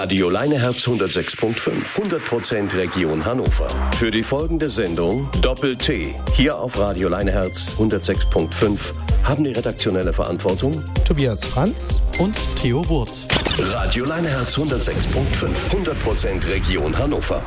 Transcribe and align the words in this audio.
Radio 0.00 0.30
Leineherz 0.30 0.86
106.5, 0.86 1.82
100% 1.96 2.78
Region 2.78 3.24
Hannover. 3.26 3.66
Für 3.98 4.12
die 4.12 4.22
folgende 4.22 4.70
Sendung 4.70 5.28
Doppel-T, 5.42 6.14
hier 6.34 6.56
auf 6.56 6.78
Radio 6.78 7.08
Leineherz 7.08 7.74
106.5, 7.76 8.78
haben 9.24 9.42
die 9.42 9.50
redaktionelle 9.50 10.12
Verantwortung 10.12 10.84
Tobias 11.04 11.44
Franz 11.44 12.00
und 12.20 12.36
Theo 12.54 12.88
Wurt. 12.88 13.26
Radio 13.58 14.04
Leineherz 14.04 14.56
106.5, 14.56 15.48
100% 15.72 16.46
Region 16.48 16.96
Hannover. 16.96 17.42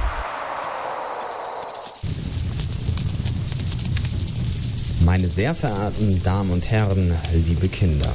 Meine 5.06 5.28
sehr 5.30 5.56
verehrten 5.56 6.22
Damen 6.22 6.52
und 6.52 6.70
Herren, 6.70 7.14
liebe 7.48 7.70
Kinder, 7.70 8.12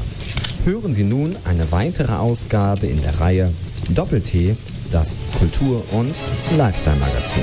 hören 0.66 0.92
Sie 0.92 1.04
nun 1.04 1.34
eine 1.46 1.72
weitere 1.72 2.12
Ausgabe 2.12 2.86
in 2.86 3.00
der 3.00 3.18
Reihe 3.18 3.50
Doppel-T, 3.90 4.56
das 4.90 5.18
Kultur- 5.38 5.84
und 5.92 6.14
Lifestyle-Magazin. 6.56 7.42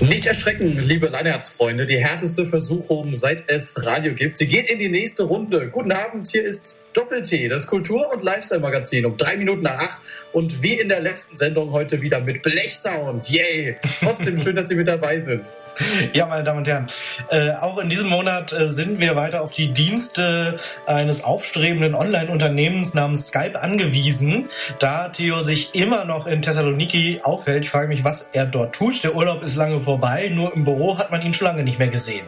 Nicht 0.00 0.26
erschrecken, 0.26 0.78
liebe 0.86 1.08
Leineherzfreunde. 1.08 1.86
Die 1.86 1.98
härteste 1.98 2.46
Versuchung, 2.46 3.14
seit 3.14 3.44
es 3.48 3.74
Radio 3.76 4.14
gibt. 4.14 4.38
Sie 4.38 4.46
geht 4.46 4.70
in 4.70 4.78
die 4.78 4.88
nächste 4.88 5.24
Runde. 5.24 5.70
Guten 5.70 5.92
Abend, 5.92 6.28
hier 6.28 6.44
ist 6.44 6.78
Doppel-T, 6.92 7.48
das 7.48 7.66
Kultur- 7.66 8.12
und 8.12 8.22
Lifestyle-Magazin 8.22 9.06
um 9.06 9.16
drei 9.16 9.36
Minuten 9.36 9.62
nach 9.62 9.78
acht. 9.78 9.98
Und 10.32 10.62
wie 10.62 10.74
in 10.74 10.90
der 10.90 11.00
letzten 11.00 11.36
Sendung 11.38 11.72
heute 11.72 12.02
wieder 12.02 12.20
mit 12.20 12.42
Blechsound. 12.42 13.30
Yay! 13.30 13.76
Trotzdem 14.00 14.38
schön, 14.38 14.56
dass 14.56 14.68
Sie 14.68 14.74
mit 14.74 14.88
dabei 14.88 15.18
sind. 15.18 15.52
Ja, 16.12 16.26
meine 16.26 16.42
Damen 16.42 16.58
und 16.58 16.68
Herren, 16.68 16.86
äh, 17.30 17.52
auch 17.52 17.78
in 17.78 17.88
diesem 17.88 18.08
Monat 18.08 18.52
äh, 18.52 18.68
sind 18.68 18.98
wir 18.98 19.14
weiter 19.14 19.42
auf 19.42 19.52
die 19.52 19.72
Dienste 19.72 20.56
eines 20.86 21.22
aufstrebenden 21.22 21.94
Online-Unternehmens 21.94 22.94
namens 22.94 23.28
Skype 23.28 23.60
angewiesen. 23.60 24.48
Da 24.80 25.08
Theo 25.08 25.40
sich 25.40 25.76
immer 25.76 26.04
noch 26.04 26.26
in 26.26 26.42
Thessaloniki 26.42 27.20
aufhält, 27.22 27.64
ich 27.64 27.70
frage 27.70 27.86
mich, 27.86 28.02
was 28.02 28.30
er 28.32 28.46
dort 28.46 28.74
tut. 28.74 29.04
Der 29.04 29.14
Urlaub 29.14 29.42
ist 29.42 29.54
lange 29.54 29.80
vorbei, 29.80 30.30
nur 30.34 30.52
im 30.54 30.64
Büro 30.64 30.98
hat 30.98 31.12
man 31.12 31.22
ihn 31.22 31.32
schon 31.32 31.46
lange 31.46 31.62
nicht 31.62 31.78
mehr 31.78 31.88
gesehen. 31.88 32.26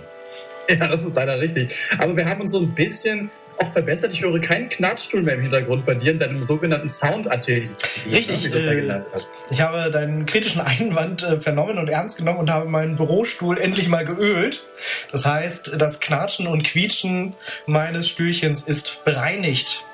Ja, 0.69 0.87
das 0.87 1.05
ist 1.05 1.17
leider 1.17 1.41
richtig. 1.41 1.75
Aber 1.99 2.17
wir 2.17 2.27
haben 2.27 2.41
uns 2.43 2.53
so 2.53 2.61
ein 2.61 2.75
bisschen 2.75 3.31
auch 3.61 3.73
verbessert. 3.73 4.13
Ich 4.13 4.23
höre 4.23 4.41
keinen 4.41 4.69
Knatschstuhl 4.69 5.23
mehr 5.23 5.35
im 5.35 5.43
Hintergrund 5.43 5.87
bei 5.87 5.95
dir 5.95 6.13
in 6.13 6.19
deinem 6.19 6.45
sogenannten 6.45 6.89
Sound-Atelier. 6.89 7.71
Richtig. 8.11 8.53
Äh, 8.53 9.03
ich 9.51 9.61
habe 9.61 9.91
deinen 9.91 10.27
kritischen 10.27 10.61
Einwand 10.61 11.23
äh, 11.23 11.39
vernommen 11.39 11.79
und 11.79 11.89
ernst 11.89 12.19
genommen 12.19 12.39
und 12.39 12.51
habe 12.51 12.69
meinen 12.69 12.97
Bürostuhl 12.97 13.59
endlich 13.59 13.89
mal 13.89 14.05
geölt. 14.05 14.67
Das 15.13 15.27
heißt, 15.27 15.75
das 15.79 16.01
Knatschen 16.01 16.47
und 16.47 16.65
Quietschen 16.65 17.35
meines 17.67 18.09
Stühlchens 18.09 18.63
ist 18.63 19.05
bereinigt. 19.05 19.85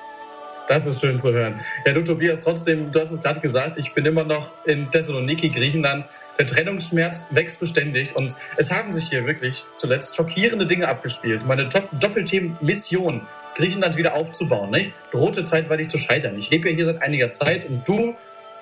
Das 0.67 0.85
ist 0.85 0.99
schön 0.99 1.19
zu 1.19 1.31
hören. 1.31 1.61
Ja, 1.85 1.93
du 1.93 2.03
Tobias, 2.03 2.41
trotzdem, 2.41 2.91
du 2.91 2.99
hast 2.99 3.11
es 3.11 3.21
gerade 3.21 3.39
gesagt, 3.39 3.77
ich 3.77 3.93
bin 3.93 4.05
immer 4.05 4.25
noch 4.25 4.51
in 4.65 4.91
Thessaloniki, 4.91 5.49
Griechenland. 5.49 6.05
Der 6.37 6.45
Trennungsschmerz 6.45 7.27
wächst 7.31 7.59
beständig 7.59 8.15
und 8.15 8.35
es 8.57 8.71
haben 8.71 8.91
sich 8.91 9.09
hier 9.09 9.25
wirklich 9.25 9.65
zuletzt 9.75 10.15
schockierende 10.15 10.67
Dinge 10.67 10.87
abgespielt. 10.87 11.47
Meine 11.47 11.67
Doppelteam-Mission 11.93 13.21
Griechenland 13.57 13.97
wieder 13.97 14.15
aufzubauen. 14.15 14.69
Nicht? 14.71 14.91
Drohte 15.11 15.43
zeitweilig 15.43 15.89
zu 15.89 15.97
scheitern. 15.97 16.37
Ich 16.37 16.49
lebe 16.49 16.69
ja 16.69 16.75
hier 16.75 16.85
seit 16.85 17.01
einiger 17.01 17.31
Zeit 17.31 17.67
und 17.67 17.87
du 17.87 18.15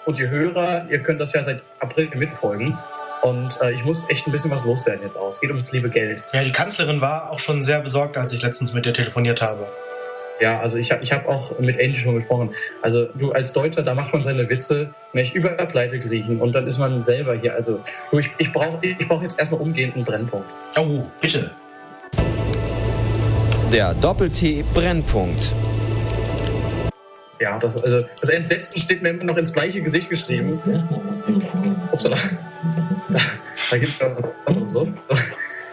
und 0.05 0.17
die 0.17 0.29
Hörer, 0.29 0.85
ihr 0.89 0.99
könnt 0.99 1.19
das 1.19 1.33
ja 1.33 1.43
seit 1.43 1.63
April 1.79 2.09
mitfolgen. 2.15 2.77
Und 3.21 3.59
äh, 3.61 3.71
ich 3.71 3.83
muss 3.83 4.03
echt 4.07 4.27
ein 4.27 4.31
bisschen 4.31 4.51
was 4.51 4.63
loswerden 4.63 5.03
jetzt 5.03 5.17
aus. 5.17 5.35
Es 5.35 5.41
geht 5.41 5.49
ums 5.49 5.71
liebe 5.71 5.89
Geld. 5.89 6.21
Ja, 6.31 6.43
die 6.43 6.51
Kanzlerin 6.51 7.01
war 7.01 7.31
auch 7.31 7.39
schon 7.39 7.63
sehr 7.63 7.81
besorgt, 7.81 8.17
als 8.17 8.31
ich 8.33 8.41
letztens 8.41 8.71
mit 8.71 8.85
dir 8.85 8.93
telefoniert 8.93 9.41
habe. 9.41 9.67
Ja, 10.39 10.59
also 10.59 10.77
ich 10.77 10.91
habe 10.91 11.03
ich 11.03 11.11
hab 11.11 11.27
auch 11.27 11.57
mit 11.59 11.79
Angie 11.79 11.95
schon 11.95 12.15
gesprochen. 12.15 12.51
Also 12.81 13.07
du 13.15 13.31
als 13.31 13.51
Deutscher, 13.51 13.83
da 13.83 13.95
macht 13.95 14.13
man 14.13 14.21
seine 14.21 14.47
Witze 14.49 14.93
nicht 15.13 15.33
über 15.33 15.49
Pleite 15.49 15.99
Griechen 15.99 16.39
und 16.39 16.53
dann 16.53 16.67
ist 16.67 16.77
man 16.77 17.03
selber 17.03 17.35
hier. 17.35 17.55
Also 17.55 17.79
du, 18.11 18.19
ich, 18.19 18.29
ich 18.37 18.51
brauche 18.51 18.77
ich 18.81 19.07
brauch 19.07 19.23
jetzt 19.23 19.39
erstmal 19.39 19.61
umgehend 19.61 19.95
einen 19.95 20.05
Brennpunkt. 20.05 20.47
Oh, 20.77 21.05
bitte. 21.21 21.51
Der 23.75 23.93
Doppel-T-Brennpunkt. 23.95 25.53
Ja, 27.41 27.59
das, 27.59 27.75
also, 27.83 28.07
das 28.21 28.29
Entsetzen 28.29 28.79
steht 28.79 29.01
mir 29.01 29.09
immer 29.09 29.25
noch 29.25 29.35
ins 29.35 29.51
gleiche 29.51 29.81
Gesicht 29.81 30.09
geschrieben. 30.09 30.61
Upsala. 31.91 32.15
Da, 33.09 33.19
da 33.69 33.77
gibt 33.77 33.91
es 33.91 33.99
was 33.99 34.25
anderes 34.45 34.73
los. 34.73 34.93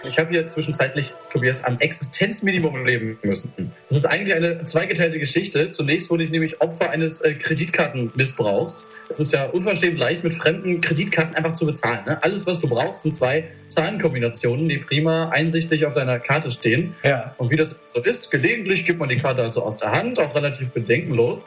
Ich 0.04 0.18
habe 0.18 0.30
hier 0.30 0.46
zwischenzeitlich, 0.46 1.12
Tobias, 1.32 1.64
am 1.64 1.78
Existenzminimum 1.78 2.84
leben 2.84 3.18
müssen. 3.22 3.52
Das 3.88 3.98
ist 3.98 4.04
eigentlich 4.04 4.34
eine 4.34 4.64
zweigeteilte 4.64 5.18
Geschichte. 5.18 5.70
Zunächst 5.70 6.10
wurde 6.10 6.24
ich 6.24 6.30
nämlich 6.30 6.60
Opfer 6.60 6.90
eines 6.90 7.20
äh, 7.20 7.34
Kreditkartenmissbrauchs. 7.34 8.86
Es 9.08 9.20
ist 9.20 9.32
ja 9.32 9.44
unverschämt 9.46 9.98
leicht, 9.98 10.24
mit 10.24 10.34
fremden 10.34 10.80
Kreditkarten 10.80 11.34
einfach 11.34 11.54
zu 11.54 11.66
bezahlen. 11.66 12.04
Ne? 12.06 12.22
Alles, 12.22 12.46
was 12.46 12.58
du 12.58 12.68
brauchst, 12.68 13.02
sind 13.02 13.14
zwei 13.14 13.44
Zahlenkombinationen, 13.68 14.68
die 14.68 14.78
prima 14.78 15.28
einsichtlich 15.28 15.86
auf 15.86 15.94
deiner 15.94 16.18
Karte 16.18 16.50
stehen. 16.50 16.94
Ja. 17.04 17.34
Und 17.38 17.50
wie 17.50 17.56
das 17.56 17.76
so 17.94 18.02
ist, 18.02 18.30
gelegentlich 18.30 18.84
gibt 18.84 18.98
man 18.98 19.08
die 19.08 19.16
Karte 19.16 19.42
also 19.42 19.62
aus 19.62 19.76
der 19.76 19.92
Hand, 19.92 20.18
auch 20.18 20.34
relativ 20.34 20.70
bedenkenlos. 20.70 21.42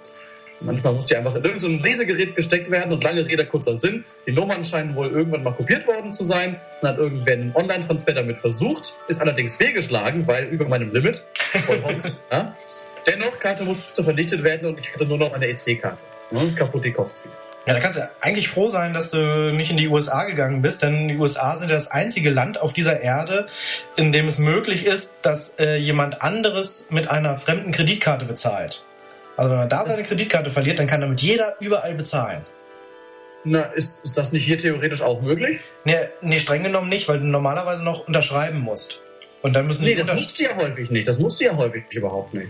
Manchmal 0.62 0.94
muss 0.94 1.06
die 1.06 1.16
einfach 1.16 1.36
in 1.36 1.44
irgendein 1.44 1.80
Lesegerät 1.80 2.36
gesteckt 2.36 2.72
werden 2.72 2.92
und 2.92 3.04
lange 3.04 3.26
Rede, 3.26 3.46
kurzer 3.46 3.78
Sinn. 3.78 4.06
Die 4.26 4.32
Nummern 4.32 4.64
scheinen 4.64 4.96
wohl 4.96 5.10
irgendwann 5.10 5.44
mal 5.44 5.54
kopiert 5.54 5.86
worden 5.88 6.12
zu 6.12 6.26
sein. 6.26 6.60
Dann 6.82 6.92
hat 6.92 6.98
irgendwer 6.98 7.34
einen 7.34 7.56
Online-Transfer 7.56 8.14
damit 8.14 8.38
versucht, 8.38 8.98
ist 9.08 9.22
allerdings 9.22 9.58
fehlgeschlagen, 9.58 10.26
weil 10.28 10.46
über 10.46 10.68
meinem 10.68 10.94
Limit. 10.94 11.24
ja. 12.32 12.56
Dennoch, 13.08 13.40
Karte 13.40 13.66
musste 13.66 14.04
vernichtet 14.04 14.44
werden 14.44 14.68
und 14.68 14.80
ich 14.80 14.94
hatte 14.94 15.06
nur 15.06 15.18
noch 15.18 15.34
eine 15.34 15.48
EC-Karte. 15.48 16.02
Ne? 16.32 16.54
Kaputikowski. 16.56 17.30
Ja, 17.68 17.74
da 17.74 17.80
kannst 17.80 17.98
du 17.98 18.02
eigentlich 18.22 18.48
froh 18.48 18.68
sein, 18.68 18.94
dass 18.94 19.10
du 19.10 19.52
nicht 19.52 19.72
in 19.72 19.78
die 19.78 19.88
USA 19.88 20.26
gegangen 20.26 20.62
bist, 20.62 20.84
denn 20.84 21.08
die 21.08 21.18
USA 21.18 21.58
sind 21.58 21.70
ja 21.70 21.76
das 21.76 21.90
einzige 21.90 22.30
Land 22.30 22.62
auf 22.62 22.74
dieser 22.74 23.02
Erde, 23.02 23.48
in 23.96 24.12
dem 24.12 24.28
es 24.28 24.38
möglich 24.38 24.86
ist, 24.86 25.16
dass 25.24 25.56
äh, 25.58 25.78
jemand 25.78 26.22
anderes 26.22 26.88
mit 26.90 27.10
einer 27.10 27.38
fremden 27.38 27.72
Kreditkarte 27.72 28.26
bezahlt. 28.26 28.86
Also 29.38 29.52
wenn 29.52 29.58
man 29.58 29.70
da 29.70 29.86
seine 29.86 30.04
Kreditkarte 30.04 30.50
verliert, 30.50 30.80
dann 30.80 30.88
kann 30.88 31.02
damit 31.02 31.22
jeder 31.22 31.56
überall 31.60 31.94
bezahlen. 31.94 32.46
Na, 33.44 33.62
ist, 33.62 34.04
ist 34.04 34.18
das 34.18 34.32
nicht 34.32 34.46
hier 34.46 34.58
theoretisch 34.58 35.02
auch 35.02 35.22
möglich? 35.22 35.60
Nee, 35.84 35.96
nee, 36.22 36.40
streng 36.40 36.64
genommen 36.64 36.90
nicht, 36.90 37.08
weil 37.08 37.20
du 37.20 37.26
normalerweise 37.26 37.84
noch 37.84 38.08
unterschreiben 38.08 38.60
musst. 38.60 39.02
Und 39.44 39.54
dann 39.54 39.68
müssen 39.68 39.84
Nee, 39.84 39.94
das 39.94 40.12
musst 40.12 40.40
du 40.40 40.44
ja 40.44 40.56
häufig 40.56 40.90
nicht. 40.90 41.08
Das 41.08 41.20
musst 41.20 41.40
du 41.40 41.46
ja 41.46 41.56
häufig 41.56 41.84
überhaupt 41.92 42.34
nicht. 42.34 42.50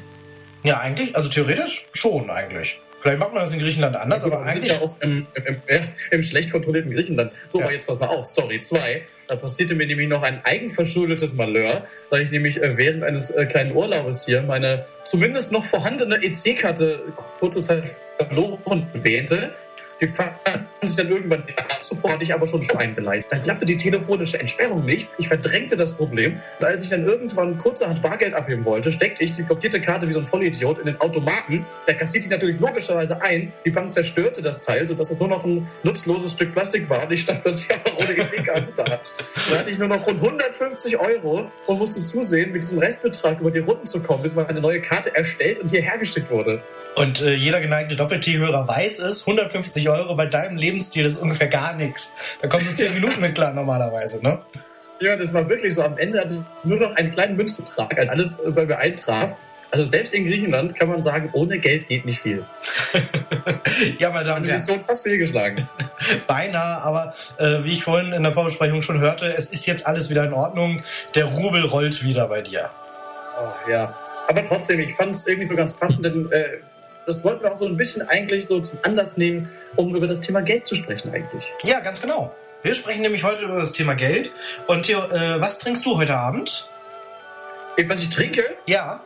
Ja, 0.63 0.79
eigentlich, 0.79 1.15
also 1.15 1.29
theoretisch 1.29 1.87
schon 1.93 2.29
eigentlich. 2.29 2.79
Vielleicht 3.01 3.19
macht 3.19 3.33
man 3.33 3.43
das 3.43 3.53
in 3.53 3.59
Griechenland 3.59 3.95
anders, 3.97 4.23
ja, 4.23 4.29
gut, 4.29 4.37
aber 4.37 4.45
eigentlich. 4.45 4.73
Ja 4.73 4.79
auch 4.79 5.01
im, 5.01 5.27
im, 5.35 5.57
im, 5.67 5.81
im, 6.11 6.23
schlecht 6.23 6.51
kontrollierten 6.51 6.91
Griechenland. 6.91 7.33
So, 7.51 7.59
ja. 7.59 7.65
aber 7.65 7.73
jetzt 7.73 7.85
pass 7.85 7.99
mal 7.99 8.07
auf. 8.07 8.25
Story 8.25 8.61
2. 8.61 9.05
Da 9.27 9.35
passierte 9.35 9.75
mir 9.75 9.87
nämlich 9.87 10.07
noch 10.07 10.21
ein 10.21 10.41
eigenverschuldetes 10.43 11.33
Malheur, 11.33 11.87
da 12.11 12.17
ich 12.17 12.31
nämlich 12.31 12.61
äh, 12.61 12.77
während 12.77 13.03
eines 13.03 13.31
äh, 13.31 13.45
kleinen 13.45 13.75
Urlaubes 13.75 14.25
hier 14.25 14.43
meine 14.43 14.85
zumindest 15.03 15.51
noch 15.51 15.65
vorhandene 15.65 16.17
EC-Karte 16.23 16.99
kurze 17.39 17.61
Zeit 17.61 17.89
verloren 18.17 18.85
wähnte. 18.93 19.53
Die 20.01 20.07
fanden 20.07 20.37
sich 20.83 20.97
dann 20.97 21.09
irgendwann 21.09 21.43
sofort 21.85 22.13
hatte 22.13 22.23
ich 22.23 22.33
aber 22.33 22.47
schon 22.47 22.63
Schwein 22.63 22.95
beleidigt. 22.95 23.27
Dann 23.31 23.41
klappte 23.41 23.65
die 23.65 23.77
telefonische 23.77 24.39
Entsperrung 24.39 24.85
nicht. 24.85 25.07
Ich 25.17 25.27
verdrängte 25.27 25.77
das 25.77 25.93
Problem. 25.93 26.39
Und 26.59 26.65
als 26.65 26.83
ich 26.83 26.89
dann 26.89 27.05
irgendwann 27.05 27.57
kurzerhand 27.57 28.01
Bargeld 28.01 28.33
abheben 28.33 28.65
wollte, 28.65 28.91
steckte 28.91 29.23
ich 29.23 29.33
die 29.33 29.43
blockierte 29.43 29.81
Karte 29.81 30.07
wie 30.07 30.13
so 30.13 30.19
ein 30.19 30.25
Vollidiot 30.25 30.79
in 30.79 30.85
den 30.85 30.99
Automaten. 31.01 31.65
Der 31.87 31.95
kassiert 31.95 32.25
die 32.25 32.29
natürlich 32.29 32.59
logischerweise 32.59 33.21
ein. 33.21 33.53
Die 33.65 33.71
Bank 33.71 33.93
zerstörte 33.93 34.41
das 34.41 34.61
Teil, 34.61 34.87
sodass 34.87 35.11
es 35.11 35.19
nur 35.19 35.29
noch 35.29 35.45
ein 35.45 35.67
nutzloses 35.83 36.33
Stück 36.33 36.53
Plastik 36.53 36.89
war. 36.89 37.03
Und 37.03 37.13
ich 37.13 37.21
stand 37.21 37.43
plötzlich 37.43 37.77
aber 37.77 37.99
ohne 37.99 38.11
EC-Karte 38.11 38.73
da. 38.75 38.83
Da 38.83 39.57
hatte 39.57 39.69
ich 39.69 39.79
nur 39.79 39.87
noch 39.87 40.05
rund 40.05 40.21
150 40.21 40.97
Euro 40.97 41.49
und 41.67 41.79
musste 41.79 42.01
zusehen, 42.01 42.51
mit 42.51 42.63
diesem 42.63 42.79
Restbetrag 42.79 43.39
über 43.39 43.51
die 43.51 43.59
Runden 43.59 43.85
zu 43.85 44.01
kommen, 44.01 44.23
bis 44.23 44.33
meine 44.33 44.59
neue 44.59 44.81
Karte 44.81 45.15
erstellt 45.15 45.59
und 45.59 45.69
hierher 45.69 45.97
geschickt 45.97 46.29
wurde. 46.29 46.61
Und 46.95 47.21
äh, 47.21 47.33
jeder 47.33 47.59
geneigte 47.59 47.95
Doppel-T-Hörer 47.95 48.67
weiß 48.67 48.99
es, 48.99 49.27
150 49.27 49.89
Euro 49.89 50.15
bei 50.15 50.25
deinem 50.25 50.57
Lebensstil 50.57 51.05
ist 51.05 51.21
ungefähr 51.21 51.47
gar 51.47 51.75
nichts. 51.75 52.15
Da 52.41 52.47
kommst 52.47 52.71
du 52.71 52.75
10 52.75 52.93
Minuten 52.93 53.19
mit 53.19 53.35
klar 53.35 53.53
normalerweise, 53.53 54.23
ne? 54.23 54.39
Ja, 55.01 55.17
das 55.17 55.33
war 55.33 55.47
wirklich 55.49 55.75
so. 55.75 55.83
Am 55.83 55.97
Ende 55.97 56.21
hatte 56.21 56.35
ich 56.35 56.69
nur 56.69 56.79
noch 56.79 56.95
einen 56.95 57.11
kleinen 57.11 57.35
Münzbetrag, 57.35 57.97
als 57.97 58.09
alles 58.09 58.39
äh, 58.39 58.49
bei 58.51 58.65
mir 58.65 58.77
eintraf. 58.77 59.35
Also 59.71 59.87
selbst 59.87 60.13
in 60.13 60.25
Griechenland 60.25 60.73
kann 60.75 60.87
man 60.87 61.03
sagen, 61.03 61.29
ohne 61.33 61.59
Geld 61.59 61.89
geht 61.89 62.05
nicht 62.05 62.21
viel. 62.21 62.45
ja, 63.99 64.09
meine 64.09 64.25
Damen 64.25 64.43
und 64.43 64.47
Herren. 64.47 64.59
Mission 64.59 64.81
fast 64.81 65.03
fehlgeschlagen. 65.03 65.67
Beinahe, 66.27 66.81
aber 66.81 67.13
äh, 67.39 67.63
wie 67.65 67.73
ich 67.73 67.83
vorhin 67.83 68.13
in 68.13 68.23
der 68.23 68.31
Vorbesprechung 68.31 68.81
schon 68.81 69.01
hörte, 69.01 69.33
es 69.33 69.51
ist 69.51 69.65
jetzt 69.65 69.85
alles 69.85 70.09
wieder 70.09 70.23
in 70.23 70.31
Ordnung. 70.31 70.81
Der 71.13 71.25
Rubel 71.25 71.65
rollt 71.65 72.03
wieder 72.03 72.27
bei 72.27 72.41
dir. 72.41 72.69
Oh, 73.37 73.69
ja, 73.69 73.93
aber 74.29 74.47
trotzdem, 74.47 74.79
ich 74.79 74.95
fand 74.95 75.13
es 75.13 75.27
irgendwie 75.27 75.49
so 75.49 75.55
ganz 75.57 75.73
passend, 75.73 76.05
denn 76.05 76.31
äh, 76.31 76.59
das 77.05 77.23
wollten 77.23 77.43
wir 77.43 77.53
auch 77.53 77.59
so 77.59 77.65
ein 77.65 77.77
bisschen 77.77 78.07
eigentlich 78.07 78.47
so 78.47 78.59
zum 78.59 78.79
Anlass 78.83 79.17
nehmen, 79.17 79.49
um 79.75 79.95
über 79.95 80.07
das 80.07 80.21
Thema 80.21 80.41
Geld 80.41 80.67
zu 80.67 80.75
sprechen 80.75 81.13
eigentlich. 81.13 81.51
Ja, 81.63 81.79
ganz 81.79 82.01
genau. 82.01 82.35
wir 82.63 82.73
sprechen 82.73 83.01
nämlich 83.01 83.23
heute 83.23 83.43
über 83.43 83.59
das 83.59 83.71
Thema 83.71 83.93
Geld. 83.93 84.31
Und 84.67 84.83
Theo, 84.83 84.99
äh, 84.99 85.39
was 85.39 85.59
trinkst 85.59 85.85
du 85.85 85.97
heute 85.97 86.15
Abend? 86.15 86.67
Was 87.87 88.03
ich 88.03 88.09
trinke? 88.09 88.43
Ja. 88.65 89.03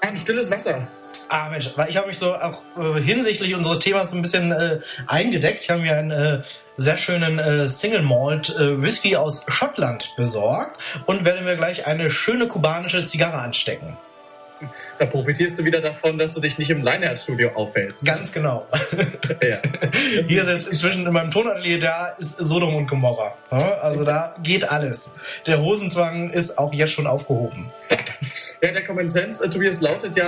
Ein 0.00 0.16
stilles 0.16 0.50
Wasser. 0.50 0.88
Ah 1.28 1.50
Mensch, 1.50 1.70
weil 1.76 1.88
ich 1.88 1.96
habe 1.96 2.08
mich 2.08 2.18
so 2.18 2.34
auch 2.34 2.62
äh, 2.76 3.00
hinsichtlich 3.00 3.54
unseres 3.54 3.78
Themas 3.80 4.12
ein 4.12 4.22
bisschen 4.22 4.50
äh, 4.52 4.78
eingedeckt. 5.06 5.64
Ich 5.64 5.70
habe 5.70 5.82
mir 5.82 5.96
einen 5.96 6.10
äh, 6.10 6.40
sehr 6.76 6.96
schönen 6.96 7.38
äh, 7.38 7.68
Single 7.68 8.02
Malt 8.02 8.56
äh, 8.56 8.80
Whisky 8.80 9.16
aus 9.16 9.44
Schottland 9.48 10.14
besorgt 10.16 10.80
und 11.06 11.24
werde 11.24 11.42
mir 11.42 11.56
gleich 11.56 11.86
eine 11.86 12.10
schöne 12.10 12.48
kubanische 12.48 13.04
Zigarre 13.04 13.38
anstecken. 13.38 13.96
Da 14.98 15.06
profitierst 15.06 15.58
du 15.58 15.64
wieder 15.64 15.80
davon, 15.80 16.18
dass 16.18 16.34
du 16.34 16.40
dich 16.40 16.58
nicht 16.58 16.70
im 16.70 16.78
Lineart-Studio 16.78 17.50
aufhältst. 17.54 18.04
Ganz 18.04 18.32
genau. 18.32 18.66
ja. 19.42 19.58
Hier 20.28 20.42
ist 20.42 20.48
jetzt 20.48 20.68
inzwischen 20.68 21.06
in 21.06 21.12
meinem 21.12 21.30
Tonatelier, 21.30 21.78
da 21.78 22.08
ist 22.18 22.36
Sodom 22.38 22.74
und 22.76 22.86
Gomorra. 22.86 23.34
Also 23.50 24.04
da 24.04 24.34
geht 24.42 24.70
alles. 24.70 25.14
Der 25.46 25.60
Hosenzwang 25.60 26.30
ist 26.30 26.58
auch 26.58 26.72
jetzt 26.72 26.92
schon 26.92 27.06
aufgehoben. 27.06 27.70
Ja, 28.62 28.70
der 28.70 28.84
Common 28.84 29.08
Sense, 29.10 29.44
äh, 29.44 29.50
Tobias, 29.50 29.80
lautet 29.80 30.16
ja, 30.16 30.24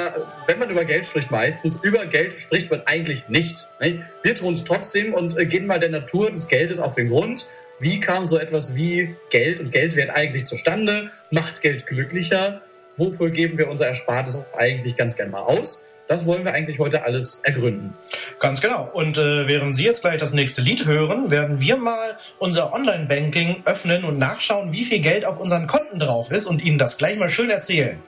wenn 0.46 0.58
man 0.58 0.68
über 0.68 0.84
Geld 0.84 1.06
spricht, 1.06 1.30
meistens, 1.30 1.78
über 1.82 2.04
Geld 2.06 2.40
spricht 2.40 2.70
man 2.70 2.82
eigentlich 2.86 3.28
nicht. 3.28 3.70
Ne? 3.80 4.04
Wir 4.22 4.34
tun 4.34 4.54
es 4.54 4.64
trotzdem 4.64 5.14
und 5.14 5.38
äh, 5.38 5.46
gehen 5.46 5.66
mal 5.66 5.78
der 5.78 5.90
Natur 5.90 6.30
des 6.30 6.48
Geldes 6.48 6.80
auf 6.80 6.94
den 6.94 7.08
Grund. 7.08 7.48
Wie 7.78 8.00
kam 8.00 8.26
so 8.26 8.38
etwas 8.38 8.74
wie 8.74 9.14
Geld 9.30 9.60
und 9.60 9.70
Geldwert 9.70 10.10
eigentlich 10.10 10.46
zustande? 10.46 11.10
Macht 11.30 11.62
Geld 11.62 11.86
glücklicher? 11.86 12.60
Wofür 12.96 13.30
geben 13.30 13.58
wir 13.58 13.68
unser 13.68 13.88
Erspartes 13.88 14.36
auch 14.36 14.58
eigentlich 14.58 14.96
ganz 14.96 15.16
gern 15.16 15.30
mal 15.30 15.42
aus? 15.42 15.84
Das 16.06 16.26
wollen 16.26 16.44
wir 16.44 16.52
eigentlich 16.52 16.78
heute 16.78 17.02
alles 17.02 17.40
ergründen. 17.44 17.94
Ganz 18.38 18.60
genau. 18.60 18.90
Und 18.92 19.16
äh, 19.16 19.48
während 19.48 19.74
Sie 19.74 19.84
jetzt 19.84 20.02
gleich 20.02 20.18
das 20.18 20.34
nächste 20.34 20.60
Lied 20.60 20.84
hören, 20.84 21.30
werden 21.30 21.60
wir 21.60 21.76
mal 21.78 22.18
unser 22.38 22.74
Online-Banking 22.74 23.62
öffnen 23.64 24.04
und 24.04 24.18
nachschauen, 24.18 24.72
wie 24.72 24.84
viel 24.84 25.00
Geld 25.00 25.24
auf 25.24 25.40
unseren 25.40 25.66
Konten 25.66 25.98
drauf 25.98 26.30
ist 26.30 26.46
und 26.46 26.62
Ihnen 26.62 26.78
das 26.78 26.98
gleich 26.98 27.18
mal 27.18 27.30
schön 27.30 27.48
erzählen. 27.48 27.98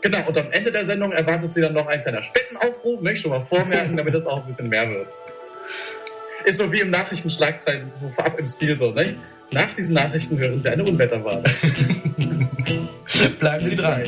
Genau, 0.00 0.26
und 0.26 0.38
am 0.38 0.50
Ende 0.52 0.72
der 0.72 0.84
Sendung 0.86 1.12
erwartet 1.12 1.52
Sie 1.52 1.60
dann 1.60 1.74
noch 1.74 1.86
ein 1.86 2.00
kleiner 2.00 2.22
Spendenaufruf, 2.22 3.00
möchte 3.02 3.16
ich 3.16 3.20
schon 3.22 3.30
mal 3.30 3.40
vormerken, 3.40 3.96
damit 3.96 4.14
das 4.14 4.26
auch 4.26 4.38
ein 4.38 4.46
bisschen 4.46 4.68
mehr 4.70 4.88
wird. 4.88 5.06
Ist 6.44 6.58
so 6.58 6.72
wie 6.72 6.80
im 6.80 6.90
Nachrichtenschlagzeilen 6.90 7.90
so 8.00 8.08
vorab 8.10 8.38
im 8.38 8.48
Stil 8.48 8.78
so, 8.78 8.90
ne? 8.90 9.16
Nach 9.50 9.72
diesen 9.74 9.94
Nachrichten 9.94 10.38
hören 10.38 10.62
Sie 10.62 10.68
eine 10.68 10.82
Unwetterwarnung. 10.82 11.44
Bleiben 13.38 13.66
Sie 13.66 13.76
dran. 13.76 14.02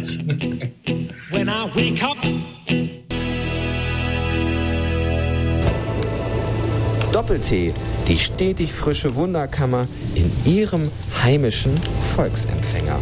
When 1.31 1.49
I 1.49 1.69
wake 1.75 2.03
up, 2.03 2.17
Doppel-T, 7.13 7.73
die 8.09 8.19
stetig 8.19 8.73
frische 8.73 9.15
Wunderkammer 9.15 9.87
in 10.15 10.31
Ihrem 10.45 10.91
heimischen 11.23 11.73
Volksempfänger. 12.15 12.99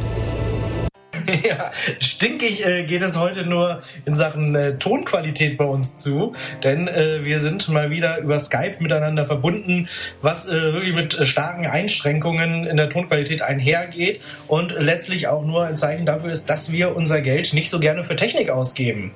Ja, 1.45 1.73
stinkig 2.01 2.65
äh, 2.65 2.85
geht 2.85 3.03
es 3.03 3.19
heute 3.19 3.45
nur 3.45 3.81
in 4.05 4.15
Sachen 4.15 4.55
äh, 4.55 4.77
Tonqualität 4.79 5.57
bei 5.57 5.65
uns 5.65 5.99
zu, 5.99 6.33
denn 6.63 6.89
äh, 6.89 7.25
wir 7.25 7.41
sind 7.41 7.69
mal 7.69 7.91
wieder 7.91 8.19
über 8.19 8.39
Skype 8.39 8.77
miteinander 8.81 9.27
verbunden, 9.27 9.89
was 10.23 10.47
äh, 10.47 10.73
wirklich 10.73 10.95
mit 10.95 11.19
äh, 11.19 11.25
starken 11.25 11.67
Einschränkungen 11.67 12.65
in 12.65 12.77
der 12.77 12.89
Tonqualität 12.89 13.43
einhergeht 13.43 14.23
und 14.49 14.73
letztlich 14.79 15.29
auch 15.29 15.45
nur 15.45 15.65
ein 15.65 15.77
Zeichen 15.77 16.07
dafür 16.07 16.31
ist, 16.31 16.49
dass 16.51 16.73
wir 16.73 16.97
unser 16.97 17.21
Geld 17.21 17.53
nicht 17.53 17.71
so 17.71 17.81
gerne 17.81 18.05
für 18.05 18.17
Technik 18.17 18.51
ausgeben. 18.51 19.13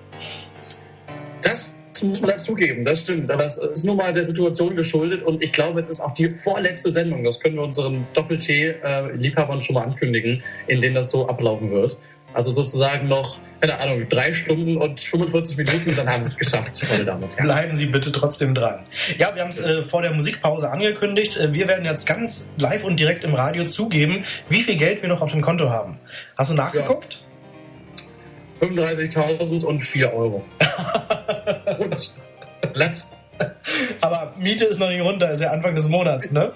Das 1.42 1.77
muss 2.02 2.20
man 2.20 2.30
dazugeben, 2.30 2.84
das 2.84 3.02
stimmt. 3.02 3.30
Das 3.30 3.58
ist 3.58 3.84
nur 3.84 3.96
mal 3.96 4.12
der 4.12 4.24
Situation 4.24 4.74
geschuldet 4.74 5.22
und 5.22 5.42
ich 5.42 5.52
glaube, 5.52 5.80
es 5.80 5.88
ist 5.88 6.00
auch 6.00 6.14
die 6.14 6.30
vorletzte 6.30 6.92
Sendung. 6.92 7.24
Das 7.24 7.40
können 7.40 7.56
wir 7.56 7.62
unseren 7.62 8.06
Doppel-T-Liebhabern 8.14 9.62
schon 9.62 9.74
mal 9.74 9.84
ankündigen, 9.84 10.42
in 10.66 10.80
denen 10.80 10.94
das 10.94 11.10
so 11.10 11.26
ablaufen 11.26 11.70
wird. 11.70 11.98
Also 12.34 12.54
sozusagen 12.54 13.08
noch, 13.08 13.38
keine 13.60 13.80
Ahnung, 13.80 14.06
drei 14.08 14.34
Stunden 14.34 14.76
und 14.76 15.00
45 15.00 15.56
Minuten, 15.56 15.96
dann 15.96 16.08
haben 16.08 16.22
sie 16.24 16.32
es 16.32 16.36
geschafft, 16.36 16.84
meine 16.90 17.04
Damen 17.04 17.24
und 17.24 17.34
Herren. 17.34 17.46
Bleiben 17.46 17.74
Sie 17.74 17.86
bitte 17.86 18.12
trotzdem 18.12 18.54
dran. 18.54 18.80
Ja, 19.18 19.34
wir 19.34 19.42
haben 19.42 19.50
es 19.50 19.58
äh, 19.58 19.82
vor 19.82 20.02
der 20.02 20.12
Musikpause 20.12 20.70
angekündigt. 20.70 21.38
Äh, 21.38 21.54
wir 21.54 21.66
werden 21.68 21.86
jetzt 21.86 22.06
ganz 22.06 22.52
live 22.58 22.84
und 22.84 23.00
direkt 23.00 23.24
im 23.24 23.34
Radio 23.34 23.66
zugeben, 23.66 24.24
wie 24.50 24.62
viel 24.62 24.76
Geld 24.76 25.00
wir 25.00 25.08
noch 25.08 25.22
auf 25.22 25.32
dem 25.32 25.40
Konto 25.40 25.70
haben. 25.70 25.98
Hast 26.36 26.50
du 26.50 26.54
nachgeguckt? 26.54 27.24
35.000 28.60 29.64
und 29.64 29.80
4 29.80 30.12
Euro. 30.12 30.44
und 31.78 32.14
glatt. 32.72 33.04
Aber 34.00 34.34
Miete 34.36 34.64
ist 34.64 34.80
noch 34.80 34.88
nicht 34.88 35.00
runter, 35.00 35.30
ist 35.30 35.40
ja 35.40 35.50
Anfang 35.52 35.76
des 35.76 35.88
Monats, 35.88 36.32
ne? 36.32 36.50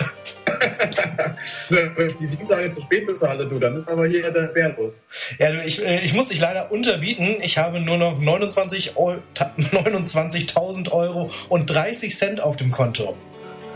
Wenn 1.69 1.95
ich 2.11 2.17
die 2.17 2.27
sieben 2.27 2.49
Tage 2.49 2.75
zu 2.75 2.81
spät 2.83 3.07
bezahle, 3.07 3.47
du, 3.47 3.61
dann 3.61 3.77
ist 3.83 3.89
aber 3.89 4.07
hier 4.09 4.29
der 4.33 4.53
wertlos. 4.53 4.93
Ja, 5.39 5.53
du, 5.53 5.63
ich, 5.63 5.87
äh, 5.87 6.01
ich 6.01 6.13
muss 6.13 6.29
dich 6.29 6.41
leider 6.41 6.73
unterbieten. 6.73 7.37
Ich 7.41 7.57
habe 7.59 7.79
nur 7.79 7.99
noch 7.99 8.19
29 8.19 8.97
Eu- 8.97 9.19
ta- 9.35 9.53
29.000 9.59 10.91
Euro 10.91 11.31
und 11.49 11.67
30 11.67 12.17
Cent 12.19 12.41
auf 12.41 12.57
dem 12.57 12.73
Konto. 12.73 13.17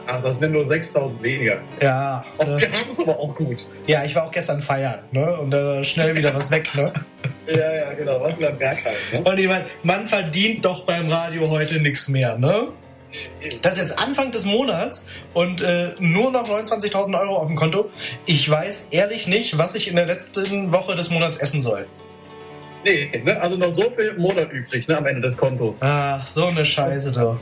Ach, 0.06 0.23
das 0.23 0.38
sind 0.38 0.53
nur 0.53 0.64
6.000 0.64 1.23
weniger. 1.23 1.58
Ja, 1.82 2.25
Ach, 2.38 2.47
äh, 2.47 2.61
wir 2.61 2.73
haben 2.73 2.97
aber 3.00 3.19
auch 3.19 3.35
gut. 3.35 3.58
ja, 3.87 4.05
ich 4.05 4.14
war 4.14 4.25
auch 4.25 4.31
gestern 4.31 4.62
feiern, 4.62 5.00
ne? 5.11 5.37
Und 5.37 5.50
da 5.50 5.82
schnell 5.82 6.14
wieder 6.14 6.35
was 6.35 6.50
weg, 6.50 6.75
ne? 6.75 6.93
Ja, 7.47 7.75
ja, 7.75 7.93
genau. 7.93 8.20
Was 8.20 8.35
bleibt 8.37 8.61
gar 8.61 8.75
kein, 8.75 8.94
ne? 9.12 9.20
Und 9.29 9.38
ich 9.38 9.49
meine, 9.49 9.64
man 9.82 10.06
verdient 10.06 10.64
doch 10.64 10.85
beim 10.85 11.08
Radio 11.08 11.49
heute 11.50 11.81
nichts 11.81 12.08
mehr, 12.08 12.38
ne? 12.38 12.69
Das 13.62 13.75
ist 13.75 13.79
jetzt 13.79 13.99
Anfang 13.99 14.31
des 14.31 14.44
Monats 14.44 15.05
und 15.32 15.62
äh, 15.62 15.94
nur 15.99 16.31
noch 16.31 16.47
29.000 16.49 17.19
Euro 17.19 17.37
auf 17.38 17.47
dem 17.47 17.56
Konto. 17.56 17.91
Ich 18.26 18.49
weiß 18.49 18.88
ehrlich 18.91 19.26
nicht, 19.26 19.56
was 19.58 19.75
ich 19.75 19.88
in 19.88 19.97
der 19.97 20.06
letzten 20.06 20.70
Woche 20.73 20.94
des 20.97 21.11
Monats 21.11 21.38
essen 21.38 21.62
soll. 21.62 21.87
Nee, 22.85 23.11
ne? 23.25 23.41
also 23.41 23.56
noch 23.56 23.76
so 23.76 23.91
viel 23.97 24.14
Monat 24.19 24.53
übrig, 24.53 24.87
ne, 24.87 24.99
am 24.99 25.06
Ende 25.06 25.29
des 25.31 25.37
Kontos. 25.37 25.75
Ah, 25.81 26.20
so 26.26 26.47
eine 26.47 26.64
Scheiße 26.64 27.11
doch. 27.11 27.38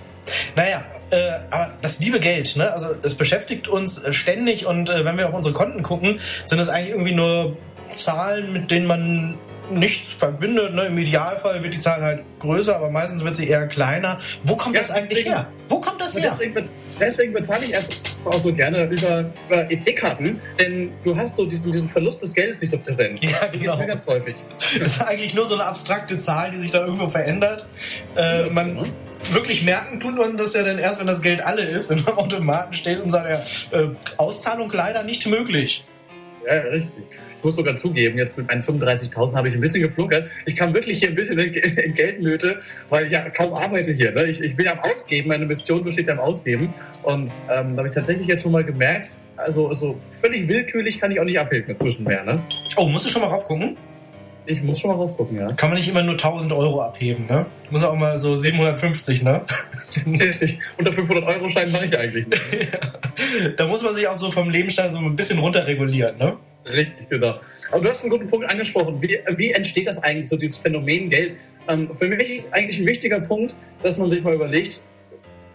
Naja, 0.56 0.84
äh, 1.14 1.40
aber 1.50 1.72
das 1.82 2.00
liebe 2.00 2.20
Geld, 2.20 2.56
ne? 2.56 2.72
Also 2.72 2.88
es 3.02 3.14
beschäftigt 3.14 3.68
uns 3.68 3.98
äh, 4.02 4.12
ständig 4.12 4.66
und 4.66 4.90
äh, 4.90 5.04
wenn 5.04 5.16
wir 5.16 5.28
auf 5.28 5.34
unsere 5.34 5.54
Konten 5.54 5.82
gucken, 5.82 6.18
sind 6.44 6.58
es 6.58 6.68
eigentlich 6.68 6.90
irgendwie 6.90 7.12
nur 7.14 7.56
Zahlen, 7.96 8.52
mit 8.52 8.70
denen 8.70 8.86
man 8.86 9.34
nichts 9.70 10.12
verbindet. 10.12 10.74
Ne? 10.74 10.86
Im 10.86 10.98
Idealfall 10.98 11.62
wird 11.62 11.72
die 11.74 11.78
Zahl 11.78 12.02
halt 12.02 12.22
größer, 12.40 12.76
aber 12.76 12.90
meistens 12.90 13.24
wird 13.24 13.34
sie 13.36 13.48
eher 13.48 13.66
kleiner. 13.66 14.18
Wo 14.42 14.56
kommt 14.56 14.74
Ja, 14.76 14.82
das 14.82 14.90
eigentlich 14.90 15.20
deswegen- 15.20 15.34
her? 15.36 15.46
Wo 15.68 15.80
kommt 15.80 16.00
das 16.00 16.14
her? 16.18 16.36
deswegen, 16.38 16.68
deswegen 17.00 17.32
bezahle 17.32 17.64
ich 17.64 17.72
erst 17.72 18.18
auch 18.24 18.34
so 18.34 18.52
gerne 18.52 18.84
über, 18.84 19.24
über 19.48 19.70
EC-Karten, 19.70 20.40
denn 20.58 20.92
du 21.04 21.16
hast 21.16 21.36
so 21.36 21.46
diesen, 21.46 21.70
diesen 21.70 21.88
Verlust 21.88 22.22
des 22.22 22.34
Geldes 22.34 22.60
nicht 22.60 22.72
so 22.72 22.78
präsent. 22.78 23.22
Ja, 23.22 23.30
Das 23.40 23.52
genau. 23.52 23.76
mir 23.76 23.86
ganz 23.86 24.06
häufig. 24.06 24.34
Das 24.58 24.72
ist 24.72 25.02
eigentlich 25.02 25.34
nur 25.34 25.44
so 25.44 25.54
eine 25.54 25.64
abstrakte 25.64 26.18
Zahl, 26.18 26.50
die 26.50 26.58
sich 26.58 26.70
da 26.70 26.80
irgendwo 26.80 27.08
verändert. 27.08 27.68
Äh, 28.16 28.50
man 28.50 28.86
wirklich 29.32 29.64
merken 29.64 30.00
tut 30.00 30.16
man 30.16 30.36
das 30.36 30.54
ja 30.54 30.62
dann 30.62 30.78
erst, 30.78 31.00
wenn 31.00 31.06
das 31.06 31.22
Geld 31.22 31.40
alle 31.40 31.62
ist, 31.62 31.90
wenn 31.90 31.98
man 32.02 32.08
am 32.14 32.18
Automaten 32.18 32.74
steht 32.74 33.00
und 33.00 33.10
sagt, 33.10 33.28
ja, 33.72 33.78
äh, 33.78 33.88
Auszahlung 34.16 34.70
leider 34.72 35.02
nicht 35.02 35.26
möglich. 35.26 35.84
Ja, 36.46 36.60
richtig. 36.60 37.04
Ich 37.44 37.46
muss 37.46 37.56
sogar 37.56 37.76
zugeben, 37.76 38.16
jetzt 38.16 38.38
mit 38.38 38.48
meinen 38.48 38.62
35.000 38.62 39.34
habe 39.34 39.48
ich 39.50 39.54
ein 39.54 39.60
bisschen 39.60 39.82
geflunkert. 39.82 40.30
Ich 40.46 40.56
kam 40.56 40.72
wirklich 40.72 40.98
hier 40.98 41.10
ein 41.10 41.14
bisschen 41.14 41.38
in 41.38 41.92
Geldnöte, 41.92 42.58
weil 42.88 43.04
ich 43.04 43.12
ja 43.12 43.28
kaum 43.28 43.52
arbeite 43.52 43.92
hier. 43.92 44.12
Ne? 44.12 44.24
Ich, 44.24 44.40
ich 44.40 44.56
bin 44.56 44.64
ja 44.64 44.72
am 44.72 44.78
Ausgeben, 44.78 45.28
meine 45.28 45.44
Mission 45.44 45.84
besteht 45.84 46.06
ja 46.06 46.14
im 46.14 46.20
Ausgeben. 46.20 46.72
Und 47.02 47.30
ähm, 47.50 47.72
da 47.72 47.76
habe 47.76 47.88
ich 47.88 47.94
tatsächlich 47.94 48.28
jetzt 48.28 48.44
schon 48.44 48.52
mal 48.52 48.64
gemerkt, 48.64 49.18
also, 49.36 49.68
also 49.68 50.00
völlig 50.22 50.48
willkürlich 50.48 50.98
kann 50.98 51.10
ich 51.10 51.20
auch 51.20 51.24
nicht 51.24 51.38
abheben 51.38 51.68
inzwischen 51.68 52.04
mehr. 52.04 52.24
Ne? 52.24 52.40
Oh, 52.78 52.88
musst 52.88 53.04
du 53.04 53.10
schon 53.10 53.20
mal 53.20 53.28
raufgucken? 53.28 53.76
Ich 54.46 54.62
muss 54.62 54.80
schon 54.80 54.90
mal 54.92 54.96
rausgucken, 54.96 55.38
ja. 55.38 55.52
Kann 55.52 55.68
man 55.68 55.76
nicht 55.76 55.88
immer 55.90 56.02
nur 56.02 56.14
1000 56.14 56.50
Euro 56.50 56.80
abheben, 56.80 57.26
ne? 57.26 57.44
Muss 57.68 57.84
auch 57.84 57.94
mal 57.94 58.18
so 58.18 58.36
750, 58.36 59.22
ne? 59.22 59.42
Unter 60.78 60.92
500 60.92 61.26
Euro 61.26 61.50
Schein 61.50 61.70
mache 61.70 61.84
ich 61.84 61.98
eigentlich 61.98 62.26
nicht. 62.26 62.78
da 63.58 63.66
muss 63.66 63.82
man 63.82 63.94
sich 63.94 64.08
auch 64.08 64.18
so 64.18 64.30
vom 64.30 64.48
Lebensstand 64.48 64.94
so 64.94 64.98
ein 64.98 65.14
bisschen 65.14 65.38
runterregulieren, 65.38 66.16
ne? 66.16 66.38
Richtig, 66.66 67.08
genau. 67.08 67.40
Aber 67.70 67.82
du 67.82 67.90
hast 67.90 68.02
einen 68.02 68.10
guten 68.10 68.26
Punkt 68.26 68.50
angesprochen. 68.50 69.00
Wie, 69.00 69.18
wie 69.36 69.52
entsteht 69.52 69.86
das 69.86 70.02
eigentlich, 70.02 70.28
so 70.28 70.36
dieses 70.36 70.58
Phänomen 70.58 71.10
Geld? 71.10 71.36
Ähm, 71.68 71.94
für 71.94 72.08
mich 72.08 72.30
ist 72.30 72.54
eigentlich 72.54 72.78
ein 72.78 72.86
wichtiger 72.86 73.20
Punkt, 73.20 73.54
dass 73.82 73.98
man 73.98 74.10
sich 74.10 74.22
mal 74.22 74.34
überlegt, 74.34 74.82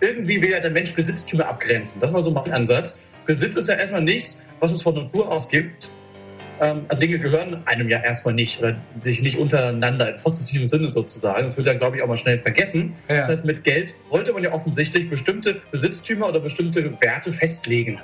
irgendwie 0.02 0.42
will 0.42 0.52
ja 0.52 0.60
der 0.60 0.72
Mensch 0.72 0.94
Besitztümer 0.96 1.48
abgrenzen. 1.48 2.00
Das 2.00 2.14
war 2.14 2.24
so 2.24 2.32
mein 2.32 2.52
Ansatz. 2.52 3.00
Besitz 3.26 3.56
ist 3.56 3.70
ja 3.70 3.76
erstmal 3.76 4.02
nichts, 4.02 4.44
was 4.60 4.72
es 4.72 4.82
von 4.82 4.96
Natur 4.96 5.32
aus 5.32 5.50
gibt. 5.50 5.92
Ähm, 6.62 6.86
also 6.88 7.02
Dinge 7.02 7.20
gehören 7.20 7.62
einem 7.66 7.90
ja 7.90 8.02
erstmal 8.02 8.34
nicht 8.34 8.60
oder 8.60 8.76
sich 9.00 9.22
nicht 9.22 9.38
untereinander 9.38 10.16
im 10.16 10.22
positiven 10.22 10.68
Sinne 10.68 10.90
sozusagen. 10.92 11.48
Das 11.48 11.58
wird 11.58 11.68
ja, 11.68 11.74
glaube 11.74 11.98
ich, 11.98 12.04
auch 12.04 12.08
mal 12.08 12.18
schnell 12.18 12.40
vergessen. 12.40 12.94
Ja. 13.08 13.18
Das 13.18 13.28
heißt, 13.30 13.46
mit 13.46 13.64
Geld 13.64 13.96
wollte 14.10 14.34
man 14.34 14.44
ja 14.44 14.54
offensichtlich 14.54 15.10
bestimmte 15.10 15.62
Besitztümer 15.72 16.30
oder 16.30 16.40
bestimmte 16.40 16.92
Werte 17.02 17.32
festlegen. 17.34 18.00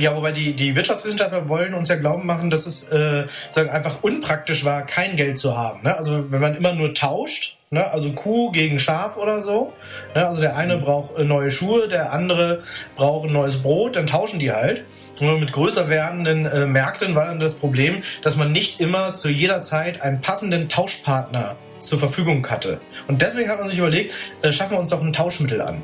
Ja, 0.00 0.16
wobei 0.16 0.32
die, 0.32 0.54
die 0.54 0.74
Wirtschaftswissenschaftler 0.74 1.48
wollen 1.48 1.74
uns 1.74 1.88
ja 1.88 1.96
glauben 1.96 2.26
machen, 2.26 2.50
dass 2.50 2.66
es 2.66 2.88
äh, 2.88 3.26
sagen, 3.50 3.70
einfach 3.70 4.02
unpraktisch 4.02 4.64
war, 4.64 4.82
kein 4.86 5.16
Geld 5.16 5.38
zu 5.38 5.56
haben. 5.56 5.82
Ne? 5.82 5.96
Also 5.96 6.30
wenn 6.30 6.40
man 6.40 6.54
immer 6.54 6.72
nur 6.72 6.94
tauscht, 6.94 7.56
ne? 7.70 7.90
also 7.90 8.12
Kuh 8.12 8.50
gegen 8.50 8.78
Schaf 8.78 9.16
oder 9.16 9.40
so, 9.40 9.72
ne? 10.14 10.26
also 10.26 10.40
der 10.40 10.56
eine 10.56 10.78
braucht 10.78 11.18
äh, 11.18 11.24
neue 11.24 11.50
Schuhe, 11.50 11.88
der 11.88 12.12
andere 12.12 12.62
braucht 12.96 13.28
ein 13.28 13.32
neues 13.32 13.62
Brot, 13.62 13.96
dann 13.96 14.06
tauschen 14.06 14.38
die 14.38 14.52
halt. 14.52 14.84
Und 15.20 15.40
mit 15.40 15.52
größer 15.52 15.88
werdenden 15.88 16.46
äh, 16.46 16.66
Märkten 16.66 17.14
war 17.14 17.26
dann 17.26 17.40
das 17.40 17.54
Problem, 17.54 18.02
dass 18.22 18.36
man 18.36 18.52
nicht 18.52 18.80
immer 18.80 19.14
zu 19.14 19.28
jeder 19.28 19.60
Zeit 19.60 20.02
einen 20.02 20.20
passenden 20.20 20.68
Tauschpartner 20.68 21.56
zur 21.78 21.98
Verfügung 21.98 22.46
hatte. 22.48 22.80
Und 23.06 23.22
deswegen 23.22 23.48
hat 23.48 23.60
man 23.60 23.68
sich 23.68 23.78
überlegt, 23.78 24.14
äh, 24.42 24.52
schaffen 24.52 24.72
wir 24.72 24.80
uns 24.80 24.90
doch 24.90 25.02
ein 25.02 25.12
Tauschmittel 25.12 25.60
an. 25.60 25.82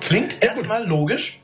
Klingt 0.00 0.42
erstmal 0.42 0.86
logisch. 0.86 1.39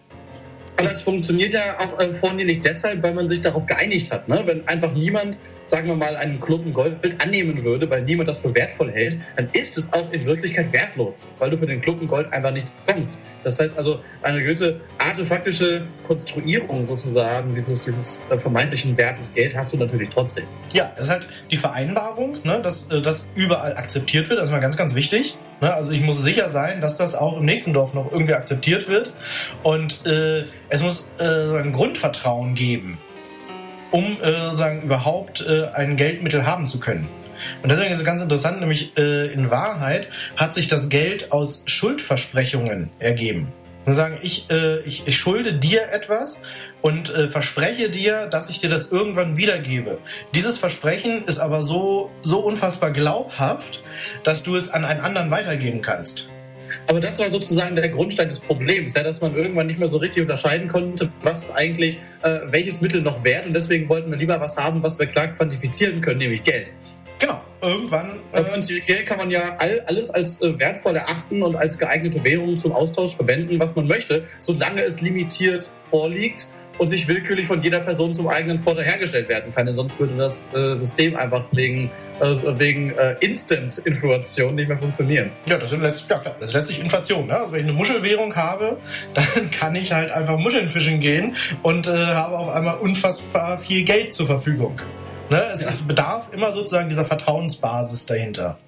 Aber 0.76 0.88
es 0.88 1.00
funktioniert 1.00 1.52
ja 1.52 1.78
auch 1.80 1.98
äh, 1.98 2.14
vornehmlich 2.14 2.60
deshalb, 2.60 3.02
weil 3.02 3.14
man 3.14 3.28
sich 3.28 3.42
darauf 3.42 3.66
geeinigt 3.66 4.12
hat. 4.12 4.28
Ne? 4.28 4.42
Wenn 4.44 4.66
einfach 4.68 4.92
niemand, 4.92 5.38
sagen 5.66 5.88
wir 5.88 5.96
mal, 5.96 6.16
einen 6.16 6.40
Klumpen 6.40 6.72
Gold 6.72 6.96
annehmen 7.22 7.62
würde, 7.64 7.88
weil 7.90 8.02
niemand 8.02 8.28
das 8.28 8.38
für 8.38 8.54
wertvoll 8.54 8.92
hält, 8.92 9.18
dann 9.36 9.48
ist 9.52 9.76
es 9.76 9.92
auch 9.92 10.10
in 10.12 10.24
Wirklichkeit 10.24 10.72
wertlos, 10.72 11.26
weil 11.38 11.50
du 11.50 11.58
für 11.58 11.66
den 11.66 11.80
Klumpen 11.80 12.06
Gold 12.06 12.32
einfach 12.32 12.52
nichts 12.52 12.72
bekommst. 12.86 13.18
Das 13.42 13.60
heißt 13.60 13.76
also, 13.78 14.00
eine 14.22 14.42
gewisse 14.42 14.80
artefaktische 14.98 15.86
Konstruierung 16.06 16.86
sozusagen 16.88 17.54
dieses, 17.54 17.82
dieses 17.82 18.22
äh, 18.30 18.38
vermeintlichen 18.38 18.96
Wertes 18.96 19.34
Geld 19.34 19.56
hast 19.56 19.72
du 19.72 19.78
natürlich 19.78 20.10
trotzdem. 20.10 20.44
Ja, 20.72 20.92
es 20.96 21.04
ist 21.04 21.10
halt 21.10 21.28
die 21.50 21.56
Vereinbarung, 21.56 22.38
ne, 22.44 22.60
dass 22.62 22.90
äh, 22.90 23.02
das 23.02 23.30
überall 23.34 23.76
akzeptiert 23.76 24.28
wird, 24.28 24.40
das 24.40 24.48
ist 24.48 24.52
mal 24.52 24.60
ganz, 24.60 24.76
ganz 24.76 24.94
wichtig. 24.94 25.36
Ne? 25.60 25.72
Also 25.72 25.92
ich 25.92 26.00
muss 26.00 26.22
sicher 26.22 26.50
sein, 26.50 26.80
dass 26.80 26.96
das 26.96 27.14
auch 27.14 27.38
im 27.38 27.44
nächsten 27.44 27.72
Dorf 27.72 27.94
noch 27.94 28.12
irgendwie 28.12 28.34
akzeptiert 28.34 28.88
wird. 28.88 29.12
Und 29.62 30.04
äh, 30.06 30.44
es 30.68 30.82
muss 30.82 31.08
äh, 31.18 31.24
ein 31.58 31.72
Grundvertrauen 31.72 32.54
geben, 32.54 32.98
um 33.90 34.20
äh, 34.20 34.54
sagen, 34.54 34.82
überhaupt 34.82 35.44
äh, 35.46 35.66
ein 35.74 35.96
Geldmittel 35.96 36.46
haben 36.46 36.66
zu 36.66 36.80
können. 36.80 37.08
Und 37.62 37.70
deswegen 37.70 37.92
ist 37.92 37.98
es 37.98 38.04
ganz 38.04 38.22
interessant, 38.22 38.60
nämlich 38.60 38.96
äh, 38.96 39.32
in 39.32 39.50
Wahrheit 39.50 40.08
hat 40.36 40.54
sich 40.54 40.68
das 40.68 40.88
Geld 40.88 41.32
aus 41.32 41.62
Schuldversprechungen 41.66 42.90
ergeben. 42.98 43.52
Und 43.84 43.94
sagen, 43.94 44.18
ich, 44.20 44.50
äh, 44.50 44.80
ich, 44.80 45.06
ich 45.06 45.16
schulde 45.16 45.54
dir 45.54 45.92
etwas 45.92 46.42
und 46.82 47.14
äh, 47.14 47.28
verspreche 47.28 47.88
dir, 47.88 48.26
dass 48.26 48.50
ich 48.50 48.60
dir 48.60 48.68
das 48.68 48.90
irgendwann 48.90 49.36
wiedergebe. 49.36 49.98
Dieses 50.34 50.58
Versprechen 50.58 51.24
ist 51.24 51.38
aber 51.38 51.62
so, 51.62 52.10
so 52.22 52.40
unfassbar 52.40 52.90
glaubhaft, 52.90 53.84
dass 54.24 54.42
du 54.42 54.56
es 54.56 54.70
an 54.70 54.84
einen 54.84 55.00
anderen 55.00 55.30
weitergeben 55.30 55.82
kannst. 55.82 56.28
Aber 56.88 57.00
das 57.00 57.18
war 57.18 57.30
sozusagen 57.30 57.74
der 57.74 57.88
Grundstein 57.88 58.28
des 58.28 58.40
Problems, 58.40 58.94
ja, 58.94 59.02
dass 59.02 59.20
man 59.20 59.34
irgendwann 59.36 59.66
nicht 59.66 59.78
mehr 59.78 59.88
so 59.88 59.96
richtig 59.96 60.22
unterscheiden 60.22 60.68
konnte, 60.68 61.10
was 61.22 61.54
eigentlich 61.54 61.98
äh, 62.22 62.40
welches 62.46 62.80
Mittel 62.80 63.02
noch 63.02 63.24
wert 63.24 63.46
und 63.46 63.54
deswegen 63.54 63.88
wollten 63.88 64.10
wir 64.10 64.18
lieber 64.18 64.40
was 64.40 64.56
haben, 64.56 64.82
was 64.82 64.98
wir 64.98 65.06
klar 65.06 65.28
quantifizieren 65.28 66.00
können, 66.00 66.18
nämlich 66.18 66.44
Geld. 66.44 66.68
Genau, 67.18 67.40
irgendwann. 67.62 68.20
Äh, 68.32 68.42
Prinzipiell 68.42 69.04
kann 69.04 69.18
man 69.18 69.30
ja 69.30 69.56
all, 69.58 69.80
alles 69.86 70.10
als 70.10 70.40
äh, 70.42 70.58
wertvoll 70.58 70.96
erachten 70.96 71.42
und 71.42 71.56
als 71.56 71.78
geeignete 71.78 72.22
Währung 72.22 72.58
zum 72.58 72.72
Austausch 72.72 73.16
verwenden, 73.16 73.58
was 73.58 73.74
man 73.74 73.88
möchte, 73.88 74.24
solange 74.40 74.82
es 74.82 75.00
limitiert 75.00 75.72
vorliegt 75.90 76.48
und 76.78 76.90
nicht 76.90 77.08
willkürlich 77.08 77.46
von 77.46 77.62
jeder 77.62 77.80
Person 77.80 78.14
zum 78.14 78.28
eigenen 78.28 78.60
Vorteil 78.60 78.84
hergestellt 78.84 79.28
werden 79.28 79.54
kann. 79.54 79.66
Denn 79.66 79.74
sonst 79.74 79.98
würde 79.98 80.14
das 80.16 80.48
äh, 80.54 80.78
System 80.78 81.16
einfach 81.16 81.44
wegen, 81.52 81.90
äh, 82.20 82.34
wegen 82.58 82.90
äh, 82.90 83.16
Instant-Inflation 83.20 84.54
nicht 84.54 84.68
mehr 84.68 84.78
funktionieren. 84.78 85.30
Ja, 85.48 85.58
das, 85.58 85.70
sind 85.70 85.82
letzt, 85.82 86.06
ja, 86.10 86.18
klar, 86.18 86.36
das 86.38 86.50
ist 86.50 86.54
letztlich 86.54 86.80
Inflation. 86.80 87.26
Ne? 87.26 87.38
Also 87.38 87.52
wenn 87.52 87.60
ich 87.60 87.66
eine 87.66 87.76
Muschelwährung 87.76 88.34
habe, 88.36 88.76
dann 89.14 89.50
kann 89.50 89.74
ich 89.74 89.92
halt 89.92 90.10
einfach 90.10 90.38
Muscheln 90.38 90.68
fischen 90.68 91.00
gehen 91.00 91.36
und 91.62 91.86
äh, 91.86 91.92
habe 91.92 92.38
auf 92.38 92.48
einmal 92.48 92.78
unfassbar 92.78 93.58
viel 93.58 93.84
Geld 93.84 94.14
zur 94.14 94.26
Verfügung. 94.26 94.80
Ne? 95.30 95.42
Es, 95.52 95.64
ja. 95.64 95.70
es 95.70 95.82
bedarf 95.82 96.32
immer 96.32 96.52
sozusagen 96.52 96.88
dieser 96.88 97.04
Vertrauensbasis 97.04 98.06
dahinter. 98.06 98.58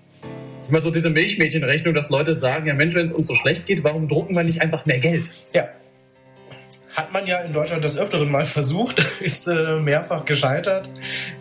Das 0.59 0.67
ist 0.67 0.71
immer 0.71 0.83
so 0.83 0.91
diese 0.91 1.11
Milchmädchenrechnung, 1.11 1.95
dass 1.95 2.11
Leute 2.11 2.37
sagen, 2.37 2.67
ja 2.67 2.75
Mensch, 2.75 2.95
wenn 2.95 3.07
es 3.07 3.13
uns 3.13 3.29
so 3.29 3.35
schlecht 3.35 3.67
geht, 3.67 3.85
warum 3.85 4.09
drucken 4.09 4.35
wir 4.35 4.43
nicht 4.43 4.61
einfach 4.61 4.87
mehr 4.87 4.99
Geld? 4.99 5.29
Ja. 5.55 5.69
Hat 6.99 7.13
man 7.13 7.29
ja 7.29 7.39
in 7.39 7.53
Deutschland 7.53 7.85
des 7.85 7.97
Öfteren 7.97 8.29
mal 8.29 8.45
versucht, 8.45 9.01
ist 9.21 9.47
äh, 9.47 9.77
mehrfach 9.77 10.25
gescheitert. 10.25 10.91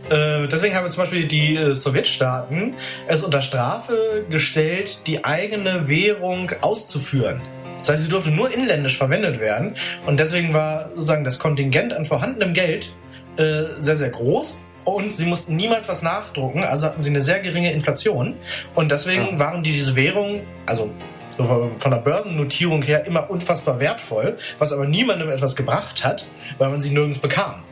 Äh, 0.08 0.48
deswegen 0.48 0.76
haben 0.76 0.92
zum 0.92 1.02
Beispiel 1.02 1.26
die 1.26 1.56
äh, 1.56 1.74
Sowjetstaaten 1.74 2.76
es 3.08 3.24
unter 3.24 3.42
Strafe 3.42 4.24
gestellt, 4.30 5.08
die 5.08 5.26
eigene 5.26 5.88
Währung 5.88 6.52
auszuführen. 6.62 7.42
Das 7.80 7.90
heißt, 7.90 8.04
sie 8.04 8.10
durfte 8.10 8.30
nur 8.30 8.54
inländisch 8.54 9.00
verwendet 9.00 9.40
werden. 9.40 9.74
Und 10.06 10.20
deswegen 10.20 10.54
war 10.54 10.90
sozusagen 10.90 11.24
das 11.24 11.40
Kontingent 11.40 11.92
an 11.92 12.06
vorhandenem 12.06 12.54
Geld 12.54 12.94
äh, 13.38 13.64
sehr, 13.80 13.96
sehr 13.96 14.12
groß 14.12 14.62
und 14.84 15.12
sie 15.12 15.26
mussten 15.26 15.56
niemals 15.56 15.90
was 15.90 16.04
nachdrucken, 16.04 16.64
also 16.66 16.86
hatten 16.86 17.02
sie 17.02 17.10
eine 17.10 17.24
sehr 17.24 17.40
geringe 17.40 17.74
Inflation 17.74 18.36
und 18.76 18.92
deswegen 18.92 19.40
waren 19.40 19.64
die 19.64 19.72
diese 19.72 19.96
Währung, 19.96 20.42
also 20.68 20.92
von 21.38 21.92
der 21.92 22.00
Börsennotierung 22.00 22.82
her 22.82 23.06
immer 23.06 23.30
unfassbar 23.30 23.80
wertvoll, 23.80 24.38
was 24.58 24.74
aber 24.74 24.86
niemandem 24.86 25.30
etwas 25.30 25.56
gebracht 25.56 26.04
hat, 26.04 26.26
weil 26.58 26.70
man 26.70 26.82
sie 26.82 26.92
nirgends 26.92 27.20
bekam. 27.20 27.64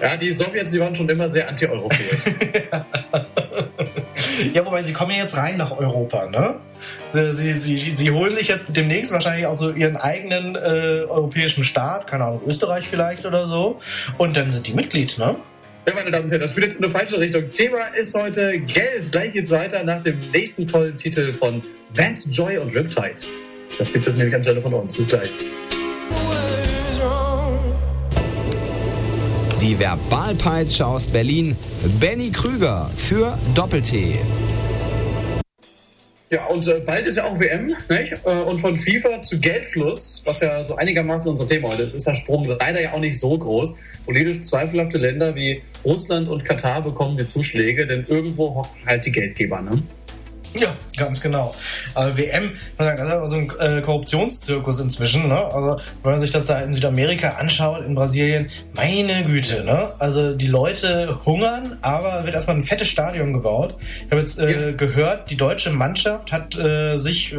Ja, 0.00 0.16
die 0.16 0.30
Sowjets, 0.30 0.70
die 0.70 0.80
waren 0.80 0.94
schon 0.94 1.08
immer 1.08 1.28
sehr 1.28 1.48
anti-europäisch. 1.48 2.36
ja, 4.54 4.64
wobei 4.64 4.82
sie 4.82 4.92
kommen 4.92 5.10
jetzt 5.12 5.36
rein 5.36 5.56
nach 5.56 5.76
Europa, 5.76 6.26
ne? 6.26 6.54
Sie, 7.34 7.52
sie, 7.52 7.96
sie 7.96 8.10
holen 8.12 8.34
sich 8.34 8.48
jetzt 8.48 8.76
demnächst 8.76 9.12
wahrscheinlich 9.12 9.46
auch 9.46 9.56
so 9.56 9.70
ihren 9.70 9.96
eigenen 9.96 10.54
äh, 10.54 11.04
europäischen 11.08 11.64
Staat, 11.64 12.06
keine 12.06 12.24
Ahnung, 12.24 12.42
Österreich 12.46 12.86
vielleicht 12.86 13.26
oder 13.26 13.48
so. 13.48 13.80
Und 14.18 14.36
dann 14.36 14.52
sind 14.52 14.68
die 14.68 14.74
Mitglied, 14.74 15.18
ne? 15.18 15.34
Ja, 15.86 15.94
meine 15.94 16.10
Damen 16.10 16.24
und 16.24 16.30
Herren, 16.30 16.42
das 16.42 16.52
führt 16.52 16.66
jetzt 16.66 16.78
in 16.78 16.84
eine 16.84 16.92
falsche 16.92 17.18
Richtung. 17.18 17.50
Thema 17.52 17.86
ist 17.98 18.14
heute 18.14 18.52
Geld. 18.60 19.10
Gleich 19.10 19.32
geht's 19.32 19.50
weiter 19.50 19.82
nach 19.84 20.02
dem 20.02 20.18
nächsten 20.32 20.66
tollen 20.66 20.96
Titel 20.98 21.32
von 21.32 21.62
Vance 21.94 22.30
Joy 22.30 22.58
und 22.58 22.74
Riptide. 22.74 23.14
Das 23.78 23.92
gibt 23.92 24.06
es 24.06 24.14
nämlich 24.14 24.34
anstelle 24.34 24.60
von 24.60 24.74
uns. 24.74 24.96
Bis 24.96 25.08
gleich. 25.08 25.30
Die 29.60 29.78
Verbalpeitsche 29.78 30.86
aus 30.86 31.06
Berlin. 31.06 31.56
Benny 32.00 32.30
Krüger 32.30 32.90
für 32.96 33.36
Doppel-T. 33.54 34.18
Ja, 36.30 36.44
und 36.46 36.66
äh, 36.68 36.80
bald 36.84 37.08
ist 37.08 37.16
ja 37.16 37.24
auch 37.24 37.40
WM, 37.40 37.66
nicht? 37.66 37.80
Äh, 37.88 38.30
und 38.42 38.60
von 38.60 38.78
FIFA 38.78 39.22
zu 39.22 39.40
Geldfluss, 39.40 40.20
was 40.26 40.40
ja 40.40 40.66
so 40.66 40.76
einigermaßen 40.76 41.26
unser 41.26 41.48
Thema 41.48 41.70
heute 41.70 41.84
ist, 41.84 41.94
ist 41.94 42.06
der 42.06 42.14
Sprung 42.14 42.46
leider 42.46 42.82
ja 42.82 42.92
auch 42.92 43.00
nicht 43.00 43.18
so 43.18 43.38
groß. 43.38 43.72
Politisch 44.04 44.42
zweifelhafte 44.42 44.98
Länder 44.98 45.34
wie 45.34 45.62
Russland 45.84 46.28
und 46.28 46.44
Katar 46.44 46.82
bekommen 46.82 47.16
die 47.16 47.26
Zuschläge, 47.26 47.86
denn 47.86 48.04
irgendwo 48.08 48.56
hocken 48.56 48.86
halt 48.86 49.06
die 49.06 49.12
Geldgeber, 49.12 49.62
ne? 49.62 49.82
Ja, 50.54 50.74
ganz 50.96 51.20
genau. 51.20 51.54
Also 51.94 52.16
WM, 52.16 52.52
das 52.78 53.00
ist 53.00 53.12
aber 53.12 53.26
so 53.28 53.36
ein 53.36 53.52
äh, 53.60 53.80
Korruptionszirkus 53.82 54.80
inzwischen. 54.80 55.28
Ne? 55.28 55.36
Also 55.36 55.76
wenn 56.02 56.12
man 56.12 56.20
sich 56.20 56.30
das 56.30 56.46
da 56.46 56.60
in 56.60 56.72
Südamerika 56.72 57.36
anschaut, 57.38 57.84
in 57.84 57.94
Brasilien, 57.94 58.50
meine 58.74 59.24
Güte, 59.24 59.64
ne? 59.64 59.90
Also 59.98 60.34
die 60.34 60.46
Leute 60.46 61.18
hungern, 61.26 61.78
aber 61.82 62.24
wird 62.24 62.34
erstmal 62.34 62.56
ein 62.56 62.64
fettes 62.64 62.88
Stadion 62.88 63.32
gebaut. 63.32 63.76
Ich 64.06 64.10
habe 64.10 64.20
jetzt 64.20 64.38
äh, 64.38 64.70
ja. 64.70 64.70
gehört, 64.72 65.30
die 65.30 65.36
deutsche 65.36 65.70
Mannschaft 65.70 66.32
hat 66.32 66.58
äh, 66.58 66.96
sich 66.96 67.32
äh, 67.34 67.38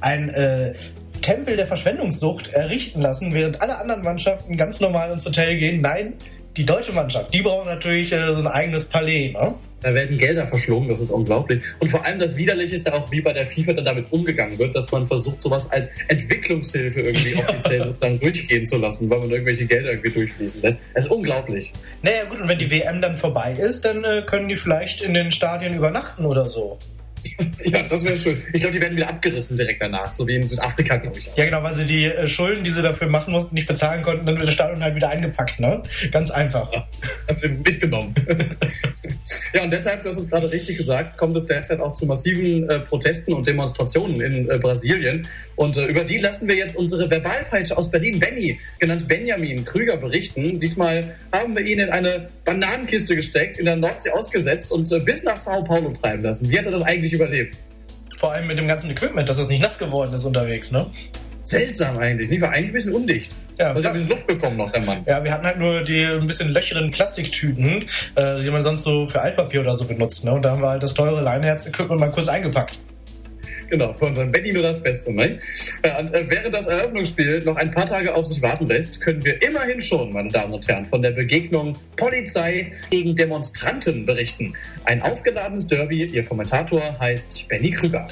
ein 0.00 0.28
äh, 0.30 0.74
Tempel 1.20 1.56
der 1.56 1.66
Verschwendungssucht 1.66 2.48
errichten 2.48 3.00
lassen, 3.00 3.32
während 3.32 3.62
alle 3.62 3.78
anderen 3.78 4.02
Mannschaften 4.02 4.56
ganz 4.56 4.80
normal 4.80 5.12
ins 5.12 5.24
Hotel 5.24 5.56
gehen. 5.56 5.80
Nein, 5.80 6.14
die 6.56 6.66
deutsche 6.66 6.92
Mannschaft, 6.92 7.32
die 7.32 7.42
braucht 7.42 7.66
natürlich 7.66 8.10
so 8.10 8.16
ein 8.16 8.46
eigenes 8.48 8.86
Palais. 8.86 9.32
Ne? 9.32 9.54
Da 9.82 9.94
werden 9.94 10.16
Gelder 10.16 10.46
verschlungen, 10.46 10.88
das 10.88 11.00
ist 11.00 11.10
unglaublich. 11.10 11.62
Und 11.78 11.90
vor 11.90 12.04
allem 12.04 12.18
das 12.18 12.36
Widerliche 12.36 12.76
ist 12.76 12.86
ja 12.86 12.94
auch, 12.94 13.10
wie 13.10 13.20
bei 13.20 13.32
der 13.32 13.46
FIFA 13.46 13.72
dann 13.74 13.84
damit 13.84 14.06
umgegangen 14.10 14.58
wird, 14.58 14.74
dass 14.74 14.90
man 14.90 15.06
versucht, 15.06 15.42
sowas 15.42 15.70
als 15.70 15.88
Entwicklungshilfe 16.08 17.00
irgendwie 17.00 17.34
offiziell 17.36 17.94
dann 18.00 18.18
durchgehen 18.18 18.66
zu 18.66 18.76
lassen, 18.76 19.10
weil 19.10 19.18
man 19.18 19.30
irgendwelche 19.30 19.66
Gelder 19.66 19.90
irgendwie 19.90 20.10
durchfließen 20.10 20.62
lässt. 20.62 20.80
Das 20.94 21.04
ist 21.04 21.10
unglaublich. 21.10 21.72
Naja 22.02 22.24
gut, 22.28 22.40
und 22.40 22.48
wenn 22.48 22.58
die 22.58 22.70
WM 22.70 23.00
dann 23.00 23.16
vorbei 23.16 23.52
ist, 23.52 23.84
dann 23.84 24.04
äh, 24.04 24.22
können 24.26 24.48
die 24.48 24.56
vielleicht 24.56 25.02
in 25.02 25.14
den 25.14 25.32
Stadien 25.32 25.74
übernachten 25.74 26.24
oder 26.24 26.46
so. 26.46 26.78
ja, 27.64 27.82
das 27.88 28.04
wäre 28.04 28.18
schön. 28.18 28.40
Ich 28.52 28.60
glaube, 28.60 28.74
die 28.74 28.80
werden 28.80 28.96
wieder 28.96 29.08
abgerissen 29.08 29.56
direkt 29.56 29.82
danach, 29.82 30.12
so 30.14 30.26
wie 30.26 30.36
in 30.36 30.48
Südafrika, 30.48 30.96
glaube 30.96 31.18
ich. 31.18 31.30
Auch. 31.30 31.36
Ja, 31.36 31.44
genau, 31.44 31.62
weil 31.62 31.74
sie 31.74 31.86
die 31.86 32.06
äh, 32.06 32.28
Schulden, 32.28 32.64
die 32.64 32.70
sie 32.70 32.82
dafür 32.82 33.08
machen 33.08 33.32
mussten, 33.32 33.54
nicht 33.54 33.68
bezahlen 33.68 34.02
konnten, 34.02 34.26
dann 34.26 34.36
wird 34.36 34.48
das 34.48 34.54
Stadion 34.54 34.82
halt 34.82 34.94
wieder 34.94 35.08
eingepackt, 35.08 35.60
ne? 35.60 35.82
Ganz 36.10 36.30
einfach. 36.30 36.72
Ja, 36.72 36.88
mitgenommen. 37.64 38.14
ja, 39.54 39.62
und 39.64 39.70
deshalb, 39.70 40.02
du 40.02 40.10
hast 40.10 40.18
es 40.18 40.28
gerade 40.28 40.50
richtig 40.50 40.76
gesagt, 40.76 41.16
kommt 41.16 41.36
es 41.36 41.46
derzeit 41.46 41.80
auch 41.80 41.94
zu 41.94 42.06
massiven 42.06 42.68
äh, 42.68 42.78
Protesten 42.80 43.32
und 43.32 43.46
Demonstrationen 43.46 44.20
in 44.20 44.50
äh, 44.50 44.58
Brasilien. 44.58 45.26
Und 45.56 45.76
äh, 45.76 45.86
über 45.86 46.04
die 46.04 46.18
lassen 46.18 46.48
wir 46.48 46.56
jetzt 46.56 46.76
unsere 46.76 47.10
Verbalpeitsche 47.10 47.76
aus 47.76 47.90
Berlin, 47.90 48.18
Benny, 48.18 48.58
genannt 48.78 49.06
Benjamin 49.08 49.64
Krüger, 49.64 49.96
berichten. 49.96 50.60
Diesmal 50.60 51.14
haben 51.32 51.54
wir 51.54 51.64
ihn 51.64 51.78
in 51.78 51.90
eine 51.90 52.26
Bananenkiste 52.44 53.16
gesteckt, 53.16 53.58
in 53.58 53.66
der 53.66 53.76
Nordsee 53.76 54.10
ausgesetzt 54.10 54.72
und 54.72 54.90
äh, 54.90 55.00
bis 55.00 55.22
nach 55.22 55.36
Sao 55.36 55.62
Paulo 55.62 55.90
treiben 55.90 56.22
lassen. 56.22 56.50
Wie 56.50 56.58
hat 56.58 56.64
er 56.64 56.72
das 56.72 56.82
eigentlich 56.82 57.12
überlebt? 57.12 57.31
Vor 58.18 58.32
allem 58.32 58.46
mit 58.46 58.58
dem 58.58 58.68
ganzen 58.68 58.90
Equipment, 58.90 59.28
dass 59.28 59.38
es 59.38 59.48
nicht 59.48 59.62
nass 59.62 59.78
geworden 59.78 60.14
ist 60.14 60.24
unterwegs, 60.24 60.70
ne? 60.70 60.86
Seltsam 61.42 61.98
eigentlich, 61.98 62.30
nicht? 62.30 62.40
War 62.40 62.50
eigentlich 62.50 62.66
ein 62.66 62.72
bisschen 62.72 62.94
undicht. 62.94 63.32
Ja, 63.58 63.72
Also, 63.72 63.88
ein 63.88 63.92
bisschen 63.94 64.08
Luft 64.08 64.26
bekommen 64.26 64.56
noch, 64.56 64.70
der 64.70 64.82
Mann. 64.82 65.02
Ja, 65.06 65.22
wir 65.22 65.32
hatten 65.32 65.44
halt 65.44 65.58
nur 65.58 65.82
die 65.82 66.04
ein 66.04 66.26
bisschen 66.26 66.50
löcheren 66.50 66.90
Plastiktüten, 66.90 67.84
äh, 68.14 68.42
die 68.42 68.50
man 68.50 68.62
sonst 68.62 68.84
so 68.84 69.06
für 69.06 69.20
Altpapier 69.20 69.60
oder 69.60 69.76
so 69.76 69.84
benutzt. 69.84 70.24
Ne? 70.24 70.32
Und 70.32 70.42
da 70.42 70.52
haben 70.52 70.62
wir 70.62 70.68
halt 70.68 70.82
das 70.82 70.94
teure 70.94 71.20
Leinherz-Equipment 71.20 72.00
mal 72.00 72.10
kurz 72.10 72.28
eingepackt. 72.28 72.78
Genau, 73.72 73.94
für 73.94 74.04
unseren 74.04 74.30
Benny 74.30 74.52
nur 74.52 74.62
das 74.62 74.82
Beste, 74.82 75.14
ne? 75.14 75.38
Ja, 75.82 75.98
und 75.98 76.12
äh, 76.12 76.26
während 76.28 76.54
das 76.54 76.66
Eröffnungsspiel 76.66 77.42
noch 77.42 77.56
ein 77.56 77.70
paar 77.70 77.86
Tage 77.86 78.14
auf 78.14 78.26
sich 78.26 78.42
warten 78.42 78.66
lässt, 78.66 79.00
können 79.00 79.24
wir 79.24 79.40
immerhin 79.40 79.80
schon, 79.80 80.12
meine 80.12 80.28
Damen 80.28 80.52
und 80.52 80.68
Herren, 80.68 80.84
von 80.84 81.00
der 81.00 81.12
Begegnung 81.12 81.78
Polizei 81.96 82.70
gegen 82.90 83.16
Demonstranten 83.16 84.04
berichten. 84.04 84.52
Ein 84.84 85.00
aufgeladenes 85.00 85.68
Derby, 85.68 86.04
Ihr 86.04 86.22
Kommentator 86.22 86.82
heißt 87.00 87.48
Benny 87.48 87.70
Krüger. 87.70 88.06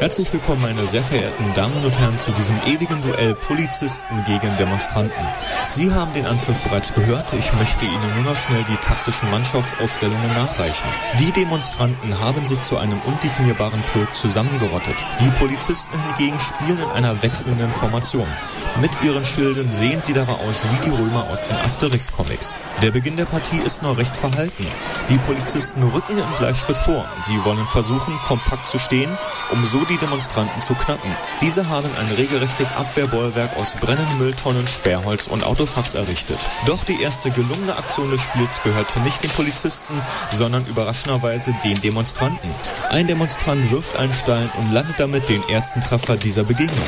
Herzlich 0.00 0.32
willkommen, 0.32 0.62
meine 0.62 0.86
sehr 0.86 1.02
verehrten 1.02 1.52
Damen 1.52 1.84
und 1.84 1.98
Herren, 1.98 2.16
zu 2.16 2.30
diesem 2.32 2.56
ewigen 2.66 3.02
Duell 3.02 3.34
Polizisten 3.34 4.24
gegen 4.24 4.56
Demonstranten. 4.56 5.26
Sie 5.68 5.92
haben 5.92 6.10
den 6.14 6.24
Anpfiff 6.24 6.58
bereits 6.62 6.94
gehört. 6.94 7.34
Ich 7.34 7.52
möchte 7.52 7.84
Ihnen 7.84 8.14
nur 8.14 8.32
noch 8.32 8.36
schnell 8.36 8.64
die 8.64 8.76
taktischen 8.76 9.30
Mannschaftsausstellungen 9.30 10.32
nachreichen. 10.32 10.88
Die 11.18 11.30
Demonstranten 11.32 12.18
haben 12.18 12.46
sich 12.46 12.62
zu 12.62 12.78
einem 12.78 12.98
undefinierbaren 13.02 13.82
Pulk 13.92 14.14
zusammengerottet. 14.14 14.96
Die 15.20 15.28
Polizisten 15.38 15.98
hingegen 16.08 16.38
spielen 16.38 16.78
in 16.78 16.90
einer 16.92 17.22
wechselnden 17.22 17.70
Formation. 17.70 18.26
Mit 18.80 18.92
ihren 19.04 19.22
Schilden 19.22 19.70
sehen 19.70 20.00
sie 20.00 20.14
dabei 20.14 20.32
aus 20.32 20.64
wie 20.64 20.86
die 20.86 20.96
Römer 20.96 21.28
aus 21.28 21.48
den 21.48 21.58
Asterix-Comics. 21.58 22.56
Der 22.80 22.90
Beginn 22.90 23.18
der 23.18 23.26
Partie 23.26 23.60
ist 23.66 23.82
noch 23.82 23.98
recht 23.98 24.16
verhalten. 24.16 24.66
Die 25.10 25.18
Polizisten 25.18 25.82
rücken 25.82 26.16
im 26.16 26.36
Gleichschritt 26.38 26.78
vor. 26.78 27.04
Sie 27.20 27.44
wollen 27.44 27.66
versuchen, 27.66 28.18
kompakt 28.26 28.64
zu 28.64 28.78
stehen, 28.78 29.10
um 29.50 29.66
so 29.66 29.84
die 29.90 29.98
Demonstranten 29.98 30.60
zu 30.60 30.74
knacken. 30.74 31.10
Diese 31.40 31.68
haben 31.68 31.90
ein 31.98 32.08
regelrechtes 32.16 32.72
Abwehrbollwerk 32.72 33.56
aus 33.56 33.76
brennenden 33.76 34.18
Mülltonnen, 34.18 34.68
Sperrholz 34.68 35.26
und 35.26 35.42
Autofax 35.42 35.94
errichtet. 35.94 36.38
Doch 36.66 36.84
die 36.84 37.02
erste 37.02 37.30
gelungene 37.30 37.76
Aktion 37.76 38.10
des 38.10 38.20
Spiels 38.20 38.62
gehörte 38.62 39.00
nicht 39.00 39.22
den 39.22 39.30
Polizisten, 39.30 39.94
sondern 40.30 40.64
überraschenderweise 40.66 41.54
den 41.64 41.80
Demonstranten. 41.80 42.48
Ein 42.88 43.08
Demonstrant 43.08 43.70
wirft 43.70 43.96
einen 43.96 44.12
Stein 44.12 44.50
und 44.58 44.72
landet 44.72 45.00
damit 45.00 45.28
den 45.28 45.46
ersten 45.48 45.80
Treffer 45.80 46.16
dieser 46.16 46.44
Begegnung. 46.44 46.78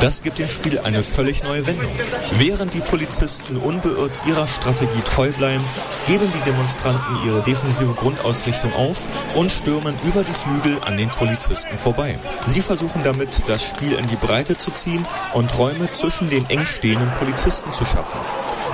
Das 0.00 0.22
gibt 0.22 0.38
dem 0.38 0.48
Spiel 0.48 0.80
eine 0.80 1.02
völlig 1.02 1.44
neue 1.44 1.66
Wendung. 1.66 1.90
Während 2.38 2.74
die 2.74 2.80
Polizisten 2.80 3.56
unbeirrt 3.56 4.20
ihrer 4.26 4.46
Strategie 4.46 5.02
treu 5.04 5.30
bleiben, 5.30 5.64
geben 6.06 6.30
die 6.34 6.50
Demonstranten 6.50 7.18
ihre 7.24 7.42
defensive 7.42 7.94
Grundausrichtung 7.94 8.72
auf 8.74 9.06
und 9.34 9.52
stürmen 9.52 9.94
über 10.04 10.24
die 10.24 10.32
Flügel 10.32 10.78
an 10.84 10.96
den 10.96 11.08
Polizisten 11.08 11.78
vorbei. 11.78 12.18
Sie 12.48 12.62
versuchen 12.62 13.02
damit, 13.04 13.46
das 13.46 13.62
Spiel 13.62 13.92
in 13.92 14.06
die 14.06 14.16
Breite 14.16 14.56
zu 14.56 14.70
ziehen 14.70 15.06
und 15.34 15.58
Räume 15.58 15.90
zwischen 15.90 16.30
den 16.30 16.48
eng 16.48 16.64
stehenden 16.64 17.12
Polizisten 17.18 17.70
zu 17.72 17.84
schaffen. 17.84 18.18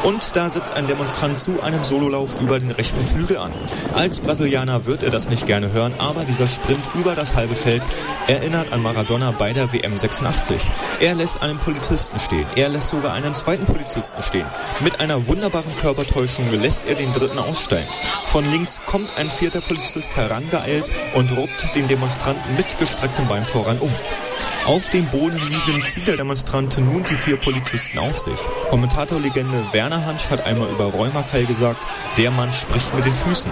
Und 0.04 0.36
da 0.36 0.48
setzt 0.48 0.74
ein 0.74 0.86
Demonstrant 0.86 1.36
zu 1.36 1.60
einem 1.60 1.82
Sololauf 1.82 2.40
über 2.40 2.60
den 2.60 2.70
rechten 2.70 3.02
Flügel 3.02 3.38
an. 3.38 3.52
Als 3.94 4.20
Brasilianer 4.20 4.86
wird 4.86 5.02
er 5.02 5.10
das 5.10 5.28
nicht 5.28 5.46
gerne 5.46 5.72
hören, 5.72 5.92
aber 5.98 6.24
dieser 6.24 6.46
Sprint 6.46 6.84
über 6.94 7.16
das 7.16 7.34
halbe 7.34 7.56
Feld 7.56 7.84
erinnert 8.28 8.72
an 8.72 8.80
Maradona 8.80 9.32
bei 9.32 9.52
der 9.52 9.72
WM 9.72 9.96
86. 9.96 10.62
Er 11.00 11.14
lässt 11.16 11.42
einen 11.42 11.58
Polizisten 11.58 12.20
stehen. 12.20 12.46
Er 12.54 12.68
lässt 12.68 12.90
sogar 12.90 13.12
einen 13.14 13.34
zweiten 13.34 13.64
Polizisten 13.64 14.22
stehen. 14.22 14.46
Mit 14.84 15.00
einer 15.00 15.26
wunderbaren 15.26 15.76
Körpertäuschung 15.80 16.48
lässt 16.52 16.86
er 16.86 16.94
den 16.94 17.12
dritten 17.12 17.38
aussteigen. 17.38 17.90
Von 18.26 18.44
links 18.44 18.82
kommt 18.86 19.16
ein 19.16 19.30
vierter 19.30 19.62
Polizist 19.62 20.14
herangeeilt 20.16 20.90
und 21.14 21.36
ruppt 21.36 21.74
den 21.74 21.88
Demonstranten 21.88 22.56
mit 22.56 22.78
gestrecktem 22.78 23.26
Bein 23.26 23.46
voran 23.46 23.63
um. 23.66 24.33
Auf 24.66 24.88
dem 24.88 25.04
Boden 25.06 25.36
liegen 25.36 25.84
zieht 25.84 26.08
der 26.08 26.16
Demonstrant 26.16 26.78
nun 26.78 27.04
die 27.04 27.16
vier 27.16 27.36
Polizisten 27.36 27.98
auf 27.98 28.16
sich. 28.16 28.38
Kommentatorlegende 28.70 29.62
Werner 29.72 30.06
Hansch 30.06 30.30
hat 30.30 30.46
einmal 30.46 30.70
über 30.70 30.84
Räumerkeil 30.86 31.44
gesagt, 31.44 31.86
der 32.16 32.30
Mann 32.30 32.50
spricht 32.50 32.94
mit 32.94 33.04
den 33.04 33.14
Füßen. 33.14 33.50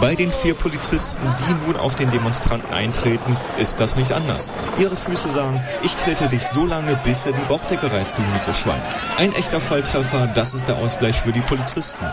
Bei 0.00 0.14
den 0.14 0.32
vier 0.32 0.54
Polizisten, 0.54 1.20
die 1.38 1.66
nun 1.66 1.76
auf 1.76 1.96
den 1.96 2.10
Demonstranten 2.10 2.72
eintreten, 2.72 3.36
ist 3.58 3.78
das 3.78 3.96
nicht 3.96 4.12
anders. 4.12 4.52
Ihre 4.78 4.96
Füße 4.96 5.28
sagen, 5.28 5.62
ich 5.82 5.96
trete 5.96 6.28
dich 6.28 6.42
so 6.42 6.64
lange, 6.64 6.98
bis 7.04 7.26
er 7.26 7.32
die 7.32 7.44
Bauchdecke 7.46 7.92
reißt, 7.92 8.16
du 8.16 8.22
miese 8.32 8.54
Schwein. 8.54 8.80
Ein 9.18 9.34
echter 9.34 9.60
Volltreffer, 9.60 10.28
das 10.28 10.54
ist 10.54 10.66
der 10.66 10.78
Ausgleich 10.78 11.20
für 11.20 11.32
die 11.32 11.42
Polizisten. 11.42 12.06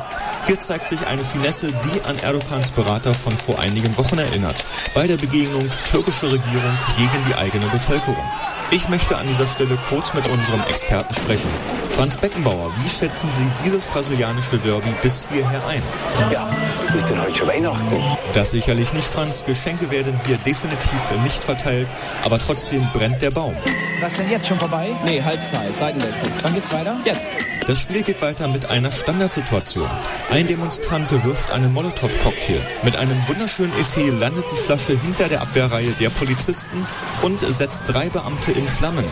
Hier 0.46 0.60
zeigt 0.60 0.90
sich 0.90 1.08
eine 1.08 1.24
Finesse, 1.24 1.72
die 1.72 2.04
an 2.04 2.20
Erdogans 2.20 2.72
Berater 2.72 3.16
von 3.16 3.38
vor 3.38 3.60
einigen 3.60 3.98
Wochen 3.98 4.18
erinnert. 4.18 4.66
Bei 4.94 5.08
der 5.08 5.18
Begegnung 5.18 5.70
türkische 5.90 6.28
Regierung 6.32 6.78
gegen 6.98 7.26
die 7.30 7.36
eigene 7.36 7.68
Bevölkerung. 7.68 8.28
Ich 8.74 8.88
möchte 8.88 9.18
an 9.18 9.28
dieser 9.28 9.48
Stelle 9.48 9.78
kurz 9.90 10.14
mit 10.14 10.26
unserem 10.30 10.62
Experten 10.70 11.14
sprechen. 11.14 11.50
Franz 11.90 12.16
Beckenbauer, 12.16 12.72
wie 12.82 12.88
schätzen 12.88 13.30
Sie 13.30 13.46
dieses 13.66 13.86
brasilianische 13.86 14.58
Derby 14.60 14.94
bis 15.02 15.28
hierher 15.30 15.62
ein? 15.68 15.84
Ja, 16.32 16.50
ist 16.96 17.10
denn 17.10 17.22
heute 17.22 17.36
schon 17.36 17.50
Weihnachten? 17.50 17.98
Das 18.32 18.52
sicherlich 18.52 18.94
nicht, 18.94 19.06
Franz. 19.06 19.44
Geschenke 19.46 19.92
werden 19.92 20.18
hier 20.26 20.38
definitiv 20.38 21.12
nicht 21.22 21.44
verteilt, 21.44 21.92
aber 22.24 22.40
trotzdem 22.40 22.88
brennt 22.94 23.22
der 23.22 23.32
Baum. 23.32 23.58
Was 24.00 24.16
denn 24.16 24.32
jetzt 24.32 24.48
schon 24.48 24.58
vorbei? 24.58 24.96
Nee, 25.04 25.22
Halbzeit, 25.22 25.78
Seitenwechsel. 25.78 26.30
Wann 26.42 26.54
geht's 26.54 26.72
weiter? 26.72 26.98
Jetzt. 27.04 27.28
Das 27.68 27.78
Spiel 27.78 28.02
geht 28.02 28.22
weiter 28.22 28.48
mit 28.48 28.66
einer 28.66 28.92
Standardsituation. 28.92 29.90
Ein 30.32 30.48
Demonstrant 30.48 31.12
wirft 31.24 31.52
einen 31.52 31.72
Molotow-Cocktail. 31.74 32.60
Mit 32.84 32.96
einem 32.96 33.28
wunderschönen 33.28 33.72
Effet 33.80 34.10
landet 34.10 34.46
die 34.52 34.56
Flasche 34.56 35.00
hinter 35.00 35.28
der 35.28 35.42
Abwehrreihe 35.42 35.92
der 35.92 36.10
Polizisten 36.10 36.88
und 37.22 37.42
setzt 37.42 37.84
drei 37.86 38.10
Beamte 38.10 38.52
in 38.62 38.68
Flammen. 38.68 39.06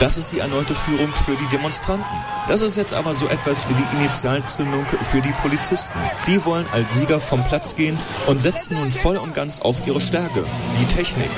Das 0.00 0.16
ist 0.16 0.32
die 0.32 0.38
erneute 0.38 0.74
Führung 0.74 1.12
für 1.12 1.36
die 1.36 1.46
Demonstranten. 1.48 2.16
Das 2.48 2.62
ist 2.62 2.76
jetzt 2.76 2.94
aber 2.94 3.14
so 3.14 3.28
etwas 3.28 3.68
wie 3.68 3.74
die 3.74 3.96
Initialzündung 3.96 4.86
für 5.02 5.20
die 5.20 5.32
Polizisten. 5.32 5.98
Die 6.26 6.44
wollen 6.44 6.66
als 6.72 6.94
Sieger 6.94 7.20
vom 7.20 7.44
Platz 7.44 7.76
gehen 7.76 7.98
und 8.26 8.40
setzen 8.40 8.76
nun 8.76 8.90
voll 8.90 9.16
und 9.16 9.34
ganz 9.34 9.60
auf 9.60 9.86
ihre 9.86 10.00
Stärke, 10.00 10.44
die 10.80 10.94
Technik. 10.94 11.30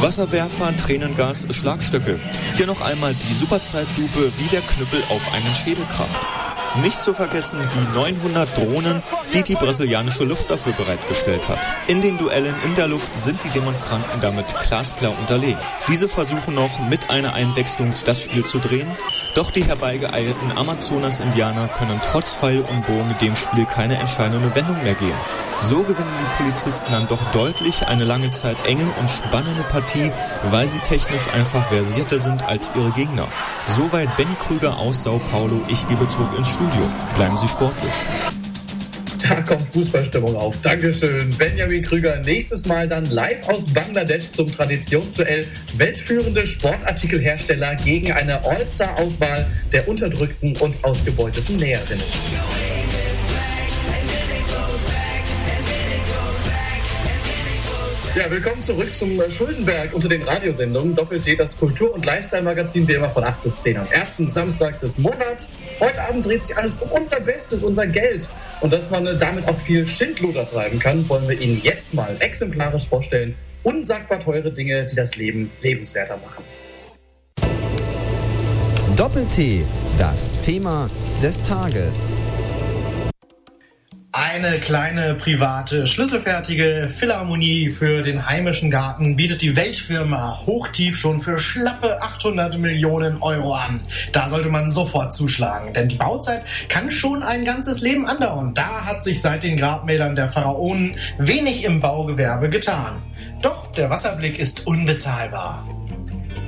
Wasserwerfer, 0.00 0.76
Tränengas, 0.76 1.46
Schlagstöcke. 1.50 2.20
Hier 2.54 2.66
noch 2.66 2.82
einmal 2.82 3.14
die 3.14 3.34
Superzeitlupe 3.34 4.32
wie 4.36 4.48
der 4.48 4.60
Knüppel 4.60 5.02
auf 5.08 5.32
einen 5.32 5.54
Schädelkraft. 5.54 6.45
Nicht 6.82 7.00
zu 7.00 7.14
vergessen 7.14 7.58
die 7.72 7.98
900 7.98 8.56
Drohnen, 8.56 9.02
die 9.32 9.42
die 9.42 9.54
brasilianische 9.54 10.24
Luftwaffe 10.24 10.72
bereitgestellt 10.72 11.48
hat. 11.48 11.58
In 11.86 12.00
den 12.00 12.18
Duellen 12.18 12.54
in 12.64 12.74
der 12.74 12.88
Luft 12.88 13.16
sind 13.16 13.42
die 13.44 13.48
Demonstranten 13.48 14.20
damit 14.20 14.46
glasklar 14.66 15.18
unterlegen. 15.18 15.58
Diese 15.88 16.08
versuchen 16.08 16.54
noch 16.54 16.78
mit 16.88 17.10
einer 17.10 17.34
Einwechslung 17.34 17.94
das 18.04 18.20
Spiel 18.20 18.44
zu 18.44 18.58
drehen, 18.58 18.88
doch 19.34 19.50
die 19.50 19.64
herbeigeeilten 19.64 20.52
Amazonas-Indianer 20.56 21.68
können 21.68 22.00
trotz 22.04 22.34
Pfeil 22.34 22.60
und 22.60 22.86
Bogen 22.86 23.14
dem 23.20 23.34
Spiel 23.34 23.64
keine 23.64 23.98
entscheidende 23.98 24.54
Wendung 24.54 24.82
mehr 24.82 24.94
geben. 24.94 25.18
So 25.68 25.82
gewinnen 25.82 26.14
die 26.20 26.42
Polizisten 26.44 26.92
dann 26.92 27.08
doch 27.08 27.32
deutlich 27.32 27.84
eine 27.88 28.04
lange 28.04 28.30
Zeit 28.30 28.56
enge 28.68 28.86
und 29.00 29.10
spannende 29.10 29.64
Partie, 29.64 30.12
weil 30.52 30.68
sie 30.68 30.78
technisch 30.78 31.26
einfach 31.34 31.68
versierter 31.68 32.20
sind 32.20 32.44
als 32.44 32.72
ihre 32.76 32.92
Gegner. 32.92 33.26
Soweit 33.66 34.16
Benny 34.16 34.34
Krüger 34.38 34.78
aus 34.78 35.02
Sao 35.02 35.18
Paulo. 35.32 35.60
Ich 35.66 35.88
gebe 35.88 36.06
zurück 36.06 36.30
ins 36.38 36.50
Studio. 36.50 36.88
Bleiben 37.16 37.36
Sie 37.36 37.48
sportlich. 37.48 37.92
Da 39.28 39.42
kommt 39.42 39.66
Fußballstimmung 39.72 40.36
auf. 40.36 40.54
Dankeschön, 40.62 41.30
Benjamin 41.36 41.82
Krüger. 41.82 42.20
Nächstes 42.20 42.66
Mal 42.66 42.86
dann 42.86 43.06
live 43.06 43.48
aus 43.48 43.66
Bangladesch 43.66 44.30
zum 44.30 44.52
Traditionsduell 44.54 45.48
weltführende 45.76 46.46
Sportartikelhersteller 46.46 47.74
gegen 47.74 48.12
eine 48.12 48.44
All-Star-Auswahl 48.44 49.46
der 49.72 49.88
unterdrückten 49.88 50.56
und 50.58 50.84
ausgebeuteten 50.84 51.56
Näherinnen. 51.56 52.04
Ja, 58.16 58.30
willkommen 58.30 58.62
zurück 58.62 58.94
zum 58.94 59.20
Schuldenberg 59.30 59.92
unter 59.92 60.08
den 60.08 60.22
Radiosendungen. 60.22 60.96
Doppel-T, 60.96 61.36
das 61.36 61.54
Kultur- 61.54 61.92
und 61.92 62.06
Lifestyle-Magazin, 62.06 62.88
wie 62.88 62.94
immer 62.94 63.10
von 63.10 63.22
8 63.22 63.42
bis 63.42 63.60
10 63.60 63.76
am 63.76 63.86
ersten 63.90 64.30
Samstag 64.30 64.80
des 64.80 64.96
Monats. 64.96 65.50
Heute 65.80 66.00
Abend 66.00 66.24
dreht 66.24 66.42
sich 66.42 66.56
alles 66.56 66.76
um 66.76 66.90
unser 66.92 67.20
Bestes, 67.20 67.62
unser 67.62 67.86
Geld. 67.86 68.26
Und 68.62 68.72
dass 68.72 68.90
man 68.90 69.04
damit 69.18 69.46
auch 69.46 69.58
viel 69.60 69.84
Schindluder 69.84 70.48
treiben 70.50 70.78
kann, 70.78 71.06
wollen 71.10 71.28
wir 71.28 71.38
Ihnen 71.38 71.60
jetzt 71.62 71.92
mal 71.92 72.16
exemplarisch 72.20 72.88
vorstellen. 72.88 73.34
Unsagbar 73.62 74.18
teure 74.18 74.50
Dinge, 74.50 74.86
die 74.86 74.96
das 74.96 75.16
Leben 75.16 75.52
lebenswerter 75.60 76.16
machen. 76.16 76.42
Doppel-T, 78.96 79.62
das 79.98 80.32
Thema 80.40 80.88
des 81.22 81.42
Tages. 81.42 82.14
Eine 84.18 84.52
kleine 84.52 85.12
private 85.12 85.86
schlüsselfertige 85.86 86.88
Philharmonie 86.88 87.68
für 87.70 88.00
den 88.00 88.26
heimischen 88.26 88.70
Garten 88.70 89.14
bietet 89.14 89.42
die 89.42 89.56
Weltfirma 89.56 90.40
Hochtief 90.46 90.98
schon 90.98 91.20
für 91.20 91.38
schlappe 91.38 92.00
800 92.00 92.56
Millionen 92.56 93.20
Euro 93.20 93.52
an. 93.52 93.82
Da 94.12 94.30
sollte 94.30 94.48
man 94.48 94.72
sofort 94.72 95.12
zuschlagen, 95.12 95.74
denn 95.74 95.88
die 95.88 95.96
Bauzeit 95.96 96.44
kann 96.70 96.90
schon 96.90 97.22
ein 97.22 97.44
ganzes 97.44 97.82
Leben 97.82 98.06
andauern. 98.06 98.54
Da 98.54 98.86
hat 98.86 99.04
sich 99.04 99.20
seit 99.20 99.42
den 99.42 99.58
Grabmälern 99.58 100.16
der 100.16 100.30
Pharaonen 100.30 100.96
wenig 101.18 101.64
im 101.64 101.82
Baugewerbe 101.82 102.48
getan. 102.48 103.02
Doch 103.42 103.70
der 103.72 103.90
Wasserblick 103.90 104.38
ist 104.38 104.66
unbezahlbar. 104.66 105.75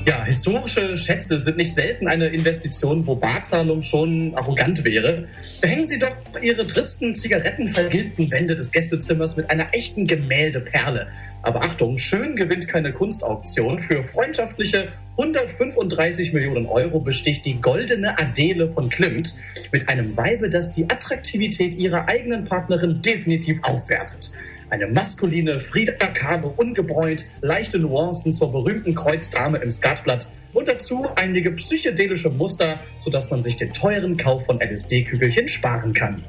Ja, 0.06 0.24
historische 0.24 0.96
Schätze 0.96 1.40
sind 1.40 1.56
nicht 1.58 1.74
selten 1.74 2.08
eine 2.08 2.28
Investition, 2.28 3.06
wo 3.06 3.14
Barzahlung 3.16 3.82
schon 3.82 4.34
arrogant 4.34 4.84
wäre. 4.84 5.28
Behängen 5.60 5.86
Sie 5.86 5.98
doch 5.98 6.16
Ihre 6.40 6.66
tristen, 6.66 7.14
zigarettenvergilbten 7.14 8.30
Wände 8.30 8.56
des 8.56 8.70
Gästezimmers 8.70 9.36
mit 9.36 9.50
einer 9.50 9.74
echten 9.74 10.06
Gemäldeperle. 10.06 11.08
Aber 11.42 11.62
Achtung, 11.62 11.98
schön 11.98 12.36
gewinnt 12.36 12.68
keine 12.68 12.92
Kunstauktion. 12.92 13.80
Für 13.80 14.02
freundschaftliche 14.02 14.88
135 15.18 16.32
Millionen 16.32 16.66
Euro 16.66 17.00
besticht 17.00 17.44
die 17.44 17.60
goldene 17.60 18.18
Adele 18.18 18.68
von 18.68 18.88
Klimt 18.88 19.34
mit 19.72 19.88
einem 19.88 20.16
Weibe, 20.16 20.48
das 20.48 20.70
die 20.70 20.84
Attraktivität 20.84 21.74
ihrer 21.74 22.08
eigenen 22.08 22.44
Partnerin 22.44 23.02
definitiv 23.02 23.58
aufwertet. 23.62 24.32
Eine 24.70 24.86
maskuline 24.86 25.60
Frida 25.60 25.92
Kahlo, 25.92 26.52
ungebräunt, 26.56 27.24
leichte 27.40 27.78
Nuancen 27.78 28.34
zur 28.34 28.52
berühmten 28.52 28.94
Kreuzdame 28.94 29.58
im 29.58 29.72
Skatblatt 29.72 30.30
und 30.52 30.68
dazu 30.68 31.06
einige 31.16 31.52
psychedelische 31.52 32.28
Muster, 32.30 32.78
sodass 33.00 33.30
man 33.30 33.42
sich 33.42 33.56
den 33.56 33.72
teuren 33.72 34.16
Kauf 34.18 34.44
von 34.44 34.60
LSD-Kügelchen 34.60 35.48
sparen 35.48 35.94
kann. 35.94 36.22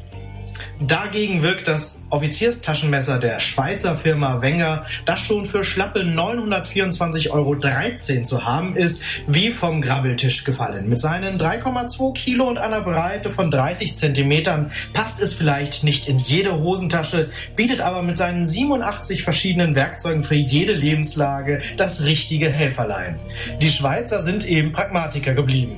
Dagegen 0.82 1.44
wirkt 1.44 1.68
das 1.68 2.04
Offizierstaschenmesser 2.10 3.20
der 3.20 3.42
Schweizer 3.42 3.98
Firma 3.98 4.42
Wenger, 4.42 4.86
das 5.04 5.20
schon 5.20 5.46
für 5.46 5.66
schlappe 5.66 6.04
924,13 6.04 7.32
Euro 7.32 8.24
zu 8.24 8.46
haben 8.46 8.78
ist, 8.78 9.02
wie 9.28 9.50
vom 9.52 9.82
Grabbeltisch 9.82 10.46
gefallen. 10.46 10.88
Mit 10.88 11.02
seinen 11.02 11.38
3,2 11.38 12.14
Kilo 12.14 12.48
und 12.48 12.60
einer 12.60 12.80
Breite 12.80 13.30
von 13.30 13.52
30 13.52 13.98
Zentimetern 13.98 14.72
passt 14.94 15.20
es 15.20 15.34
vielleicht 15.34 15.84
nicht 15.84 16.08
in 16.08 16.18
jede 16.18 16.58
Hosentasche, 16.58 17.30
bietet 17.58 17.82
aber 17.82 18.02
mit 18.02 18.18
seinen 18.18 18.48
87 18.48 19.24
verschiedenen 19.24 19.76
Werkzeugen 19.76 20.24
für 20.24 20.36
jede 20.36 20.72
Lebenslage 20.72 21.60
das 21.76 22.06
richtige 22.06 22.50
Helferlein. 22.50 23.20
Die 23.62 23.70
Schweizer 23.70 24.24
sind 24.24 24.48
eben 24.48 24.72
Pragmatiker 24.72 25.34
geblieben. 25.34 25.76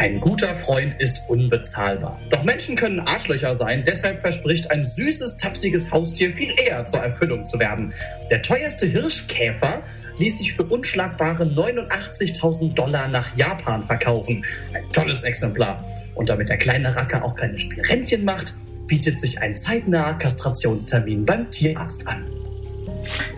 Ein 0.00 0.18
guter 0.18 0.54
Freund 0.54 0.94
ist 0.98 1.24
unbezahlbar. 1.28 2.18
Doch 2.30 2.42
Menschen 2.42 2.74
können 2.74 3.00
Arschlöcher 3.00 3.54
sein, 3.54 3.84
deshalb 3.86 4.22
verspricht 4.22 4.70
ein 4.70 4.86
süßes, 4.86 5.36
tapsiges 5.36 5.92
Haustier 5.92 6.34
viel 6.34 6.54
eher 6.58 6.86
zur 6.86 7.00
Erfüllung 7.00 7.46
zu 7.46 7.58
werden. 7.58 7.92
Der 8.30 8.40
teuerste 8.40 8.86
Hirschkäfer 8.86 9.82
ließ 10.16 10.38
sich 10.38 10.54
für 10.54 10.64
unschlagbare 10.64 11.44
89.000 11.44 12.72
Dollar 12.72 13.08
nach 13.08 13.36
Japan 13.36 13.82
verkaufen. 13.82 14.42
Ein 14.72 14.90
tolles 14.90 15.22
Exemplar. 15.22 15.84
Und 16.14 16.30
damit 16.30 16.48
der 16.48 16.56
kleine 16.56 16.96
Racker 16.96 17.22
auch 17.22 17.36
keine 17.36 17.58
Spirenzchen 17.58 18.24
macht, 18.24 18.54
bietet 18.86 19.20
sich 19.20 19.42
ein 19.42 19.54
zeitnaher 19.54 20.14
Kastrationstermin 20.14 21.26
beim 21.26 21.50
Tierarzt 21.50 22.08
an. 22.08 22.24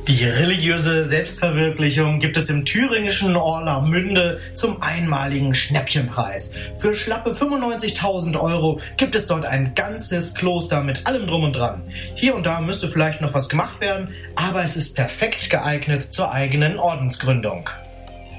Die 0.08 0.24
religiöse 0.24 1.06
Selbstverwirklichung 1.06 2.18
gibt 2.18 2.36
es 2.36 2.50
im 2.50 2.64
thüringischen 2.64 3.36
Orlamünde 3.36 4.40
zum 4.52 4.82
einmaligen 4.82 5.54
Schnäppchenpreis. 5.54 6.52
Für 6.76 6.92
schlappe 6.92 7.30
95.000 7.30 8.38
Euro 8.40 8.80
gibt 8.96 9.14
es 9.14 9.26
dort 9.26 9.46
ein 9.46 9.74
ganzes 9.74 10.34
Kloster 10.34 10.82
mit 10.82 11.06
allem 11.06 11.26
drum 11.28 11.44
und 11.44 11.56
dran. 11.56 11.82
Hier 12.16 12.34
und 12.34 12.46
da 12.46 12.60
müsste 12.60 12.88
vielleicht 12.88 13.20
noch 13.20 13.32
was 13.32 13.48
gemacht 13.48 13.80
werden, 13.80 14.08
aber 14.34 14.64
es 14.64 14.76
ist 14.76 14.96
perfekt 14.96 15.50
geeignet 15.50 16.02
zur 16.02 16.32
eigenen 16.32 16.78
Ordensgründung. 16.78 17.70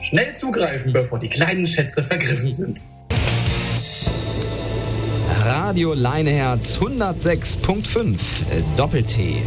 Schnell 0.04 0.36
zugreifen, 0.36 0.92
bevor 0.92 1.18
die 1.18 1.30
kleinen 1.30 1.68
Schätze 1.68 2.04
vergriffen 2.04 2.54
sind. 2.54 2.80
Radio 5.46 5.94
Leineherz 5.94 6.78
106.5 6.78 8.18
Doppel-T. 8.78 9.42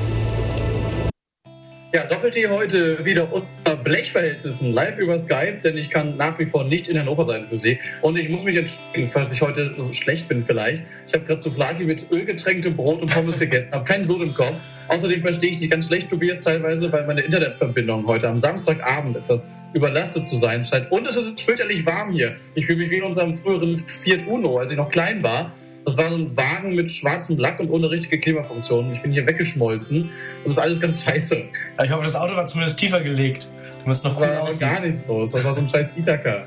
Ja, 1.97 2.05
Doppel-T 2.05 2.47
heute 2.49 3.03
wieder 3.07 3.33
unter 3.33 3.75
Blechverhältnissen 3.83 4.71
live 4.75 4.99
über 4.99 5.19
Skype, 5.19 5.61
denn 5.65 5.79
ich 5.79 5.89
kann 5.89 6.15
nach 6.19 6.39
wie 6.39 6.45
vor 6.45 6.63
nicht 6.65 6.89
in 6.89 6.99
Hannover 6.99 7.25
sein 7.25 7.47
für 7.49 7.57
Sie. 7.57 7.79
Und 8.03 8.19
ich 8.19 8.29
muss 8.29 8.45
mich 8.45 8.55
entschuldigen, 8.55 9.11
falls 9.11 9.33
ich 9.33 9.41
heute 9.41 9.73
so 9.79 9.91
schlecht 9.95 10.29
bin 10.29 10.45
vielleicht. 10.45 10.83
Ich 11.07 11.15
habe 11.15 11.25
gerade 11.25 11.41
Souflaki 11.41 11.85
mit 11.85 12.07
ölgetränktem 12.13 12.77
Brot 12.77 13.01
und 13.01 13.11
Pommes 13.11 13.39
gegessen, 13.39 13.73
habe 13.73 13.87
kein 13.87 14.07
Blut 14.07 14.21
im 14.21 14.35
Kopf. 14.35 14.57
Außerdem 14.89 15.23
verstehe 15.23 15.53
ich 15.53 15.59
dich 15.59 15.71
ganz 15.71 15.87
schlecht, 15.87 16.11
Tobias, 16.11 16.41
teilweise, 16.41 16.93
weil 16.93 17.07
meine 17.07 17.23
Internetverbindung 17.23 18.07
heute 18.07 18.29
am 18.29 18.39
Samstagabend 18.39 19.17
etwas 19.17 19.49
überlastet 19.73 20.29
zu 20.29 20.37
sein 20.37 20.67
scheint. 20.67 20.93
Und 20.93 21.09
es 21.09 21.17
ist 21.17 21.41
fürchterlich 21.41 21.87
warm 21.87 22.13
hier. 22.13 22.37
Ich 22.57 22.67
fühle 22.67 22.81
mich 22.81 22.91
wie 22.91 22.99
in 22.99 23.05
unserem 23.05 23.35
früheren 23.35 23.83
Fiat 23.87 24.27
Uno, 24.27 24.59
als 24.59 24.71
ich 24.71 24.77
noch 24.77 24.91
klein 24.91 25.23
war. 25.23 25.51
Das 25.87 25.97
war 25.97 26.11
so 26.11 26.17
ein 26.17 26.37
Wagen 26.37 26.75
mit 26.75 26.91
schwarzem 26.91 27.39
Lack 27.39 27.61
und 27.61 27.71
ohne 27.71 27.89
richtige 27.89 28.19
Klimafunktion. 28.19 28.93
Ich 28.93 29.03
bin 29.03 29.13
hier 29.13 29.25
weggeschmolzen 29.25 30.03
und 30.03 30.11
das 30.45 30.55
ist 30.55 30.59
alles 30.59 30.81
ganz 30.81 31.05
scheiße. 31.05 31.45
Ich 31.85 31.91
hoffe, 31.93 32.05
das 32.05 32.17
Auto 32.17 32.35
war 32.35 32.45
zumindest 32.49 32.81
tiefer 32.81 33.01
gelegt. 33.01 33.49
Du 33.85 33.91
musst 33.91 34.03
noch 34.03 34.21
war 34.21 34.43
aussehen. 34.43 34.69
gar 34.69 34.81
nichts 34.81 35.07
los. 35.07 35.31
Das 35.31 35.45
war 35.45 35.55
so 35.55 35.61
ein 35.61 35.69
scheiß 35.69 35.97
Ithaka. 35.97 36.45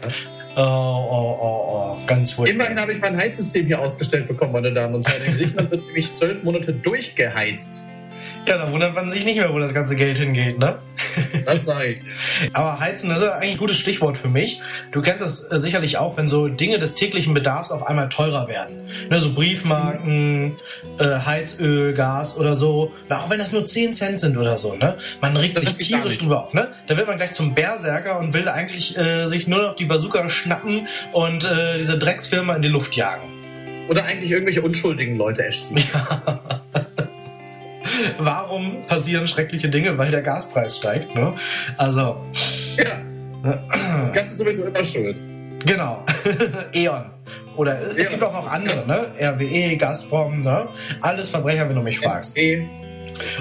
Oh, 0.57 0.61
oh, 0.61 1.37
oh, 1.41 1.63
oh, 1.71 1.97
ganz 2.05 2.33
furchtbar. 2.33 2.65
Immerhin 2.65 2.81
habe 2.81 2.91
ich 2.91 2.99
mein 2.99 3.15
Heizsystem 3.15 3.65
hier 3.65 3.79
ausgestellt 3.79 4.27
bekommen, 4.27 4.51
meine 4.51 4.73
Damen 4.73 4.95
und 4.95 5.07
Herren. 5.07 5.23
In 5.25 5.37
Griechenland 5.37 5.71
wird 5.71 5.85
nämlich 5.85 6.13
zwölf 6.13 6.43
Monate 6.43 6.73
durchgeheizt. 6.73 7.81
Ja, 8.45 8.57
da 8.57 8.71
wundert 8.71 8.95
man 8.95 9.09
sich 9.11 9.25
nicht 9.25 9.37
mehr, 9.37 9.53
wo 9.53 9.59
das 9.59 9.73
ganze 9.73 9.95
Geld 9.95 10.17
hingeht, 10.17 10.57
ne? 10.59 10.79
Das 11.45 11.65
sage 11.65 11.93
ich. 11.93 11.99
Aber 12.53 12.79
heizen 12.79 13.11
ist 13.11 13.23
eigentlich 13.23 13.51
ein 13.51 13.57
gutes 13.57 13.77
Stichwort 13.77 14.17
für 14.17 14.27
mich. 14.27 14.61
Du 14.91 15.01
kennst 15.01 15.23
es 15.23 15.51
äh, 15.51 15.59
sicherlich 15.59 15.97
auch, 15.97 16.17
wenn 16.17 16.27
so 16.27 16.47
Dinge 16.47 16.79
des 16.79 16.95
täglichen 16.95 17.33
Bedarfs 17.33 17.71
auf 17.71 17.85
einmal 17.87 18.09
teurer 18.09 18.47
werden. 18.47 18.89
Ne, 19.09 19.19
so 19.19 19.33
Briefmarken, 19.33 20.57
äh, 20.97 21.03
Heizöl, 21.03 21.93
Gas 21.93 22.37
oder 22.37 22.55
so. 22.55 22.93
Na, 23.07 23.19
auch 23.19 23.29
wenn 23.29 23.39
das 23.39 23.51
nur 23.51 23.65
10 23.65 23.93
Cent 23.93 24.19
sind 24.19 24.37
oder 24.37 24.57
so, 24.57 24.75
ne? 24.75 24.97
Man 25.21 25.37
regt 25.37 25.57
das 25.57 25.75
sich 25.75 25.87
tierisch 25.87 26.17
drüber 26.17 26.45
auf, 26.45 26.53
ne? 26.53 26.69
Da 26.87 26.97
wird 26.97 27.07
man 27.07 27.17
gleich 27.17 27.33
zum 27.33 27.53
Berserker 27.53 28.19
und 28.19 28.33
will 28.33 28.47
eigentlich 28.47 28.97
äh, 28.97 29.27
sich 29.27 29.47
nur 29.47 29.61
noch 29.61 29.75
die 29.75 29.85
Bazooka 29.85 30.29
schnappen 30.29 30.87
und 31.11 31.45
äh, 31.45 31.77
diese 31.77 31.97
Drecksfirma 31.97 32.55
in 32.55 32.61
die 32.61 32.69
Luft 32.69 32.95
jagen. 32.95 33.23
Oder 33.89 34.05
eigentlich 34.05 34.31
irgendwelche 34.31 34.61
unschuldigen 34.61 35.17
Leute 35.17 35.43
erschießen. 35.45 35.77
Ja. 35.77 36.61
Warum 38.17 38.85
passieren 38.87 39.27
schreckliche 39.27 39.69
Dinge? 39.69 39.97
Weil 39.97 40.11
der 40.11 40.21
Gaspreis 40.21 40.77
steigt. 40.77 41.15
Ne? 41.15 41.33
Also. 41.77 42.17
Ja. 42.77 44.09
Gas 44.13 44.27
ist 44.27 44.37
sowieso 44.37 44.63
immer 44.63 44.83
schuld. 44.83 45.17
Genau. 45.65 46.03
E.ON. 46.73 47.05
Oder 47.55 47.79
es 47.79 48.05
ja. 48.05 48.09
gibt 48.11 48.23
auch 48.23 48.33
noch 48.33 48.49
andere, 48.49 48.87
ne? 48.87 49.07
RWE, 49.19 49.75
Gazprom, 49.75 50.39
ne? 50.39 50.69
Alles 51.01 51.29
Verbrecher, 51.29 51.67
wenn 51.67 51.75
du 51.75 51.81
mich 51.81 51.99
fragst. 51.99 52.37
RWE. 52.37 52.67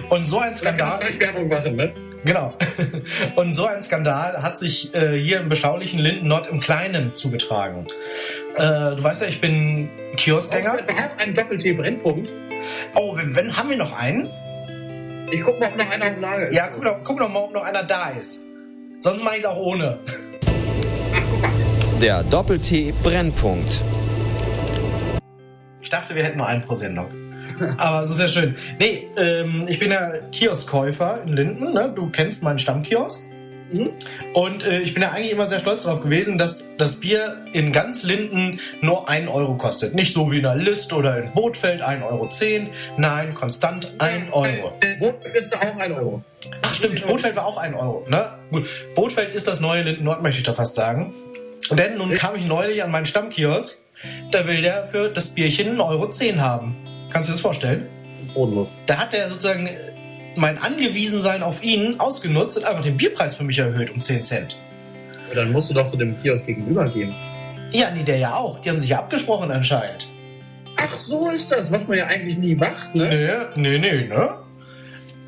Und 0.08 0.26
so 0.26 0.38
ein 0.38 0.56
Skandal. 0.56 1.00
Werbung 1.18 1.48
machen, 1.48 1.76
ne? 1.76 1.92
Genau. 2.24 2.52
Und 3.36 3.54
so 3.54 3.66
ein 3.66 3.82
Skandal 3.82 4.42
hat 4.42 4.58
sich 4.58 4.92
äh, 4.94 5.16
hier 5.16 5.40
im 5.40 5.48
beschaulichen 5.48 6.00
Linden 6.00 6.26
Nord 6.26 6.48
im 6.48 6.58
Kleinen 6.60 7.14
zugetragen. 7.14 7.86
Äh, 8.56 8.96
du 8.96 9.02
weißt 9.02 9.22
ja, 9.22 9.28
ich 9.28 9.40
bin 9.40 9.88
Kioskgänger. 10.16 10.74
Auch 10.74 11.24
ein 11.24 11.34
Doppel-T-Brennpunkt. 11.34 12.28
Oh, 12.94 13.16
wenn, 13.16 13.36
wenn, 13.36 13.56
haben 13.56 13.70
wir 13.70 13.76
noch 13.76 13.96
einen? 13.96 14.28
Ich 15.30 15.42
guck 15.42 15.60
mal, 15.60 15.68
ob 15.68 15.76
noch 15.76 15.90
einer 15.90 16.16
Lager 16.16 16.48
ist. 16.48 16.54
Ja, 16.54 16.68
guck 16.68 16.84
doch, 16.84 16.96
guck 17.04 17.18
doch 17.18 17.28
mal, 17.28 17.40
ob 17.40 17.52
noch 17.52 17.62
einer 17.62 17.82
da 17.82 18.10
ist. 18.10 18.40
Sonst 19.00 19.22
mache 19.22 19.34
ich 19.34 19.40
es 19.40 19.46
auch 19.46 19.58
ohne. 19.58 19.98
Ach, 20.06 21.20
guck 21.30 21.42
mal. 21.42 21.50
Der 22.00 22.22
Doppel-T 22.24 22.94
Brennpunkt. 23.02 23.82
Ich 25.82 25.90
dachte, 25.90 26.14
wir 26.14 26.24
hätten 26.24 26.38
nur 26.38 26.46
einen 26.46 26.62
pro 26.62 26.74
Sendung. 26.74 27.06
Aber 27.76 28.02
das 28.02 28.10
ist 28.12 28.20
ja 28.20 28.28
schön. 28.28 28.56
Nee, 28.78 29.08
ähm, 29.16 29.66
ich 29.68 29.78
bin 29.78 29.90
ja 29.90 30.12
Kioskkäufer 30.32 31.22
in 31.26 31.32
Linden. 31.34 31.72
Ne? 31.72 31.92
Du 31.94 32.08
kennst 32.08 32.42
meinen 32.42 32.58
Stammkiosk. 32.58 33.27
Mhm. 33.72 33.90
Und 34.32 34.64
äh, 34.64 34.80
ich 34.80 34.94
bin 34.94 35.02
ja 35.02 35.10
eigentlich 35.10 35.32
immer 35.32 35.46
sehr 35.46 35.58
stolz 35.58 35.84
darauf 35.84 36.02
gewesen, 36.02 36.38
dass 36.38 36.68
das 36.78 37.00
Bier 37.00 37.44
in 37.52 37.72
ganz 37.72 38.02
Linden 38.02 38.60
nur 38.80 39.08
1 39.08 39.28
Euro 39.28 39.56
kostet. 39.56 39.94
Nicht 39.94 40.14
so 40.14 40.30
wie 40.30 40.38
in 40.38 40.42
der 40.42 40.56
List 40.56 40.92
oder 40.92 41.18
in 41.18 41.32
Bootfeld 41.32 41.82
1,10 41.82 42.04
Euro. 42.04 42.30
Nein, 42.96 43.34
konstant 43.34 43.92
1 43.98 44.32
Euro. 44.32 44.72
Bootfeld 45.00 45.34
ist 45.34 45.56
auch 45.56 45.80
1 45.80 45.92
Euro. 45.96 46.22
Ach 46.62 46.74
stimmt, 46.74 47.06
Bootfeld 47.06 47.36
war 47.36 47.46
auch 47.46 47.58
1 47.58 47.76
Euro. 47.76 48.06
Ne? 48.08 48.24
Gut, 48.50 48.68
Bootfeld 48.94 49.34
ist 49.34 49.46
das 49.46 49.60
neue 49.60 49.82
Linden 49.82 50.04
Nord, 50.04 50.22
möchte 50.22 50.38
ich 50.38 50.44
da 50.44 50.54
fast 50.54 50.74
sagen. 50.74 51.14
Denn 51.70 51.98
nun 51.98 52.12
kam 52.12 52.36
ich 52.36 52.46
neulich 52.46 52.82
an 52.82 52.90
meinen 52.90 53.06
Stammkiosk. 53.06 53.78
Da 54.30 54.46
will 54.46 54.62
der 54.62 54.86
für 54.86 55.08
das 55.08 55.28
Bierchen 55.28 55.78
1,10 55.78 55.80
Euro 55.80 56.40
haben. 56.40 56.76
Kannst 57.10 57.28
du 57.28 57.32
dir 57.32 57.36
das 57.36 57.40
vorstellen? 57.40 57.88
Bodenlos. 58.34 58.68
Da 58.86 58.98
hat 58.98 59.14
er 59.14 59.28
sozusagen 59.28 59.68
mein 60.38 60.58
Angewiesensein 60.58 61.42
auf 61.42 61.62
ihn 61.62 61.98
ausgenutzt 61.98 62.56
und 62.56 62.64
einfach 62.64 62.82
den 62.82 62.96
Bierpreis 62.96 63.36
für 63.36 63.44
mich 63.44 63.58
erhöht 63.58 63.90
um 63.90 64.02
10 64.02 64.22
Cent. 64.22 64.58
Ja, 65.28 65.34
dann 65.34 65.52
musst 65.52 65.70
du 65.70 65.74
doch 65.74 65.90
zu 65.90 65.96
dem 65.96 66.20
Kiosk 66.22 66.46
gegenüber 66.46 66.88
gehen. 66.88 67.14
Ja, 67.72 67.90
nee, 67.90 68.02
der 68.02 68.18
ja 68.18 68.34
auch. 68.34 68.60
Die 68.60 68.70
haben 68.70 68.80
sich 68.80 68.90
ja 68.90 68.98
abgesprochen 68.98 69.50
anscheinend. 69.50 70.10
Ach 70.76 70.92
so 70.92 71.28
ist 71.30 71.50
das, 71.50 71.70
was 71.70 71.86
man 71.86 71.98
ja 71.98 72.06
eigentlich 72.06 72.38
nie 72.38 72.54
macht, 72.54 72.94
ne? 72.94 73.48
Nee, 73.56 73.78
nee, 73.78 73.78
nee, 73.78 74.04
ne? 74.04 74.38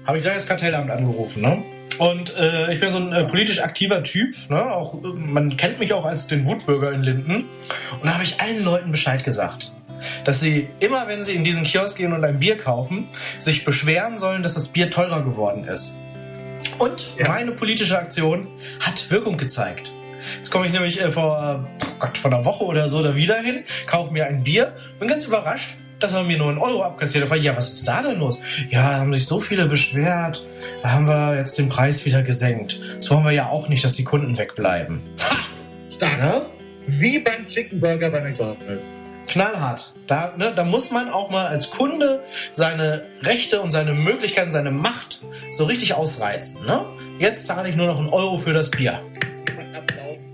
Habe 0.06 0.18
ich 0.18 0.24
gleich 0.24 0.36
das 0.36 0.46
Kartellamt 0.46 0.90
angerufen, 0.90 1.42
ne? 1.42 1.62
Und 1.98 2.34
äh, 2.38 2.72
ich 2.72 2.80
bin 2.80 2.92
so 2.92 2.98
ein 2.98 3.12
äh, 3.12 3.24
politisch 3.24 3.62
aktiver 3.62 4.02
Typ. 4.02 4.34
Ne? 4.48 4.58
Auch, 4.72 4.94
man 5.02 5.58
kennt 5.58 5.78
mich 5.80 5.92
auch 5.92 6.06
als 6.06 6.26
den 6.26 6.46
Wutbürger 6.46 6.92
in 6.92 7.02
Linden. 7.02 7.34
Und 7.34 8.04
da 8.04 8.14
habe 8.14 8.24
ich 8.24 8.40
allen 8.40 8.64
Leuten 8.64 8.90
Bescheid 8.90 9.22
gesagt. 9.22 9.74
Dass 10.24 10.40
sie 10.40 10.68
immer, 10.80 11.08
wenn 11.08 11.24
sie 11.24 11.34
in 11.34 11.44
diesen 11.44 11.64
Kiosk 11.64 11.96
gehen 11.96 12.12
und 12.12 12.24
ein 12.24 12.38
Bier 12.38 12.56
kaufen, 12.56 13.08
sich 13.38 13.64
beschweren 13.64 14.18
sollen, 14.18 14.42
dass 14.42 14.54
das 14.54 14.68
Bier 14.68 14.90
teurer 14.90 15.22
geworden 15.22 15.64
ist. 15.64 15.98
Und 16.78 17.16
ja. 17.18 17.28
meine 17.28 17.52
politische 17.52 17.98
Aktion 17.98 18.48
hat 18.80 19.10
Wirkung 19.10 19.36
gezeigt. 19.36 19.94
Jetzt 20.36 20.50
komme 20.50 20.66
ich 20.66 20.72
nämlich 20.72 21.00
äh, 21.00 21.10
vor, 21.10 21.66
oh 21.82 21.86
Gott, 21.98 22.18
vor 22.18 22.32
einer 22.32 22.44
Woche 22.44 22.64
oder 22.64 22.88
so 22.88 23.02
da 23.02 23.16
wieder 23.16 23.40
hin, 23.40 23.64
kaufe 23.86 24.12
mir 24.12 24.26
ein 24.26 24.42
Bier, 24.42 24.74
bin 24.98 25.08
ganz 25.08 25.24
überrascht, 25.24 25.76
dass 25.98 26.14
er 26.14 26.22
mir 26.22 26.38
nur 26.38 26.48
einen 26.48 26.58
Euro 26.58 26.82
abkassiert. 26.82 27.30
Da 27.30 27.34
ich, 27.36 27.44
ja, 27.44 27.56
was 27.56 27.72
ist 27.72 27.86
da 27.86 28.02
denn 28.02 28.18
los? 28.18 28.40
Ja, 28.70 28.98
haben 28.98 29.12
sich 29.12 29.26
so 29.26 29.40
viele 29.40 29.66
beschwert. 29.66 30.44
Da 30.82 30.92
haben 30.92 31.06
wir 31.06 31.36
jetzt 31.36 31.58
den 31.58 31.68
Preis 31.68 32.04
wieder 32.04 32.22
gesenkt. 32.22 32.80
So 32.98 33.16
wollen 33.16 33.26
wir 33.26 33.32
ja 33.32 33.48
auch 33.48 33.68
nicht, 33.68 33.84
dass 33.84 33.94
die 33.94 34.04
Kunden 34.04 34.38
wegbleiben. 34.38 35.00
Ha! 35.20 35.36
Stark. 35.90 36.18
Ja? 36.18 36.46
Wie 36.86 37.18
beim 37.18 37.46
Chicken 37.46 37.80
Burger 37.80 38.10
bei 38.10 38.20
McDonald's. 38.20 38.86
Knallhart. 39.30 39.94
Da, 40.08 40.34
ne, 40.36 40.52
da 40.54 40.64
muss 40.64 40.90
man 40.90 41.08
auch 41.08 41.30
mal 41.30 41.46
als 41.46 41.70
Kunde 41.70 42.24
seine 42.52 43.06
Rechte 43.22 43.60
und 43.60 43.70
seine 43.70 43.92
Möglichkeiten, 43.92 44.50
seine 44.50 44.72
Macht 44.72 45.24
so 45.52 45.64
richtig 45.64 45.94
ausreizen. 45.94 46.66
Ne? 46.66 46.84
Jetzt 47.20 47.46
zahle 47.46 47.68
ich 47.68 47.76
nur 47.76 47.86
noch 47.86 47.98
einen 47.98 48.08
Euro 48.08 48.38
für 48.38 48.52
das 48.52 48.70
Bier. 48.70 49.00
Applaus. 49.72 50.30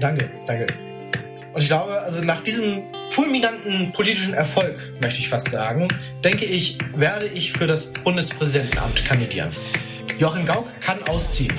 Danke, 0.00 0.30
danke. 0.46 0.66
Und 1.52 1.60
ich 1.60 1.66
glaube, 1.66 2.00
also 2.00 2.20
nach 2.20 2.42
diesem 2.44 2.84
fulminanten 3.10 3.90
politischen 3.90 4.32
Erfolg, 4.32 4.92
möchte 5.02 5.18
ich 5.18 5.28
fast 5.28 5.50
sagen, 5.50 5.88
denke 6.22 6.44
ich, 6.44 6.78
werde 6.94 7.26
ich 7.26 7.52
für 7.52 7.66
das 7.66 7.86
Bundespräsidentenamt 7.86 9.04
kandidieren. 9.04 9.50
Joachim 10.18 10.46
Gauck 10.46 10.68
kann 10.80 11.02
ausziehen. 11.08 11.52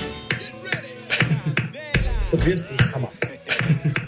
Probier's 2.30 2.62
die 2.62 2.94
Hammer. 2.94 3.12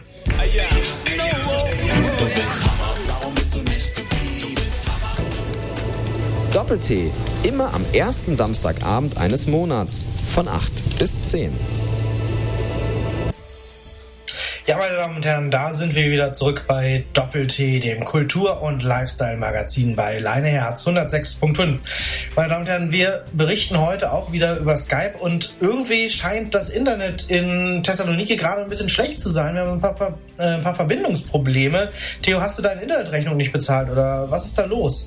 Doppel-T. 6.52 7.10
Immer 7.42 7.74
am 7.74 7.84
ersten 7.92 8.34
Samstagabend 8.34 9.18
eines 9.18 9.46
Monats. 9.46 10.02
Von 10.34 10.48
8 10.48 10.98
bis 10.98 11.22
10. 11.24 11.52
Ja, 14.66 14.78
meine 14.78 14.96
Damen 14.96 15.14
und 15.14 15.24
Herren, 15.24 15.52
da 15.52 15.72
sind 15.72 15.94
wir 15.94 16.10
wieder 16.10 16.32
zurück 16.32 16.64
bei 16.66 17.04
Doppel-T, 17.12 17.78
dem 17.78 18.04
Kultur- 18.04 18.62
und 18.62 18.82
Lifestyle-Magazin 18.82 19.94
bei 19.94 20.18
Leineherz 20.18 20.84
106.5. 20.88 21.78
Meine 22.34 22.48
Damen 22.48 22.62
und 22.62 22.68
Herren, 22.68 22.90
wir 22.90 23.22
berichten 23.32 23.78
heute 23.78 24.12
auch 24.12 24.32
wieder 24.32 24.56
über 24.58 24.76
Skype 24.76 25.18
und 25.20 25.54
irgendwie 25.60 26.10
scheint 26.10 26.52
das 26.52 26.70
Internet 26.70 27.30
in 27.30 27.84
Thessaloniki 27.84 28.34
gerade 28.34 28.62
ein 28.62 28.68
bisschen 28.68 28.88
schlecht 28.88 29.22
zu 29.22 29.30
sein. 29.30 29.54
Wir 29.54 29.60
haben 29.60 29.74
ein 29.74 29.80
paar, 29.80 30.18
äh, 30.36 30.42
ein 30.42 30.62
paar 30.62 30.74
Verbindungsprobleme. 30.74 31.92
Theo, 32.22 32.40
hast 32.40 32.58
du 32.58 32.62
deine 32.62 32.82
Internetrechnung 32.82 33.36
nicht 33.36 33.52
bezahlt 33.52 33.88
oder 33.88 34.28
was 34.32 34.46
ist 34.46 34.58
da 34.58 34.64
los? 34.64 35.06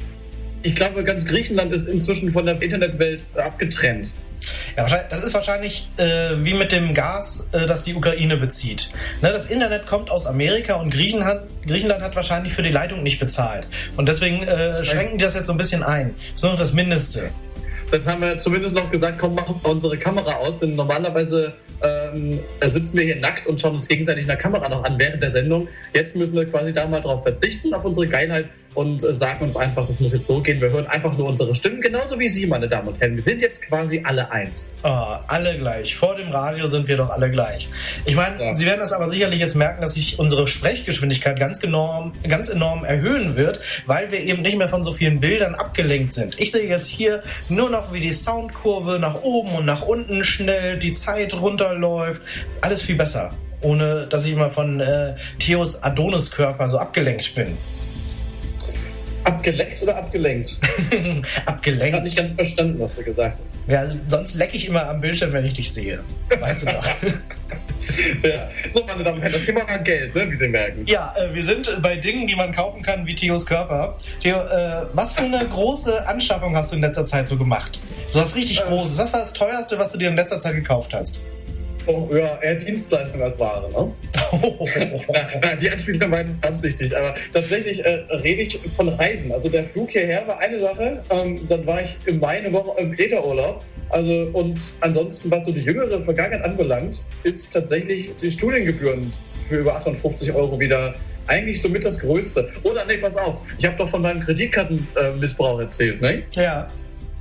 Ich 0.63 0.73
glaube, 0.73 1.03
ganz 1.03 1.25
Griechenland 1.25 1.73
ist 1.73 1.89
inzwischen 1.89 2.31
von 2.31 2.45
der 2.45 2.61
Internetwelt 2.61 3.25
abgetrennt. 3.35 4.09
Ja, 4.77 4.85
das 5.09 5.23
ist 5.23 5.33
wahrscheinlich 5.33 5.89
äh, 5.97 6.31
wie 6.37 6.53
mit 6.53 6.71
dem 6.71 6.93
Gas, 6.93 7.49
äh, 7.51 7.65
das 7.65 7.83
die 7.83 7.95
Ukraine 7.95 8.37
bezieht. 8.37 8.89
Ne, 9.21 9.31
das 9.31 9.47
Internet 9.47 9.85
kommt 9.85 10.11
aus 10.11 10.25
Amerika 10.25 10.75
und 10.75 10.91
Griechenland, 10.91 11.41
Griechenland 11.65 12.01
hat 12.01 12.15
wahrscheinlich 12.15 12.53
für 12.53 12.63
die 12.63 12.71
Leitung 12.71 13.03
nicht 13.03 13.19
bezahlt. 13.19 13.67
Und 13.97 14.07
deswegen 14.07 14.43
äh, 14.43 14.83
schränken 14.85 15.17
die 15.17 15.23
das 15.23 15.35
jetzt 15.35 15.47
so 15.47 15.53
ein 15.53 15.57
bisschen 15.57 15.83
ein. 15.83 16.15
Das 16.17 16.35
ist 16.35 16.43
nur 16.43 16.51
noch 16.53 16.59
das 16.59 16.73
Mindeste. 16.73 17.29
Jetzt 17.91 18.07
haben 18.07 18.21
wir 18.21 18.37
zumindest 18.37 18.75
noch 18.75 18.91
gesagt, 18.91 19.17
komm, 19.19 19.33
mach 19.33 19.49
unsere 19.63 19.97
Kamera 19.97 20.33
aus, 20.33 20.59
denn 20.59 20.75
normalerweise 20.75 21.53
ähm, 21.81 22.39
sitzen 22.65 22.97
wir 22.97 23.05
hier 23.05 23.15
nackt 23.15 23.47
und 23.47 23.59
schauen 23.59 23.75
uns 23.75 23.87
gegenseitig 23.87 24.23
in 24.23 24.27
der 24.27 24.37
Kamera 24.37 24.69
noch 24.69 24.83
an 24.83 24.99
während 24.99 25.21
der 25.21 25.31
Sendung. 25.31 25.67
Jetzt 25.93 26.15
müssen 26.15 26.35
wir 26.35 26.45
quasi 26.45 26.73
da 26.73 26.87
mal 26.87 27.01
drauf 27.01 27.23
verzichten, 27.23 27.73
auf 27.73 27.85
unsere 27.85 28.07
Geilheit 28.07 28.45
und 28.75 28.99
sagen 29.01 29.45
uns 29.45 29.55
einfach, 29.55 29.87
das 29.87 29.99
muss 29.99 30.11
jetzt 30.11 30.27
so 30.27 30.41
gehen. 30.41 30.61
Wir 30.61 30.69
hören 30.69 30.87
einfach 30.87 31.17
nur 31.17 31.27
unsere 31.27 31.53
Stimmen, 31.55 31.81
genauso 31.81 32.19
wie 32.19 32.27
Sie, 32.27 32.47
meine 32.47 32.67
Damen 32.67 32.89
und 32.89 32.99
Herren. 32.99 33.15
Wir 33.15 33.23
sind 33.23 33.41
jetzt 33.41 33.63
quasi 33.63 34.01
alle 34.03 34.31
eins. 34.31 34.75
Oh, 34.83 35.15
alle 35.27 35.57
gleich. 35.57 35.95
Vor 35.95 36.15
dem 36.15 36.29
Radio 36.29 36.67
sind 36.67 36.87
wir 36.87 36.97
doch 36.97 37.09
alle 37.09 37.29
gleich. 37.29 37.69
Ich 38.05 38.15
meine, 38.15 38.41
ja. 38.43 38.55
Sie 38.55 38.65
werden 38.65 38.79
das 38.79 38.91
aber 38.91 39.09
sicherlich 39.09 39.39
jetzt 39.39 39.55
merken, 39.55 39.81
dass 39.81 39.95
sich 39.95 40.19
unsere 40.19 40.47
Sprechgeschwindigkeit 40.47 41.39
ganz 41.39 41.63
enorm, 41.63 42.11
ganz 42.27 42.49
enorm 42.49 42.83
erhöhen 42.83 43.35
wird, 43.35 43.59
weil 43.85 44.11
wir 44.11 44.19
eben 44.19 44.41
nicht 44.41 44.57
mehr 44.57 44.69
von 44.69 44.83
so 44.83 44.93
vielen 44.93 45.19
Bildern 45.19 45.55
abgelenkt 45.55 46.13
sind. 46.13 46.39
Ich 46.39 46.51
sehe 46.51 46.67
jetzt 46.67 46.87
hier 46.87 47.23
nur 47.49 47.69
noch, 47.69 47.91
wie 47.93 47.99
die 47.99 48.11
Soundkurve 48.11 48.99
nach 48.99 49.21
oben 49.21 49.55
und 49.55 49.65
nach 49.65 49.81
unten 49.81 50.23
schnell, 50.23 50.77
die 50.77 50.93
Zeit 50.93 51.33
runterläuft. 51.33 52.21
Alles 52.61 52.81
viel 52.81 52.95
besser 52.95 53.31
ohne 53.61 54.07
dass 54.07 54.25
ich 54.25 54.33
immer 54.33 54.49
von 54.49 54.79
äh, 54.79 55.15
Theos 55.39 55.83
Adoniskörper 55.83 56.69
so 56.69 56.77
abgelenkt 56.77 57.35
bin. 57.35 57.57
Abgeleckt 59.29 59.83
oder 59.83 59.97
abgelenkt? 59.97 60.59
abgelenkt. 61.45 61.87
Ich 61.87 61.93
habe 61.93 62.03
nicht 62.03 62.17
ganz 62.17 62.33
verstanden, 62.33 62.79
was 62.79 62.95
du 62.95 63.03
gesagt 63.03 63.39
hast. 63.45 63.67
Ja, 63.67 63.85
sonst 64.07 64.35
lecke 64.35 64.57
ich 64.57 64.67
immer 64.67 64.89
am 64.89 64.99
Bildschirm, 64.99 65.33
wenn 65.33 65.45
ich 65.45 65.53
dich 65.53 65.71
sehe. 65.71 65.99
Weißt 66.39 66.63
du 66.63 66.65
doch. 66.67 66.85
ja. 68.23 68.49
So, 68.73 68.83
meine 68.85 69.03
Damen 69.03 69.17
und 69.17 69.21
Herren, 69.21 69.33
das 69.33 69.43
Thema 69.43 69.67
war 69.67 69.79
Geld, 69.79 70.15
ne, 70.15 70.29
wie 70.29 70.35
Sie 70.35 70.47
merken. 70.47 70.83
Ja, 70.85 71.13
äh, 71.15 71.33
wir 71.33 71.43
sind 71.43 71.81
bei 71.81 71.95
Dingen, 71.95 72.27
die 72.27 72.35
man 72.35 72.51
kaufen 72.51 72.81
kann, 72.81 73.05
wie 73.05 73.15
Theos 73.15 73.45
Körper. 73.45 73.97
Theo, 74.19 74.37
äh, 74.37 74.85
was 74.93 75.13
für 75.13 75.25
eine 75.25 75.47
große 75.47 76.07
Anschaffung 76.07 76.55
hast 76.55 76.71
du 76.71 76.77
in 76.77 76.81
letzter 76.81 77.05
Zeit 77.05 77.27
so 77.27 77.37
gemacht? 77.37 77.79
So 78.11 78.19
was 78.19 78.35
richtig 78.35 78.61
äh, 78.61 78.63
Großes. 78.63 78.97
Was 78.97 79.13
war 79.13 79.19
das 79.21 79.33
teuerste, 79.33 79.77
was 79.77 79.91
du 79.91 79.99
dir 79.99 80.09
in 80.09 80.15
letzter 80.15 80.39
Zeit 80.39 80.55
gekauft 80.55 80.93
hast? 80.93 81.21
Oh, 81.89 82.07
ja, 82.15 82.37
eher 82.43 82.53
Dienstleistung 82.53 83.23
als 83.23 83.39
Ware, 83.39 83.67
ne? 83.71 83.91
die 85.59 85.71
Anspielung 85.71 86.11
war 86.11 86.23
absichtlich, 86.41 86.95
aber 86.95 87.15
tatsächlich 87.33 87.83
äh, 87.83 88.03
rede 88.11 88.43
ich 88.43 88.59
von 88.77 88.89
Reisen. 88.89 89.31
Also 89.31 89.49
der 89.49 89.63
Flug 89.63 89.89
hierher 89.89 90.27
war 90.27 90.37
eine 90.37 90.59
Sache, 90.59 91.01
ähm, 91.09 91.39
dann 91.49 91.65
war 91.65 91.81
ich 91.81 91.97
im 92.05 92.19
Mai 92.19 92.37
eine 92.37 92.53
Woche 92.53 92.79
im 92.79 92.91
Kreta-Urlaub. 92.91 93.63
Also, 93.89 94.29
und 94.33 94.77
ansonsten, 94.81 95.31
was 95.31 95.45
so 95.45 95.51
die 95.51 95.61
jüngere 95.61 95.99
Vergangenheit 96.03 96.45
anbelangt, 96.45 97.03
ist 97.23 97.51
tatsächlich 97.51 98.11
die 98.21 98.31
Studiengebühren 98.31 99.11
für 99.47 99.57
über 99.57 99.75
58 99.77 100.31
Euro 100.31 100.59
wieder 100.59 100.93
eigentlich 101.25 101.59
somit 101.59 101.85
das 101.85 101.97
Größte. 101.97 102.51
Oder 102.65 102.85
nee, 102.85 102.97
pass 102.97 103.17
auf, 103.17 103.37
ich 103.57 103.65
habe 103.65 103.77
doch 103.77 103.89
von 103.89 104.03
meinem 104.03 104.19
Kreditkartenmissbrauch 104.19 105.59
erzählt, 105.59 105.99
ne? 106.01 106.21
Ja. 106.33 106.67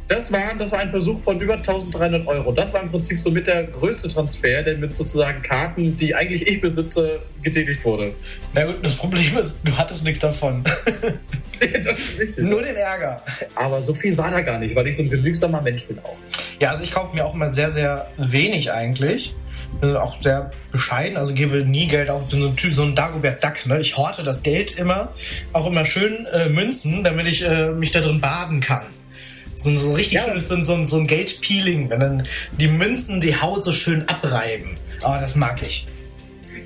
Das 0.08 0.32
war, 0.32 0.54
das 0.58 0.72
war 0.72 0.78
ein 0.78 0.90
Versuch 0.90 1.20
von 1.20 1.38
über 1.38 1.54
1300 1.54 2.26
Euro. 2.26 2.50
Das 2.52 2.72
war 2.72 2.82
im 2.82 2.90
Prinzip 2.90 3.20
somit 3.20 3.46
der 3.46 3.64
größte 3.64 4.08
Transfer, 4.08 4.62
der 4.62 4.78
mit 4.78 4.96
sozusagen 4.96 5.42
Karten, 5.42 5.96
die 5.98 6.14
eigentlich 6.14 6.46
ich 6.46 6.60
besitze, 6.60 7.20
getätigt 7.42 7.84
wurde. 7.84 8.14
Na 8.54 8.64
gut, 8.64 8.78
das 8.82 8.96
Problem 8.96 9.36
ist, 9.36 9.60
du 9.64 9.76
hattest 9.76 10.04
nichts 10.04 10.20
davon. 10.20 10.64
das 11.84 11.98
ist 11.98 12.20
richtig. 12.20 12.44
Nur 12.44 12.62
den 12.62 12.76
Ärger. 12.76 13.22
Aber 13.54 13.82
so 13.82 13.92
viel 13.94 14.16
war 14.16 14.30
da 14.30 14.40
gar 14.40 14.58
nicht, 14.58 14.74
weil 14.74 14.86
ich 14.86 14.96
so 14.96 15.02
ein 15.02 15.10
genügsamer 15.10 15.60
Mensch 15.60 15.86
bin 15.86 15.98
auch. 15.98 16.16
Ja, 16.58 16.70
also 16.70 16.82
ich 16.82 16.90
kaufe 16.90 17.14
mir 17.14 17.26
auch 17.26 17.34
immer 17.34 17.52
sehr, 17.52 17.70
sehr 17.70 18.06
wenig 18.16 18.72
eigentlich 18.72 19.34
bin 19.80 19.96
auch 19.96 20.20
sehr 20.20 20.50
bescheiden, 20.72 21.16
also 21.16 21.34
gebe 21.34 21.64
nie 21.64 21.86
Geld 21.86 22.10
auf. 22.10 22.28
Bin 22.28 22.40
so 22.40 22.48
ein 22.48 22.56
Typ, 22.56 22.72
so 22.72 22.82
ein 22.82 22.94
Dagobert 22.94 23.42
Duck. 23.44 23.66
Ne? 23.66 23.80
Ich 23.80 23.96
horte 23.96 24.22
das 24.22 24.42
Geld 24.42 24.78
immer, 24.78 25.12
auch 25.52 25.66
immer 25.66 25.84
schön 25.84 26.26
äh, 26.26 26.48
Münzen, 26.48 27.04
damit 27.04 27.26
ich 27.26 27.44
äh, 27.44 27.70
mich 27.70 27.90
da 27.92 28.00
drin 28.00 28.20
baden 28.20 28.60
kann. 28.60 28.86
So, 29.62 29.74
so 29.74 29.92
richtig 29.94 30.14
ja. 30.14 30.24
schönes, 30.24 30.48
so, 30.48 30.62
so, 30.62 30.86
so 30.86 30.98
ein 30.98 31.06
Geldpeeling, 31.06 31.90
wenn 31.90 32.00
dann 32.00 32.26
die 32.58 32.68
Münzen 32.68 33.20
die 33.20 33.40
Haut 33.40 33.64
so 33.64 33.72
schön 33.72 34.08
abreiben. 34.08 34.76
Aber 35.02 35.16
oh, 35.16 35.20
das 35.20 35.34
mag 35.34 35.60
ich. 35.62 35.86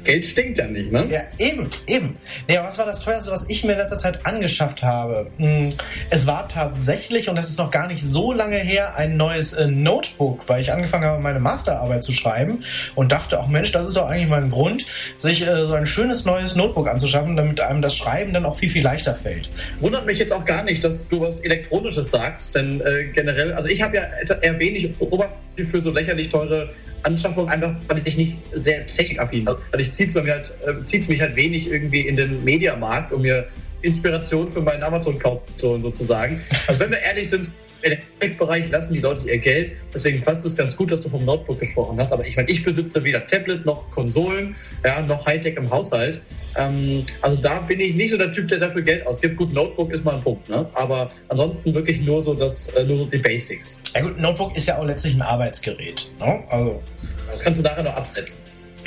Geld 0.05 0.27
stinkt 0.27 0.59
ja 0.59 0.67
nicht, 0.67 0.93
ne? 0.93 1.07
Ja, 1.11 1.21
eben, 1.39 1.69
eben. 1.87 2.17
Ja, 2.49 2.65
was 2.65 2.79
war 2.79 2.87
das 2.87 3.01
teuerste, 3.01 3.31
was 3.31 3.49
ich 3.49 3.65
mir 3.65 3.73
in 3.73 3.79
letzter 3.79 3.99
Zeit 3.99 4.27
angeschafft 4.27 4.83
habe? 4.83 5.31
Hm, 5.39 5.71
es 6.11 6.27
war 6.27 6.49
tatsächlich, 6.49 7.29
und 7.29 7.37
das 7.37 7.49
ist 7.49 7.59
noch 7.59 7.71
gar 7.71 7.87
nicht 7.87 8.03
so 8.03 8.33
lange 8.33 8.57
her, 8.57 8.97
ein 8.97 9.17
neues 9.17 9.53
äh, 9.53 9.67
Notebook, 9.67 10.49
weil 10.49 10.61
ich 10.61 10.73
angefangen 10.73 11.05
habe, 11.05 11.23
meine 11.23 11.41
Masterarbeit 11.41 12.05
zu 12.05 12.13
schreiben 12.13 12.63
und 12.95 13.13
dachte 13.13 13.39
auch, 13.41 13.49
Mensch, 13.49 13.73
das 13.73 13.87
ist 13.87 13.97
doch 13.97 14.09
eigentlich 14.09 14.29
mal 14.29 14.43
ein 14.43 14.51
Grund, 14.51 14.87
sich 15.19 15.43
äh, 15.43 15.67
so 15.67 15.75
ein 15.75 15.87
schönes 15.87 16.25
neues 16.25 16.57
Notebook 16.57 16.89
anzuschaffen, 16.89 17.37
damit 17.37 17.61
einem 17.61 17.83
das 17.83 17.97
Schreiben 17.97 18.33
dann 18.33 18.45
auch 18.45 18.57
viel, 18.57 18.71
viel 18.71 18.83
leichter 18.83 19.15
fällt. 19.15 19.49
Wundert 19.81 20.07
mich 20.07 20.19
jetzt 20.19 20.33
auch 20.33 20.45
gar 20.45 20.65
nicht, 20.65 20.83
dass 20.85 21.09
du 21.09 21.21
was 21.21 21.41
Elektronisches 21.41 22.11
sagst, 22.11 22.55
denn 22.55 22.81
äh, 22.81 23.05
generell, 23.15 23.53
also 23.53 23.69
ich 23.69 23.83
habe 23.83 23.97
ja 23.97 24.03
eher 24.41 24.59
wenig 24.59 24.91
Oberfläche 24.99 25.71
für 25.71 25.83
so 25.83 25.91
lächerlich 25.91 26.31
teure 26.31 26.71
Anschaffung 27.03 27.49
einfach, 27.49 27.75
weil 27.89 28.03
ich 28.05 28.17
nicht 28.17 28.37
sehr 28.53 28.87
technikaffin 28.87 29.45
bin. 29.45 29.55
Also 29.73 29.85
ich 29.85 29.93
ziehe 29.93 30.09
es 30.09 30.15
halt, 30.15 30.53
äh, 30.67 31.09
mich 31.09 31.21
halt 31.21 31.37
wenig 31.37 31.71
irgendwie 31.71 32.03
in 32.03 32.17
den 32.17 32.45
Mediamarkt, 32.45 33.13
um 33.13 33.23
mir 33.23 33.47
Inspiration 33.83 34.53
für 34.53 34.61
meinen 34.61 34.83
Amazon-Kauf 34.83 35.41
zu 35.57 35.71
holen, 35.71 35.83
sozusagen. 35.83 36.41
Also 36.67 36.81
wenn 36.81 36.91
wir 36.91 37.01
ehrlich 37.01 37.29
sind, 37.31 37.51
im 37.83 37.99
Tech-Bereich 38.21 38.71
lassen 38.71 38.95
die 38.95 39.01
Leute 39.01 39.27
ihr 39.29 39.39
Geld. 39.39 39.73
Deswegen 39.95 40.23
passt 40.23 40.45
es 40.47 40.57
ganz 40.57 40.77
gut, 40.77 40.91
dass 40.91 41.01
du 41.01 41.09
vom 41.09 41.25
Notebook 41.25 41.61
gesprochen 41.61 41.99
hast. 41.99 42.13
Aber 42.13 42.27
ich 42.27 42.37
meine, 42.37 42.49
ich 42.51 42.65
besitze 42.65 43.03
weder 43.05 43.27
Tablet 43.27 43.67
noch 43.67 43.91
Konsolen, 43.91 44.55
ja, 44.85 45.01
noch 45.03 45.27
Hightech 45.27 45.57
im 45.57 45.71
Haushalt. 45.71 46.23
Ähm, 46.57 47.05
also 47.21 47.41
da 47.41 47.61
bin 47.61 47.81
ich 47.81 47.95
nicht 47.95 48.11
so 48.11 48.19
der 48.19 48.33
Typ, 48.33 48.49
der 48.49 48.59
dafür 48.59 48.83
Geld 48.83 49.07
ausgibt. 49.07 49.37
Gut, 49.37 49.53
Notebook 49.53 49.93
ist 49.93 50.05
mal 50.05 50.17
ein 50.17 50.23
Punkt, 50.23 50.49
ne? 50.49 50.69
aber 50.75 51.11
ansonsten 51.29 51.75
wirklich 51.75 52.03
nur 52.03 52.23
so 52.23 52.35
das, 52.35 52.69
äh, 52.69 52.85
nur 52.85 52.99
so 52.99 53.05
die 53.07 53.19
Basics. 53.19 53.81
Ja 53.95 54.03
gut, 54.03 54.19
Notebook 54.19 54.57
ist 54.57 54.67
ja 54.69 54.79
auch 54.79 54.85
letztlich 54.85 55.15
ein 55.15 55.23
Arbeitsgerät. 55.23 56.11
Ne? 56.21 56.43
Also 56.49 56.83
das 57.31 57.41
kannst 57.43 57.61
du 57.61 57.65
nachher 57.65 57.83
noch 57.83 57.95
absetzen. 57.95 58.41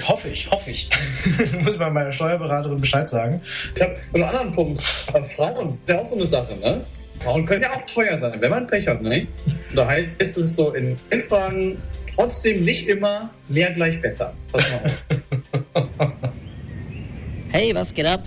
Hoffe 0.03 0.29
ich, 0.29 0.51
hoffe 0.51 0.71
ich. 0.71 0.89
Muss 1.63 1.77
mal 1.77 1.89
meiner 1.89 2.11
Steuerberaterin 2.11 2.79
Bescheid 2.81 3.09
sagen. 3.09 3.41
Ich 3.75 3.81
habe 3.81 3.95
einen 4.13 4.23
anderen 4.23 4.51
Punkt. 4.51 4.83
Frauen, 4.83 5.79
ist 5.81 5.89
ja 5.89 5.99
auch 5.99 6.07
so 6.07 6.15
eine 6.15 6.27
Sache, 6.27 6.55
ne? 6.57 6.81
Frauen 7.25 7.43
können 7.43 7.63
ja 7.63 7.71
auch 7.71 7.85
teuer 7.87 8.19
sein, 8.19 8.39
wenn 8.39 8.51
man 8.51 8.67
Pech 8.67 8.87
hat, 8.87 9.01
ne? 9.01 9.25
Da 9.73 9.87
heißt 9.87 10.09
es 10.19 10.55
so 10.55 10.73
in 10.73 10.95
Fragen 11.27 11.81
trotzdem 12.13 12.63
nicht 12.63 12.87
immer 12.87 13.31
mehr 13.49 13.71
gleich 13.71 13.99
besser. 13.99 14.31
Pass 14.51 14.63
mal 14.71 14.91
auf. 15.73 16.11
Hey, 17.49 17.73
was 17.73 17.93
geht 17.93 18.05
ab? 18.05 18.21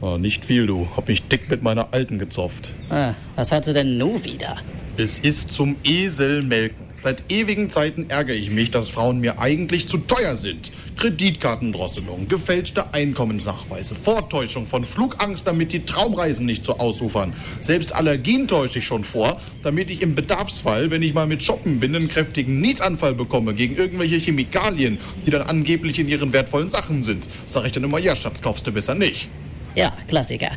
Ah, 0.00 0.16
nicht 0.16 0.46
viel, 0.46 0.66
du. 0.66 0.88
Hab 0.96 1.06
mich 1.06 1.22
dick 1.28 1.50
mit 1.50 1.62
meiner 1.62 1.92
Alten 1.92 2.18
gezofft. 2.18 2.72
Ah, 2.88 3.12
was 3.36 3.52
hat 3.52 3.66
sie 3.66 3.74
denn 3.74 3.98
nu 3.98 4.24
wieder? 4.24 4.56
Es 4.96 5.18
ist 5.18 5.50
zum 5.50 5.76
Eselmelken. 5.84 6.86
Seit 7.02 7.32
ewigen 7.32 7.68
Zeiten 7.68 8.10
ärgere 8.10 8.36
ich 8.36 8.50
mich, 8.50 8.70
dass 8.70 8.88
Frauen 8.88 9.18
mir 9.18 9.40
eigentlich 9.40 9.88
zu 9.88 9.98
teuer 9.98 10.36
sind. 10.36 10.70
Kreditkartendrosselung, 10.96 12.28
gefälschte 12.28 12.94
Einkommensnachweise, 12.94 13.96
Vortäuschung 13.96 14.68
von 14.68 14.84
Flugangst, 14.84 15.44
damit 15.44 15.72
die 15.72 15.84
Traumreisen 15.84 16.46
nicht 16.46 16.64
so 16.64 16.78
ausufern. 16.78 17.32
Selbst 17.60 17.92
Allergien 17.92 18.46
täusche 18.46 18.78
ich 18.78 18.86
schon 18.86 19.02
vor, 19.02 19.40
damit 19.64 19.90
ich 19.90 20.00
im 20.00 20.14
Bedarfsfall, 20.14 20.92
wenn 20.92 21.02
ich 21.02 21.12
mal 21.12 21.26
mit 21.26 21.42
Shoppen 21.42 21.80
bin, 21.80 21.96
einen 21.96 22.06
kräftigen 22.06 22.60
Niesanfall 22.60 23.14
bekomme 23.14 23.52
gegen 23.54 23.74
irgendwelche 23.74 24.18
Chemikalien, 24.18 24.98
die 25.26 25.32
dann 25.32 25.42
angeblich 25.42 25.98
in 25.98 26.06
ihren 26.08 26.32
wertvollen 26.32 26.70
Sachen 26.70 27.02
sind. 27.02 27.26
Sag 27.46 27.64
ich 27.66 27.72
dann 27.72 27.82
immer, 27.82 27.98
ja, 27.98 28.14
Schatz, 28.14 28.40
kaufst 28.40 28.64
du 28.68 28.70
besser 28.70 28.94
nicht. 28.94 29.28
Ja, 29.74 29.92
Klassiker. 30.06 30.52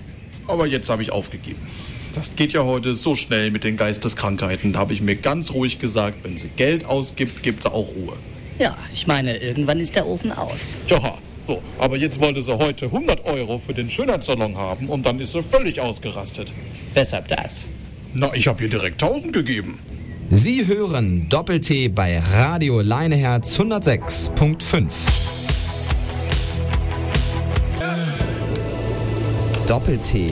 Aber 0.48 0.68
jetzt 0.68 0.92
habe 0.92 1.02
ich 1.02 1.12
aufgegeben. 1.12 1.66
Das 2.16 2.34
geht 2.38 2.54
ja 2.54 2.64
heute 2.64 2.96
so 2.96 3.14
schnell 3.14 3.52
mit 3.52 3.66
den 3.66 3.76
Geisteskrankheiten. 3.76 4.72
Da 4.72 4.80
habe 4.80 4.94
ich 4.94 5.02
mir 5.02 5.18
ganz 5.18 5.52
ruhig 5.52 5.80
gesagt, 5.80 6.24
wenn 6.24 6.38
sie 6.38 6.48
Geld 6.56 6.86
ausgibt, 6.86 7.44
gibt 7.44 7.64
sie 7.64 7.70
auch 7.72 7.90
Ruhe. 7.94 8.14
Ja, 8.58 8.78
ich 8.94 9.06
meine, 9.06 9.36
irgendwann 9.36 9.82
ist 9.82 9.96
der 9.96 10.08
Ofen 10.08 10.32
aus. 10.32 10.76
Ja, 10.88 11.18
so. 11.42 11.62
Aber 11.78 11.98
jetzt 11.98 12.22
wollte 12.22 12.42
sie 12.42 12.58
heute 12.58 12.86
100 12.86 13.26
Euro 13.26 13.60
für 13.60 13.74
den 13.74 13.90
Schönheitssalon 13.90 14.58
haben 14.58 14.88
und 14.88 15.06
dann 15.06 15.20
ist 15.20 15.34
sie 15.34 15.44
völlig 15.44 15.82
ausgerastet. 15.82 16.54
Weshalb 16.94 17.28
das? 17.28 17.66
Na, 18.14 18.34
ich 18.34 18.48
habe 18.48 18.64
ihr 18.64 18.70
direkt 18.70 19.04
1000 19.04 19.34
gegeben. 19.34 19.78
Sie 20.30 20.66
hören 20.66 21.28
Doppel-T 21.28 21.90
bei 21.90 22.18
Radio 22.20 22.80
Leineherz 22.80 23.60
106.5. 23.60 24.86
Doppel-T 29.68 30.28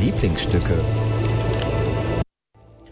Lieblingsstücke. 0.00 0.74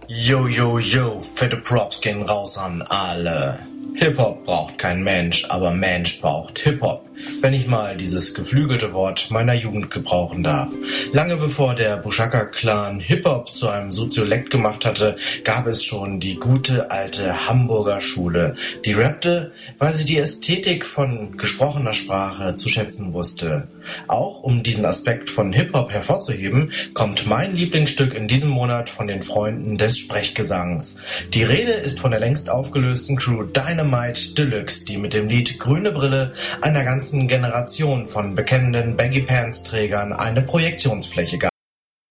Yo, 0.09 0.47
yo, 0.47 0.79
yo, 0.79 1.21
fette 1.21 1.57
Props 1.57 2.01
gehen 2.01 2.23
raus 2.23 2.57
an 2.59 2.81
alle. 2.83 3.59
Hip-Hop 3.97 4.45
braucht 4.45 4.79
kein 4.79 5.03
Mensch, 5.03 5.45
aber 5.51 5.73
Mensch 5.73 6.21
braucht 6.21 6.61
Hip-Hop. 6.61 7.06
Wenn 7.41 7.55
ich 7.55 7.67
mal 7.67 7.97
dieses 7.97 8.35
geflügelte 8.35 8.93
Wort 8.93 9.31
meiner 9.31 9.55
Jugend 9.55 9.91
gebrauchen 9.91 10.43
darf. 10.43 10.73
Lange 11.13 11.37
bevor 11.37 11.75
der 11.75 11.97
Bushaka-Clan 11.97 13.01
Hip-Hop 13.01 13.55
zu 13.55 13.69
einem 13.69 13.93
Soziolekt 13.93 14.51
gemacht 14.51 14.85
hatte, 14.85 15.17
gab 15.43 15.67
es 15.67 15.83
schon 15.83 16.21
die 16.21 16.37
gute 16.37 16.91
alte 16.91 17.49
Hamburger 17.49 18.01
Schule, 18.01 18.55
die 18.85 18.93
rappte, 18.93 19.53
weil 19.79 19.95
sie 19.95 20.05
die 20.05 20.19
Ästhetik 20.19 20.85
von 20.85 21.37
gesprochener 21.37 21.95
Sprache 21.95 22.57
zu 22.57 22.69
schätzen 22.69 23.13
wusste. 23.13 23.69
Auch 24.09 24.43
um 24.43 24.63
diesen 24.63 24.85
Aspekt 24.85 25.31
von 25.31 25.53
Hip-Hop 25.53 25.93
hervorzuheben, 25.93 26.71
kommt 26.93 27.27
mein 27.27 27.55
Lieblingsstück 27.55 28.15
in 28.15 28.29
diesem 28.29 28.51
Monat 28.51 28.91
von 28.91 29.07
den 29.07 29.23
Freunden 29.23 29.79
des 29.79 29.99
Sprechgesangs. 29.99 30.97
Die 31.33 31.45
Rede 31.45 31.73
ist 31.73 32.01
von 32.01 32.11
der 32.11 32.21
längst 32.21 32.51
aufgelösten 32.51 33.17
Crew 33.17 33.45
Dynamite 33.45 34.35
Deluxe, 34.35 34.85
die 34.85 34.99
mit 34.99 35.15
dem 35.15 35.29
Lied 35.29 35.59
Grüne 35.59 35.93
Brille 35.93 36.33
einer 36.61 36.85
ganzen 37.07 37.29
Generation 37.29 38.09
von 38.09 38.35
bekennenden 38.35 38.97
Baggy 38.97 39.21
Pants 39.21 39.63
Trägern 39.63 40.13
eine 40.13 40.43
Projektionsfläche 40.43 41.39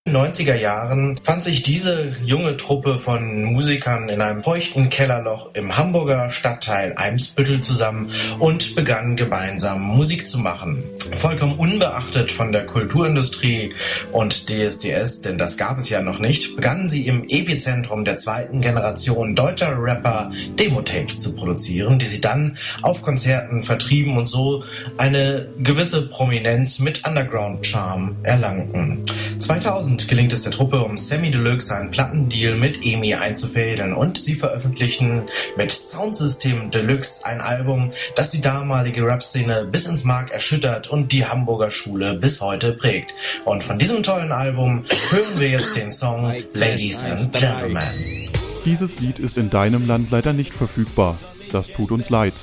gab. 0.06 0.08
In 0.08 0.14
den 0.14 0.34
90er 0.34 0.56
Jahren 0.56 1.18
fand 1.18 1.44
sich 1.44 1.64
diese 1.64 2.16
junge 2.24 2.58
Truppe 2.58 3.00
von 3.00 3.44
Musikern 3.44 4.10
in 4.10 4.22
einem 4.22 4.44
feuchten 4.44 4.90
Kellerloch 4.90 5.50
im 5.56 5.78
Hamburger 5.78 6.30
Stadtteil 6.30 6.94
Eimsbüttel 6.96 7.62
zusammen 7.62 8.12
und 8.40 8.76
begann 8.76 9.16
gemeinsam 9.16 9.82
Musik 9.82 10.28
zu 10.28 10.38
machen. 10.38 10.84
Vollkommen 11.18 11.58
unbeachtet 11.58 12.32
von 12.32 12.52
der 12.52 12.66
Kulturindustrie 12.66 13.74
und 14.12 14.50
DSDS, 14.50 15.22
denn 15.22 15.38
das 15.38 15.58
gab 15.58 15.80
es 15.80 15.90
ja 15.90 16.02
noch 16.02 16.20
nicht, 16.20 16.56
begannen 16.56 16.88
sie 16.88 17.08
im 17.08 17.24
Epizentrum 17.28 18.06
der 18.06 18.18
zweiten 18.18 18.62
Generation 18.62 19.36
deutscher 19.36 19.76
Rapper 19.76 20.32
Demotapes 20.60 21.20
zu 21.20 21.34
produzieren, 21.36 21.98
die 21.98 22.06
sie 22.06 22.22
dann 22.22 22.58
auf 22.82 23.02
Konzerten 23.02 23.64
vertrieben 23.64 24.18
und 24.18 24.28
so 24.28 24.64
eine 24.98 25.48
gewisse 25.60 26.08
Prominenz 26.08 26.80
mit 26.80 27.08
Underground-Charme 27.08 28.18
erlangten. 28.24 29.04
2000 29.40 29.95
gelingt 30.08 30.34
es 30.34 30.44
der 30.44 30.52
Truppe 30.52 30.84
um 30.84 30.98
Sammy 30.98 31.32
Deluxe 31.32 31.76
einen 31.76 31.92
Plattendeal 31.92 32.56
mit 32.56 32.86
EMI 32.86 33.16
einzufädeln 33.16 33.94
und 33.94 34.18
sie 34.18 34.36
veröffentlichen 34.36 35.24
mit 35.58 35.72
Soundsystem 35.72 36.70
Deluxe 36.72 37.26
ein 37.26 37.42
Album, 37.42 37.92
das 38.16 38.32
die 38.32 38.42
damalige 38.42 39.06
Rap-Szene 39.06 39.68
bis 39.72 39.86
ins 39.86 40.04
Mark 40.04 40.32
erschüttert 40.32 40.88
und 40.88 41.12
die 41.12 41.26
Hamburger 41.26 41.72
Schule 41.72 42.14
bis 42.14 42.42
heute 42.42 42.74
prägt. 42.74 43.14
Und 43.46 43.64
von 43.64 43.80
diesem 43.80 44.04
tollen 44.04 44.32
Album 44.32 44.84
hören 45.10 45.40
wir 45.40 45.50
jetzt 45.50 45.76
den 45.76 45.92
Song 45.92 46.34
Ladies 46.54 47.04
and 47.04 47.32
Gentlemen. 47.34 48.30
Dieses 48.66 49.00
Lied 49.00 49.20
ist 49.20 49.38
in 49.38 49.50
deinem 49.50 49.88
Land 49.88 50.12
leider 50.12 50.34
nicht 50.34 50.54
verfügbar. 50.54 51.18
Das 51.52 51.68
tut 51.68 51.92
uns 51.92 52.10
leid. 52.10 52.34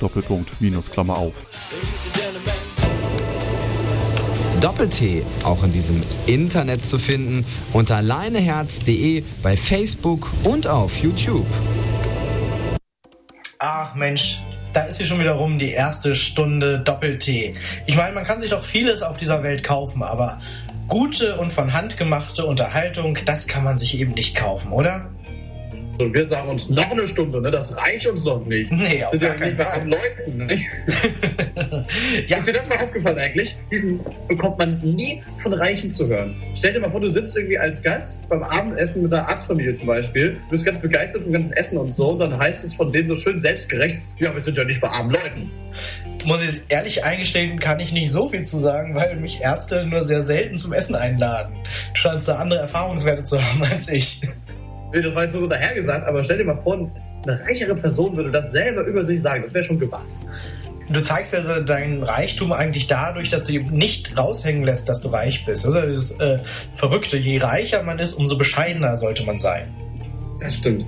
Doppelpunkt 0.00 0.60
minus 0.60 0.90
Klammer 0.90 1.16
auf. 1.16 1.34
Doppel-T 4.60 5.22
auch 5.44 5.62
in 5.62 5.72
diesem 5.72 6.02
Internet 6.26 6.84
zu 6.84 6.98
finden 6.98 7.46
unter 7.72 8.02
leineherz.de 8.02 9.22
bei 9.42 9.56
Facebook 9.56 10.30
und 10.42 10.66
auf 10.66 10.98
YouTube. 10.98 11.46
Ach 13.60 13.94
Mensch, 13.94 14.40
da 14.72 14.82
ist 14.82 14.98
sie 14.98 15.06
schon 15.06 15.20
wieder 15.20 15.32
rum, 15.32 15.58
die 15.58 15.70
erste 15.70 16.16
Stunde 16.16 16.80
Doppel-T. 16.80 17.54
Ich 17.86 17.96
meine, 17.96 18.14
man 18.14 18.24
kann 18.24 18.40
sich 18.40 18.50
doch 18.50 18.64
vieles 18.64 19.02
auf 19.02 19.16
dieser 19.16 19.42
Welt 19.42 19.62
kaufen, 19.62 20.02
aber 20.02 20.40
gute 20.88 21.38
und 21.38 21.52
von 21.52 21.72
Hand 21.72 21.96
gemachte 21.96 22.44
Unterhaltung, 22.44 23.18
das 23.26 23.46
kann 23.46 23.62
man 23.62 23.78
sich 23.78 23.98
eben 23.98 24.12
nicht 24.12 24.34
kaufen, 24.34 24.72
oder? 24.72 25.10
Und 25.98 26.14
wir 26.14 26.26
sagen 26.26 26.48
uns 26.48 26.70
noch 26.70 26.90
eine 26.92 27.06
Stunde, 27.06 27.40
ne? 27.40 27.50
Das 27.50 27.76
reicht 27.76 28.06
uns 28.06 28.24
noch 28.24 28.44
nicht. 28.46 28.70
Nee, 28.70 29.02
auf 29.04 29.10
Sind 29.10 29.22
gar 29.22 29.34
keinen 29.34 29.56
nicht 29.56 29.62
Fall. 29.62 29.80
am 29.80 29.88
Leuten, 29.88 30.36
ne? 30.36 30.58
Ja. 32.28 32.38
Ist 32.38 32.46
dir 32.48 32.52
das 32.52 32.68
mal 32.68 32.78
aufgefallen 32.78 33.18
eigentlich? 33.18 33.56
Diesen 33.70 34.00
bekommt 34.28 34.58
man 34.58 34.78
nie 34.78 35.22
von 35.42 35.52
Reichen 35.52 35.90
zu 35.90 36.06
hören. 36.06 36.34
Stell 36.56 36.72
dir 36.72 36.80
mal 36.80 36.90
vor, 36.90 37.00
du 37.00 37.10
sitzt 37.10 37.36
irgendwie 37.36 37.58
als 37.58 37.82
Gast 37.82 38.16
beim 38.28 38.42
Abendessen 38.42 39.02
mit 39.02 39.12
einer 39.12 39.28
Arztfamilie 39.28 39.76
zum 39.76 39.86
Beispiel. 39.88 40.36
Du 40.44 40.50
bist 40.50 40.64
ganz 40.64 40.80
begeistert 40.80 41.22
vom 41.22 41.32
ganzen 41.32 41.52
Essen 41.52 41.78
und 41.78 41.96
so. 41.96 42.10
Und 42.10 42.20
dann 42.20 42.38
heißt 42.38 42.64
es 42.64 42.74
von 42.74 42.92
denen 42.92 43.08
so 43.08 43.16
schön 43.16 43.40
selbstgerecht, 43.40 43.96
ja, 44.18 44.34
wir 44.34 44.42
sind 44.42 44.56
ja 44.56 44.64
nicht 44.64 44.80
bei 44.80 44.88
armen 44.88 45.10
Leuten. 45.10 45.50
Muss 46.24 46.42
ich 46.46 46.64
ehrlich 46.68 47.04
eingestehen, 47.04 47.58
kann 47.58 47.80
ich 47.80 47.92
nicht 47.92 48.10
so 48.10 48.28
viel 48.28 48.44
zu 48.44 48.58
sagen, 48.58 48.94
weil 48.94 49.16
mich 49.16 49.40
Ärzte 49.40 49.86
nur 49.86 50.02
sehr 50.02 50.24
selten 50.24 50.58
zum 50.58 50.72
Essen 50.72 50.94
einladen. 50.94 51.54
Du 51.94 52.00
scheinst 52.00 52.28
da 52.28 52.36
andere 52.36 52.60
Erfahrungswerte 52.60 53.24
zu 53.24 53.42
haben 53.42 53.62
als 53.64 53.88
ich. 53.88 54.20
Das 54.92 55.14
war 55.14 55.24
jetzt 55.24 55.32
nur 55.32 55.42
so 55.42 55.48
dahergesagt, 55.48 56.06
aber 56.06 56.24
stell 56.24 56.38
dir 56.38 56.44
mal 56.44 56.60
vor, 56.62 56.90
eine 57.26 57.40
reichere 57.44 57.74
Person 57.74 58.16
würde 58.16 58.30
das 58.30 58.50
selber 58.52 58.82
über 58.82 59.06
sich 59.06 59.20
sagen. 59.20 59.42
Das 59.44 59.54
wäre 59.54 59.64
schon 59.64 59.78
gewagt. 59.78 60.06
Du 60.90 61.02
zeigst 61.02 61.34
ja 61.34 61.60
deinen 61.60 62.02
Reichtum 62.02 62.50
eigentlich 62.52 62.86
dadurch, 62.86 63.28
dass 63.28 63.44
du 63.44 63.52
eben 63.52 63.76
nicht 63.76 64.16
raushängen 64.16 64.64
lässt, 64.64 64.88
dass 64.88 65.02
du 65.02 65.08
reich 65.08 65.44
bist. 65.44 65.66
Das 65.66 65.74
ist 65.74 65.80
ja 65.80 65.86
das 65.86 66.12
äh, 66.18 66.38
Verrückte. 66.74 67.18
Je 67.18 67.38
reicher 67.38 67.82
man 67.82 67.98
ist, 67.98 68.14
umso 68.14 68.38
bescheidener 68.38 68.96
sollte 68.96 69.24
man 69.26 69.38
sein. 69.38 69.68
Das 70.40 70.56
stimmt. 70.56 70.86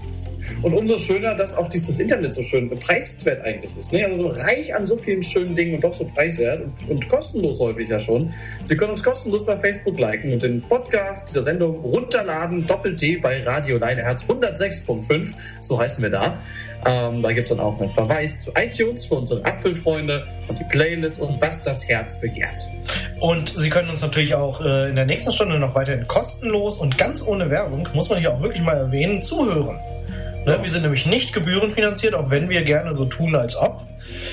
Und 0.62 0.74
umso 0.74 0.98
schöner, 0.98 1.34
dass 1.34 1.56
auch 1.56 1.68
dieses 1.68 1.98
Internet 1.98 2.34
so 2.34 2.42
schön 2.42 2.68
preiswert 2.68 3.44
eigentlich 3.44 3.70
ist. 3.80 3.92
Ne? 3.92 4.04
Also 4.04 4.22
so 4.22 4.28
reich 4.28 4.74
an 4.74 4.86
so 4.86 4.96
vielen 4.96 5.22
schönen 5.22 5.56
Dingen 5.56 5.76
und 5.76 5.84
doch 5.84 5.94
so 5.94 6.04
preiswert 6.04 6.62
und, 6.62 6.90
und 6.90 7.08
kostenlos 7.08 7.58
häufig 7.58 7.88
ja 7.88 7.98
schon. 7.98 8.32
Sie 8.62 8.76
können 8.76 8.92
uns 8.92 9.02
kostenlos 9.02 9.44
bei 9.46 9.56
Facebook 9.56 9.98
liken 9.98 10.32
und 10.32 10.42
den 10.42 10.60
Podcast 10.62 11.30
dieser 11.30 11.44
Sendung 11.44 11.76
runterladen. 11.76 12.66
Doppel-T 12.66 13.18
bei 13.18 13.42
Radio 13.42 13.78
Leineherz 13.78 14.24
106.5. 14.24 15.30
So 15.62 15.80
heißen 15.80 16.02
wir 16.02 16.10
da. 16.10 16.38
Ähm, 16.86 17.22
da 17.22 17.32
gibt 17.32 17.50
es 17.50 17.56
dann 17.56 17.64
auch 17.64 17.78
einen 17.80 17.92
Verweis 17.92 18.38
zu 18.40 18.52
iTunes 18.56 19.06
für 19.06 19.14
unsere 19.14 19.44
Apfelfreunde 19.44 20.26
und 20.48 20.58
die 20.58 20.64
Playlist 20.64 21.20
und 21.20 21.40
was 21.40 21.62
das 21.62 21.86
Herz 21.88 22.20
begehrt. 22.20 22.58
Und 23.20 23.50
Sie 23.50 23.68
können 23.68 23.90
uns 23.90 24.00
natürlich 24.00 24.34
auch 24.34 24.60
äh, 24.62 24.88
in 24.88 24.96
der 24.96 25.04
nächsten 25.04 25.32
Stunde 25.32 25.58
noch 25.58 25.74
weiterhin 25.74 26.06
kostenlos 26.06 26.78
und 26.78 26.96
ganz 26.96 27.26
ohne 27.26 27.50
Werbung, 27.50 27.86
muss 27.92 28.08
man 28.08 28.18
hier 28.18 28.32
auch 28.32 28.40
wirklich 28.40 28.62
mal 28.62 28.76
erwähnen, 28.76 29.22
zuhören. 29.22 29.78
Ne? 30.46 30.58
Wir 30.62 30.70
sind 30.70 30.82
nämlich 30.82 31.06
nicht 31.06 31.32
gebührenfinanziert, 31.32 32.14
auch 32.14 32.30
wenn 32.30 32.48
wir 32.48 32.62
gerne 32.62 32.94
so 32.94 33.04
tun, 33.04 33.34
als 33.34 33.56
ob. 33.56 33.82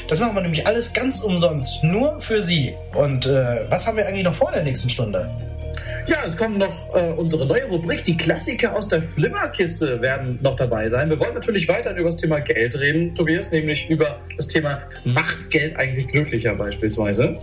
Das 0.07 0.19
machen 0.19 0.35
wir 0.35 0.41
nämlich 0.41 0.65
alles 0.65 0.93
ganz 0.93 1.21
umsonst, 1.21 1.83
nur 1.83 2.19
für 2.21 2.41
Sie. 2.41 2.73
Und 2.93 3.25
äh, 3.25 3.65
was 3.69 3.85
haben 3.87 3.97
wir 3.97 4.07
eigentlich 4.07 4.23
noch 4.23 4.33
vor 4.33 4.51
der 4.51 4.63
nächsten 4.63 4.89
Stunde? 4.89 5.29
Ja, 6.07 6.17
es 6.25 6.37
kommen 6.37 6.57
noch 6.57 6.95
äh, 6.95 7.11
unsere 7.17 7.45
neue 7.45 7.65
Rubrik, 7.65 8.05
die 8.05 8.15
Klassiker 8.15 8.75
aus 8.75 8.87
der 8.87 9.03
Flimmerkiste 9.03 10.01
werden 10.01 10.39
noch 10.41 10.55
dabei 10.55 10.87
sein. 10.87 11.09
Wir 11.09 11.19
wollen 11.19 11.33
natürlich 11.33 11.67
weiterhin 11.67 11.97
über 11.97 12.09
das 12.09 12.17
Thema 12.17 12.39
Geld 12.39 12.79
reden, 12.79 13.13
Tobias, 13.13 13.51
nämlich 13.51 13.89
über 13.89 14.17
das 14.37 14.47
Thema 14.47 14.79
Macht 15.03 15.49
Geld 15.49 15.75
eigentlich 15.75 16.07
glücklicher 16.07 16.55
beispielsweise. 16.55 17.37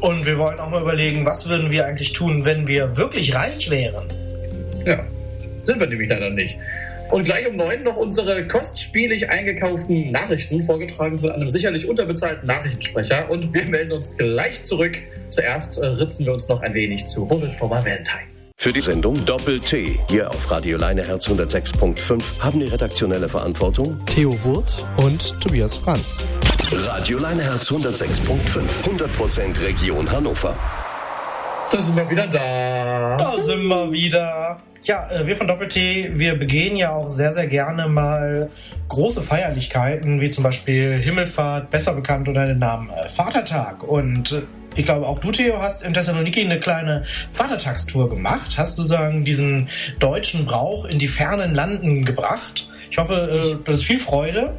Und 0.00 0.24
wir 0.24 0.38
wollen 0.38 0.58
auch 0.58 0.70
mal 0.70 0.80
überlegen, 0.80 1.26
was 1.26 1.48
würden 1.48 1.70
wir 1.70 1.86
eigentlich 1.86 2.14
tun, 2.14 2.46
wenn 2.46 2.66
wir 2.66 2.96
wirklich 2.96 3.34
reich 3.34 3.68
wären? 3.68 4.06
Ja, 4.86 5.04
sind 5.64 5.78
wir 5.78 5.86
nämlich 5.86 6.08
leider 6.08 6.30
nicht. 6.30 6.56
Und 7.10 7.24
gleich 7.24 7.46
um 7.48 7.56
neun 7.56 7.82
noch 7.84 7.96
unsere 7.96 8.46
kostspielig 8.48 9.28
eingekauften 9.30 10.10
Nachrichten, 10.10 10.62
vorgetragen 10.64 11.20
von 11.20 11.30
einem 11.30 11.50
sicherlich 11.50 11.88
unterbezahlten 11.88 12.46
Nachrichtensprecher. 12.46 13.30
Und 13.30 13.54
wir 13.54 13.64
melden 13.66 13.92
uns 13.92 14.16
gleich 14.16 14.64
zurück. 14.64 14.98
Zuerst 15.30 15.78
äh, 15.78 15.86
ritzen 15.86 16.26
wir 16.26 16.32
uns 16.32 16.48
noch 16.48 16.62
ein 16.62 16.74
wenig 16.74 17.06
zu 17.06 17.26
Bullet 17.26 17.52
for 17.52 17.68
my 17.68 17.76
Valentine. 17.76 18.36
Für 18.58 18.72
die 18.72 18.80
Sendung 18.80 19.24
Doppel-T 19.26 20.00
hier 20.08 20.30
auf 20.30 20.50
Radio 20.50 20.78
Leineherz 20.78 21.28
106.5 21.28 22.40
haben 22.40 22.58
die 22.58 22.66
redaktionelle 22.66 23.28
Verantwortung 23.28 24.00
Theo 24.06 24.36
Wurth 24.44 24.84
und 24.96 25.40
Tobias 25.40 25.76
Franz. 25.76 26.16
Radio 26.72 27.18
Leineherz 27.18 27.70
106.5, 27.70 28.62
100% 28.84 29.60
Region 29.60 30.10
Hannover. 30.10 30.56
Da 31.70 31.82
sind 31.82 31.96
wir 31.96 32.08
wieder 32.08 32.26
da. 32.28 33.16
Da 33.16 33.38
sind 33.38 33.66
wir 33.66 33.92
wieder. 33.92 34.60
Ja, 34.84 35.10
äh, 35.10 35.26
wir 35.26 35.36
von 35.36 35.48
Doppel-T, 35.48 36.12
wir 36.14 36.38
begehen 36.38 36.76
ja 36.76 36.92
auch 36.92 37.08
sehr, 37.08 37.32
sehr 37.32 37.48
gerne 37.48 37.88
mal 37.88 38.50
große 38.88 39.20
Feierlichkeiten, 39.20 40.20
wie 40.20 40.30
zum 40.30 40.44
Beispiel 40.44 40.96
Himmelfahrt, 40.98 41.70
besser 41.70 41.94
bekannt 41.94 42.28
unter 42.28 42.46
dem 42.46 42.60
Namen 42.60 42.88
äh, 42.90 43.08
Vatertag. 43.08 43.82
Und 43.82 44.30
äh, 44.32 44.42
ich 44.76 44.84
glaube, 44.84 45.06
auch 45.06 45.18
du, 45.18 45.32
Theo, 45.32 45.58
hast 45.60 45.82
in 45.82 45.92
Thessaloniki 45.92 46.42
eine 46.42 46.60
kleine 46.60 47.02
Vatertagstour 47.32 48.10
gemacht. 48.10 48.56
Hast 48.56 48.78
du 48.78 48.82
sagen, 48.82 49.24
diesen 49.24 49.68
deutschen 49.98 50.46
Brauch 50.46 50.84
in 50.84 51.00
die 51.00 51.08
fernen 51.08 51.54
Landen 51.54 52.04
gebracht? 52.04 52.68
Ich 52.90 52.98
hoffe, 52.98 53.60
das 53.64 53.74
ist 53.76 53.84
viel 53.84 53.98
Freude. 53.98 54.56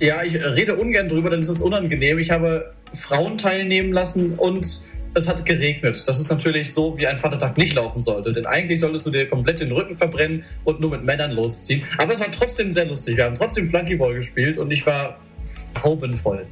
Ja, 0.00 0.22
ich 0.24 0.34
rede 0.34 0.74
ungern 0.74 1.08
drüber, 1.08 1.30
denn 1.30 1.42
es 1.42 1.50
ist 1.50 1.60
unangenehm. 1.60 2.18
Ich 2.18 2.30
habe 2.30 2.72
Frauen 2.94 3.38
teilnehmen 3.38 3.92
lassen 3.92 4.32
und 4.34 4.84
es 5.14 5.28
hat 5.28 5.44
geregnet. 5.44 6.02
Das 6.06 6.20
ist 6.20 6.30
natürlich 6.30 6.72
so, 6.72 6.96
wie 6.96 7.06
ein 7.06 7.18
Vatertag 7.18 7.56
nicht 7.56 7.74
laufen 7.74 8.00
sollte. 8.00 8.32
Denn 8.32 8.46
eigentlich 8.46 8.80
solltest 8.80 9.06
du 9.06 9.10
dir 9.10 9.28
komplett 9.28 9.60
den 9.60 9.72
Rücken 9.72 9.96
verbrennen 9.96 10.44
und 10.64 10.80
nur 10.80 10.90
mit 10.90 11.04
Männern 11.04 11.32
losziehen. 11.32 11.82
Aber 11.98 12.14
es 12.14 12.20
war 12.20 12.30
trotzdem 12.30 12.72
sehr 12.72 12.86
lustig. 12.86 13.16
Wir 13.16 13.24
haben 13.24 13.36
trotzdem 13.36 13.68
Flunkyball 13.68 14.14
gespielt 14.14 14.58
und 14.58 14.70
ich 14.70 14.86
war 14.86 15.18
haubenvoll. 15.82 16.46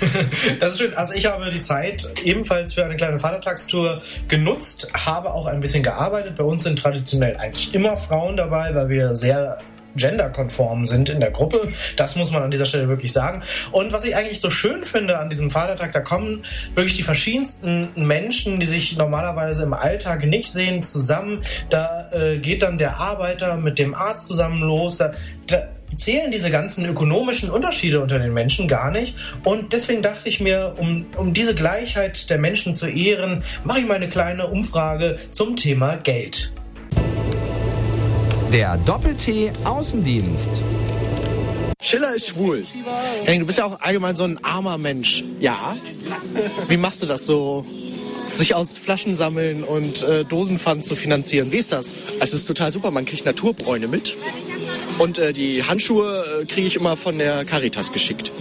das 0.60 0.74
ist 0.74 0.80
schön. 0.80 0.94
Also 0.94 1.14
ich 1.14 1.26
habe 1.26 1.50
die 1.50 1.60
Zeit 1.60 2.12
ebenfalls 2.24 2.74
für 2.74 2.84
eine 2.84 2.96
kleine 2.96 3.18
Vatertagstour 3.18 4.02
genutzt, 4.28 4.90
habe 4.94 5.32
auch 5.32 5.46
ein 5.46 5.60
bisschen 5.60 5.82
gearbeitet. 5.82 6.36
Bei 6.36 6.44
uns 6.44 6.64
sind 6.64 6.78
traditionell 6.78 7.36
eigentlich 7.36 7.74
immer 7.74 7.96
Frauen 7.96 8.36
dabei, 8.36 8.74
weil 8.74 8.88
wir 8.88 9.16
sehr 9.16 9.58
genderkonform 9.96 10.86
sind 10.86 11.08
in 11.08 11.20
der 11.20 11.30
Gruppe. 11.30 11.68
Das 11.96 12.16
muss 12.16 12.30
man 12.30 12.42
an 12.42 12.50
dieser 12.50 12.66
Stelle 12.66 12.88
wirklich 12.88 13.12
sagen. 13.12 13.42
Und 13.72 13.92
was 13.92 14.04
ich 14.04 14.16
eigentlich 14.16 14.40
so 14.40 14.50
schön 14.50 14.84
finde 14.84 15.18
an 15.18 15.30
diesem 15.30 15.50
Vatertag, 15.50 15.92
da 15.92 16.00
kommen 16.00 16.44
wirklich 16.74 16.96
die 16.96 17.02
verschiedensten 17.02 17.90
Menschen, 17.96 18.60
die 18.60 18.66
sich 18.66 18.96
normalerweise 18.96 19.62
im 19.64 19.72
Alltag 19.72 20.24
nicht 20.24 20.52
sehen, 20.52 20.82
zusammen. 20.82 21.44
Da 21.70 22.10
äh, 22.12 22.38
geht 22.38 22.62
dann 22.62 22.78
der 22.78 22.98
Arbeiter 22.98 23.56
mit 23.56 23.78
dem 23.78 23.94
Arzt 23.94 24.26
zusammen 24.26 24.60
los. 24.60 24.96
Da, 24.98 25.10
da 25.46 25.68
zählen 25.96 26.30
diese 26.30 26.50
ganzen 26.50 26.84
ökonomischen 26.84 27.50
Unterschiede 27.50 28.00
unter 28.00 28.18
den 28.18 28.32
Menschen 28.32 28.68
gar 28.68 28.90
nicht. 28.90 29.14
Und 29.44 29.72
deswegen 29.72 30.02
dachte 30.02 30.28
ich 30.28 30.40
mir, 30.40 30.74
um, 30.76 31.06
um 31.16 31.32
diese 31.32 31.54
Gleichheit 31.54 32.30
der 32.30 32.38
Menschen 32.38 32.74
zu 32.74 32.86
ehren, 32.86 33.42
mache 33.64 33.80
ich 33.80 33.86
mal 33.86 33.94
eine 33.94 34.08
kleine 34.08 34.46
Umfrage 34.46 35.16
zum 35.30 35.56
Thema 35.56 35.96
Geld. 35.96 36.54
Der 38.52 38.78
Doppel-T 38.78 39.52
Außendienst. 39.64 40.62
Schiller 41.82 42.14
ist 42.14 42.28
schwul. 42.28 42.64
Du 43.26 43.44
bist 43.44 43.58
ja 43.58 43.66
auch 43.66 43.78
allgemein 43.80 44.16
so 44.16 44.24
ein 44.24 44.42
armer 44.42 44.78
Mensch. 44.78 45.22
Ja. 45.38 45.76
Wie 46.66 46.78
machst 46.78 47.02
du 47.02 47.06
das 47.06 47.26
so? 47.26 47.66
Sich 48.26 48.54
aus 48.54 48.78
Flaschen 48.78 49.14
sammeln 49.14 49.64
und 49.64 50.02
äh, 50.02 50.24
Dosenpfand 50.24 50.84
zu 50.84 50.96
finanzieren. 50.96 51.52
Wie 51.52 51.58
ist 51.58 51.72
das? 51.72 51.94
Es 52.20 52.32
ist 52.32 52.46
total 52.46 52.72
super. 52.72 52.90
Man 52.90 53.04
kriegt 53.04 53.26
Naturbräune 53.26 53.86
mit. 53.86 54.16
Und 54.98 55.18
äh, 55.18 55.34
die 55.34 55.64
Handschuhe 55.64 56.40
äh, 56.42 56.44
kriege 56.46 56.66
ich 56.66 56.76
immer 56.76 56.96
von 56.96 57.18
der 57.18 57.44
Caritas 57.44 57.92
geschickt. 57.92 58.32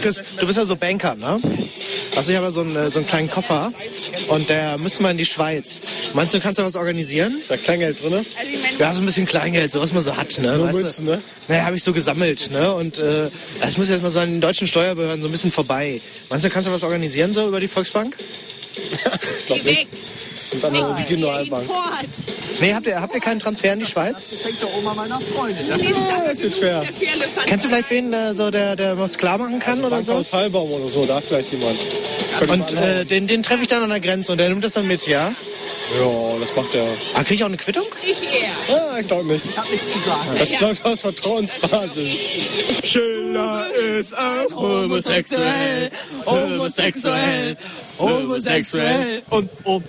Chris, 0.00 0.22
du 0.38 0.46
bist 0.46 0.58
ja 0.58 0.64
so 0.64 0.76
Banker, 0.76 1.14
ne? 1.14 1.40
Also 2.16 2.30
ich 2.30 2.36
habe 2.36 2.46
ja 2.46 2.52
so 2.52 2.60
einen, 2.60 2.76
äh, 2.76 2.90
so 2.90 2.98
einen 2.98 3.06
kleinen 3.06 3.30
Koffer 3.30 3.72
und 4.28 4.48
der 4.48 4.78
müssen 4.78 5.02
wir 5.02 5.10
in 5.10 5.18
die 5.18 5.24
Schweiz. 5.24 5.80
Meinst 6.14 6.34
du, 6.34 6.40
kannst 6.40 6.58
du 6.58 6.64
was 6.64 6.76
organisieren? 6.76 7.36
Ist 7.38 7.50
da 7.50 7.56
Kleingeld 7.56 8.02
drin? 8.02 8.24
Ja, 8.78 8.92
so 8.92 9.00
ein 9.00 9.06
bisschen 9.06 9.26
Kleingeld, 9.26 9.70
so 9.72 9.80
was 9.80 9.92
man 9.92 10.02
so 10.02 10.16
hat, 10.16 10.38
ne? 10.38 10.56
Nur 10.56 10.68
weißt 10.68 10.78
Münzen, 10.78 11.06
du? 11.06 11.12
ne? 11.12 11.22
Naja, 11.48 11.64
habe 11.64 11.76
ich 11.76 11.84
so 11.84 11.92
gesammelt, 11.92 12.50
ne? 12.50 12.74
Und 12.74 12.98
äh, 12.98 13.28
das 13.60 13.76
muss 13.78 13.88
jetzt 13.88 14.02
mal 14.02 14.10
so 14.10 14.20
an 14.20 14.30
den 14.30 14.40
deutschen 14.40 14.66
Steuerbehörden 14.66 15.22
so 15.22 15.28
ein 15.28 15.32
bisschen 15.32 15.52
vorbei. 15.52 16.00
Meinst 16.28 16.44
du, 16.44 16.50
kannst 16.50 16.68
du 16.68 16.72
was 16.72 16.82
organisieren 16.82 17.32
so 17.32 17.46
über 17.46 17.60
die 17.60 17.68
Volksbank? 17.68 18.16
Glaub 19.46 19.64
nicht. 19.64 19.88
Das 20.36 20.50
sind 20.50 20.62
dann 20.62 20.72
die 20.72 21.02
Regionalbank. 21.02 21.68
Nee, 22.60 22.74
habt 22.74 22.86
ihr, 22.86 23.00
habt 23.00 23.14
ihr 23.14 23.20
keinen 23.20 23.40
Transfer 23.40 23.72
in 23.72 23.80
die 23.80 23.86
Schweiz? 23.86 24.28
Das 24.30 24.44
hängt 24.44 24.60
der 24.60 24.72
Oma 24.74 24.94
meiner 24.94 25.20
Freundin. 25.20 25.66
Ja, 25.68 25.76
das 26.26 26.40
ist 26.40 26.58
schwer. 26.58 26.84
Kennst 27.46 27.64
du 27.64 27.68
vielleicht 27.68 27.90
wen, 27.90 28.10
der, 28.10 28.36
so, 28.36 28.50
der, 28.50 28.76
der 28.76 28.98
was 28.98 29.18
klar 29.18 29.38
machen 29.38 29.58
kann 29.58 29.84
oder 29.84 30.02
so? 30.02 30.14
Aus 30.14 30.32
Heilbaum 30.32 30.70
oder 30.70 30.88
so, 30.88 31.04
da 31.06 31.20
vielleicht 31.20 31.52
jemand. 31.52 31.78
Und 32.48 32.72
äh, 32.72 33.04
den, 33.04 33.26
den 33.26 33.42
treffe 33.42 33.62
ich 33.62 33.68
dann 33.68 33.82
an 33.82 33.90
der 33.90 34.00
Grenze 34.00 34.32
und 34.32 34.38
der 34.38 34.48
nimmt 34.48 34.64
das 34.64 34.74
dann 34.74 34.86
mit, 34.86 35.06
ja? 35.06 35.32
Ja, 35.96 36.38
das 36.38 36.54
macht 36.54 36.74
der. 36.74 36.96
Ah, 37.14 37.24
krieg 37.24 37.36
ich 37.36 37.42
auch 37.42 37.46
eine 37.48 37.56
Quittung? 37.56 37.84
Ich 38.02 38.22
eher. 38.22 38.50
Ja, 38.68 38.98
ich 38.98 39.06
glaube 39.06 39.32
nicht. 39.32 39.46
Ich 39.46 39.56
hab 39.56 39.70
nichts 39.70 39.92
zu 39.92 39.98
sagen. 39.98 40.28
Das 40.38 40.60
läuft 40.60 40.84
aus 40.84 41.00
Vertrauensbasis. 41.00 42.32
Schiller 42.84 43.66
ist 43.74 44.16
auch 44.16 44.54
homosexuell. 44.54 45.90
Homosexuell. 46.26 47.56
Homosexuell. 47.98 49.22
Und, 49.30 49.50
und 49.64 49.84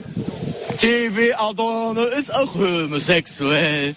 TV 0.78 1.38
Adorno 1.38 2.06
ist 2.06 2.34
auch 2.34 2.56
homosexuell. 2.56 3.96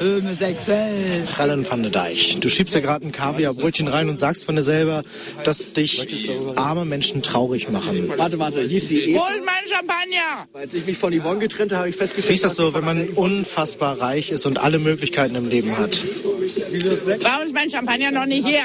Homosexuell. 0.00 1.24
Frallen 1.26 1.68
van 1.68 1.82
der 1.82 1.90
Deich. 1.90 2.38
Du 2.40 2.48
schiebst 2.48 2.74
ja 2.74 2.80
gerade 2.80 3.06
ein 3.06 3.12
Kaviarbrötchen 3.12 3.88
rein 3.88 4.08
und 4.08 4.16
sagst 4.16 4.44
von 4.44 4.56
dir 4.56 4.62
selber, 4.62 5.02
dass 5.44 5.72
dich 5.72 6.30
arme 6.56 6.84
Menschen 6.84 7.22
traurig 7.22 7.70
machen. 7.70 8.12
Warte, 8.16 8.38
warte, 8.38 8.62
hieß 8.62 8.88
sie 8.88 9.14
Wo 9.14 9.24
ist 9.26 9.44
mein 9.44 9.68
Champagner? 9.68 10.48
Als 10.52 10.74
ich 10.74 10.86
mich 10.86 10.98
von 10.98 11.18
Yvonne 11.18 11.38
getrennt 11.40 11.72
habe, 11.72 11.80
habe 11.80 11.88
ich 11.90 11.96
festgestellt, 11.96 12.30
Wie 12.30 12.34
ist 12.34 12.44
das 12.44 12.56
so, 12.56 12.74
wenn 12.74 12.84
man 12.84 13.08
unfassbar 13.10 14.00
reich 14.00 14.30
ist 14.30 14.46
und 14.46 14.58
alle 14.58 14.78
Möglichkeiten 14.78 15.34
im 15.34 15.48
Leben 15.48 15.76
hat? 15.78 15.98
Warum 17.22 17.46
ist 17.46 17.54
mein 17.54 17.70
Champagner 17.70 18.10
noch 18.10 18.26
nicht 18.26 18.46
hier? 18.46 18.62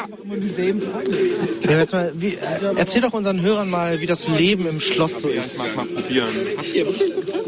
Ja, 1.69 1.79
jetzt 1.79 1.93
mal, 1.93 2.11
wie, 2.15 2.33
äh, 2.33 2.37
erzähl 2.75 3.01
doch 3.01 3.13
unseren 3.13 3.41
Hörern 3.41 3.69
mal, 3.69 3.99
wie 4.01 4.05
das 4.05 4.27
Leben 4.27 4.67
im 4.67 4.79
Schloss 4.79 5.21
so 5.21 5.29
ist. 5.29 5.55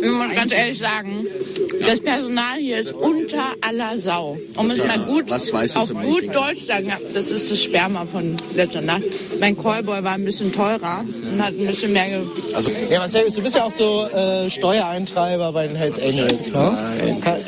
Ich 0.01 0.11
muss 0.11 0.35
ganz 0.35 0.51
ehrlich 0.53 0.77
sagen, 0.77 1.25
das 1.85 2.01
Personal 2.01 2.57
hier 2.59 2.77
ist 2.77 2.93
unter 2.93 3.53
aller 3.61 3.97
Sau. 3.97 4.37
Um 4.55 4.69
es 4.69 4.77
mal 4.77 4.99
gut 4.99 5.29
Was 5.29 5.51
weiß 5.51 5.71
es 5.71 5.75
auf 5.75 5.93
gut 5.93 6.33
Deutsch 6.33 6.65
sagen, 6.65 6.91
das 7.13 7.31
ist 7.31 7.51
das 7.51 7.63
Sperma 7.63 8.05
von 8.05 8.35
letzter 8.55 8.81
Nacht. 8.81 9.03
Mein 9.39 9.57
Callboy 9.57 10.03
war 10.03 10.13
ein 10.13 10.25
bisschen 10.25 10.51
teurer 10.51 11.03
und 11.31 11.43
hat 11.43 11.53
ein 11.53 11.67
bisschen 11.67 11.93
mehr 11.93 12.09
ge 12.09 12.19
Also, 12.53 12.71
ja, 12.89 12.99
Marcellus, 12.99 13.35
du 13.35 13.41
bist 13.41 13.55
ja 13.55 13.63
auch 13.63 13.73
so 13.73 14.07
äh, 14.07 14.49
Steuereintreiber 14.49 15.51
bei 15.51 15.67
den 15.67 15.75
Hells 15.75 15.99
Angels. 15.99 16.51
Ne? 16.51 16.77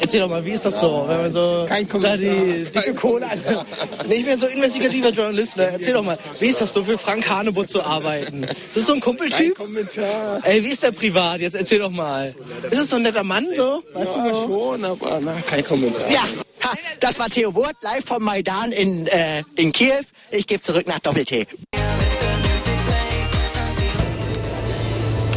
Erzähl 0.01 0.21
doch 0.21 0.29
mal, 0.29 0.45
wie 0.45 0.51
ist 0.51 0.65
das 0.65 0.79
so, 0.79 1.05
wenn 1.07 1.17
man 1.17 1.31
so 1.31 1.65
da 2.01 2.17
die 2.17 2.65
dicke 2.73 2.93
Kohle 3.01 3.29
an. 3.29 3.39
Nee, 4.07 4.15
ich 4.15 4.25
bin 4.25 4.39
so 4.39 4.47
investigativer 4.47 5.09
Journalist, 5.09 5.57
ne? 5.57 5.69
Erzähl 5.73 5.93
doch 5.93 6.03
mal, 6.03 6.17
wie 6.39 6.47
ist 6.47 6.61
das 6.61 6.73
so 6.73 6.83
für 6.83 6.97
Frank 6.97 7.27
Hanebut 7.29 7.69
zu 7.69 7.81
arbeiten? 7.83 8.41
Das 8.41 8.55
ist 8.75 8.87
so 8.87 8.93
ein 8.93 8.99
Kumpeltyp? 8.99 9.55
Kommentar. 9.55 10.39
Ey, 10.43 10.63
wie 10.63 10.69
ist 10.69 10.83
der 10.83 10.91
privat? 10.91 11.41
Jetzt 11.41 11.55
erzähl 11.55 11.79
doch 11.79 11.89
mal. 11.91 12.33
Ist 12.69 12.77
es 12.79 12.89
so 12.89 12.97
ein 12.97 13.01
netter 13.03 13.23
Mann 13.23 13.47
so? 13.55 13.81
Weißt 13.93 14.15
Ja, 14.15 14.23
du 14.23 14.35
so? 14.35 14.47
schon, 14.73 14.85
aber 14.85 15.19
na, 15.21 15.33
kein 15.47 15.65
Kommentar. 15.65 16.09
Ja, 16.11 16.21
ha, 16.63 16.73
das 16.99 17.17
war 17.19 17.29
Theo 17.29 17.53
Wurt 17.55 17.75
live 17.81 18.05
vom 18.05 18.23
Maidan 18.23 18.71
in, 18.71 19.07
äh, 19.07 19.43
in 19.55 19.71
Kiew. 19.71 20.03
Ich 20.29 20.45
gebe 20.45 20.61
zurück 20.61 20.87
nach 20.87 20.99
Doppel-T. 20.99 21.47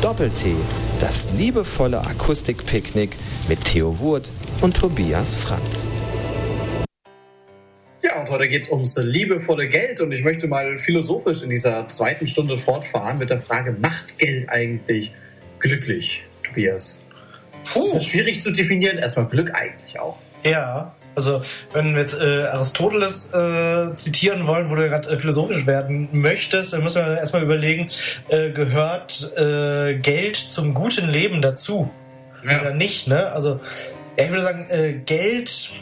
Doppel-T, 0.03 0.55
das 1.01 1.29
liebevolle 1.39 2.01
Akustikpicknick 2.01 3.11
mit 3.49 3.65
Theo 3.65 3.99
Wurt 4.01 4.29
und 4.61 4.77
Tobias 4.77 5.35
Franz. 5.35 5.89
Ja, 8.05 8.21
und 8.21 8.29
heute 8.29 8.49
geht 8.49 8.65
es 8.65 8.71
ums 8.71 8.99
liebevolle 8.99 9.67
Geld 9.67 9.99
und 10.03 10.13
ich 10.13 10.23
möchte 10.23 10.47
mal 10.47 10.77
philosophisch 10.79 11.43
in 11.43 11.49
dieser 11.49 11.89
zweiten 11.89 12.29
Stunde 12.29 12.59
fortfahren 12.59 13.17
mit 13.17 13.31
der 13.31 13.39
Frage, 13.39 13.75
macht 13.81 14.19
Geld 14.19 14.51
eigentlich 14.51 15.15
glücklich, 15.59 16.23
Tobias? 16.43 17.03
Das 17.75 17.95
ist 17.95 18.05
schwierig 18.05 18.43
zu 18.43 18.51
definieren, 18.53 18.99
erstmal 18.99 19.27
Glück 19.27 19.55
eigentlich 19.55 19.99
auch. 19.99 20.19
Ja, 20.45 20.95
Also, 21.15 21.41
wenn 21.73 21.95
wir 21.95 22.03
jetzt 22.03 22.21
äh, 22.21 22.43
Aristoteles 22.43 23.33
äh, 23.33 23.95
zitieren 23.95 24.47
wollen, 24.47 24.69
wo 24.69 24.75
du 24.75 24.89
gerade 24.89 25.09
äh, 25.09 25.19
philosophisch 25.19 25.65
werden 25.67 26.09
möchtest, 26.13 26.73
dann 26.73 26.83
müssen 26.83 27.07
wir 27.07 27.19
erstmal 27.19 27.43
überlegen, 27.43 27.89
äh, 28.29 28.51
gehört 28.51 29.33
äh, 29.37 29.95
Geld 29.95 30.37
zum 30.37 30.75
guten 30.75 31.09
Leben 31.09 31.41
dazu? 31.41 31.89
Ja. 32.49 32.61
Oder 32.61 32.75
nicht, 32.75 33.07
ne? 33.07 33.33
Also, 33.33 33.61
ich 34.17 34.29
würde 34.29 34.43
sagen, 34.43 34.67
äh, 34.69 34.93
Geld 34.93 35.73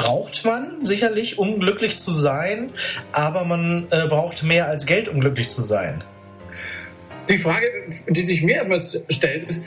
braucht 0.00 0.46
man 0.46 0.86
sicherlich, 0.86 1.38
um 1.38 1.60
glücklich 1.60 1.98
zu 1.98 2.10
sein, 2.10 2.70
aber 3.12 3.44
man 3.44 3.86
äh, 3.90 4.08
braucht 4.08 4.42
mehr 4.42 4.66
als 4.66 4.86
Geld, 4.86 5.10
um 5.10 5.20
glücklich 5.20 5.50
zu 5.50 5.60
sein. 5.60 6.02
Die 7.28 7.38
Frage, 7.38 7.66
die 8.08 8.22
sich 8.22 8.42
mir 8.42 8.56
erstmal 8.56 8.80
stellt, 9.10 9.50
ist, 9.50 9.66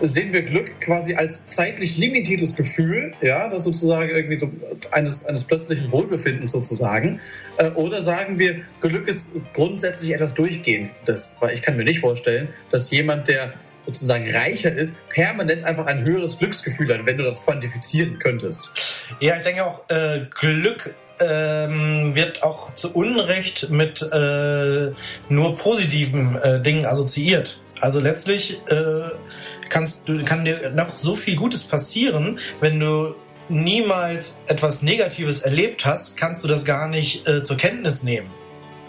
sehen 0.00 0.32
wir 0.32 0.42
Glück 0.42 0.80
quasi 0.80 1.16
als 1.16 1.48
zeitlich 1.48 1.96
limitiertes 1.96 2.54
Gefühl, 2.54 3.12
ja, 3.22 3.48
das 3.48 3.64
sozusagen 3.64 4.08
irgendwie 4.08 4.38
so 4.38 4.52
eines, 4.92 5.26
eines 5.26 5.42
plötzlichen 5.44 5.90
Wohlbefindens 5.90 6.52
sozusagen. 6.52 7.18
Äh, 7.56 7.70
oder 7.70 8.04
sagen 8.04 8.38
wir, 8.38 8.60
Glück 8.80 9.08
ist 9.08 9.34
grundsätzlich 9.52 10.14
etwas 10.14 10.34
Durchgehendes, 10.34 11.38
weil 11.40 11.54
ich 11.54 11.62
kann 11.62 11.76
mir 11.76 11.84
nicht 11.84 11.98
vorstellen, 11.98 12.50
dass 12.70 12.92
jemand, 12.92 13.26
der 13.26 13.54
sozusagen 13.86 14.30
reicher 14.30 14.74
ist, 14.74 14.96
permanent 15.08 15.64
einfach 15.64 15.86
ein 15.86 16.06
höheres 16.06 16.38
Glücksgefühl 16.38 16.92
hat, 16.92 17.06
wenn 17.06 17.18
du 17.18 17.24
das 17.24 17.44
quantifizieren 17.44 18.18
könntest. 18.18 18.70
Ja, 19.20 19.36
ich 19.36 19.42
denke 19.42 19.64
auch, 19.64 19.88
äh, 19.88 20.26
Glück 20.30 20.94
ähm, 21.20 22.14
wird 22.14 22.42
auch 22.42 22.74
zu 22.74 22.92
Unrecht 22.94 23.70
mit 23.70 24.02
äh, 24.12 24.90
nur 25.28 25.54
positiven 25.56 26.36
äh, 26.42 26.60
Dingen 26.60 26.84
assoziiert. 26.84 27.60
Also 27.80 28.00
letztlich 28.00 28.60
äh, 28.68 29.10
kannst, 29.68 30.04
kann 30.26 30.44
dir 30.44 30.70
noch 30.70 30.96
so 30.96 31.16
viel 31.16 31.36
Gutes 31.36 31.64
passieren, 31.64 32.38
wenn 32.60 32.78
du 32.78 33.14
niemals 33.48 34.40
etwas 34.46 34.82
Negatives 34.82 35.40
erlebt 35.40 35.84
hast, 35.84 36.16
kannst 36.16 36.44
du 36.44 36.48
das 36.48 36.64
gar 36.64 36.88
nicht 36.88 37.26
äh, 37.26 37.42
zur 37.42 37.56
Kenntnis 37.56 38.02
nehmen. 38.02 38.28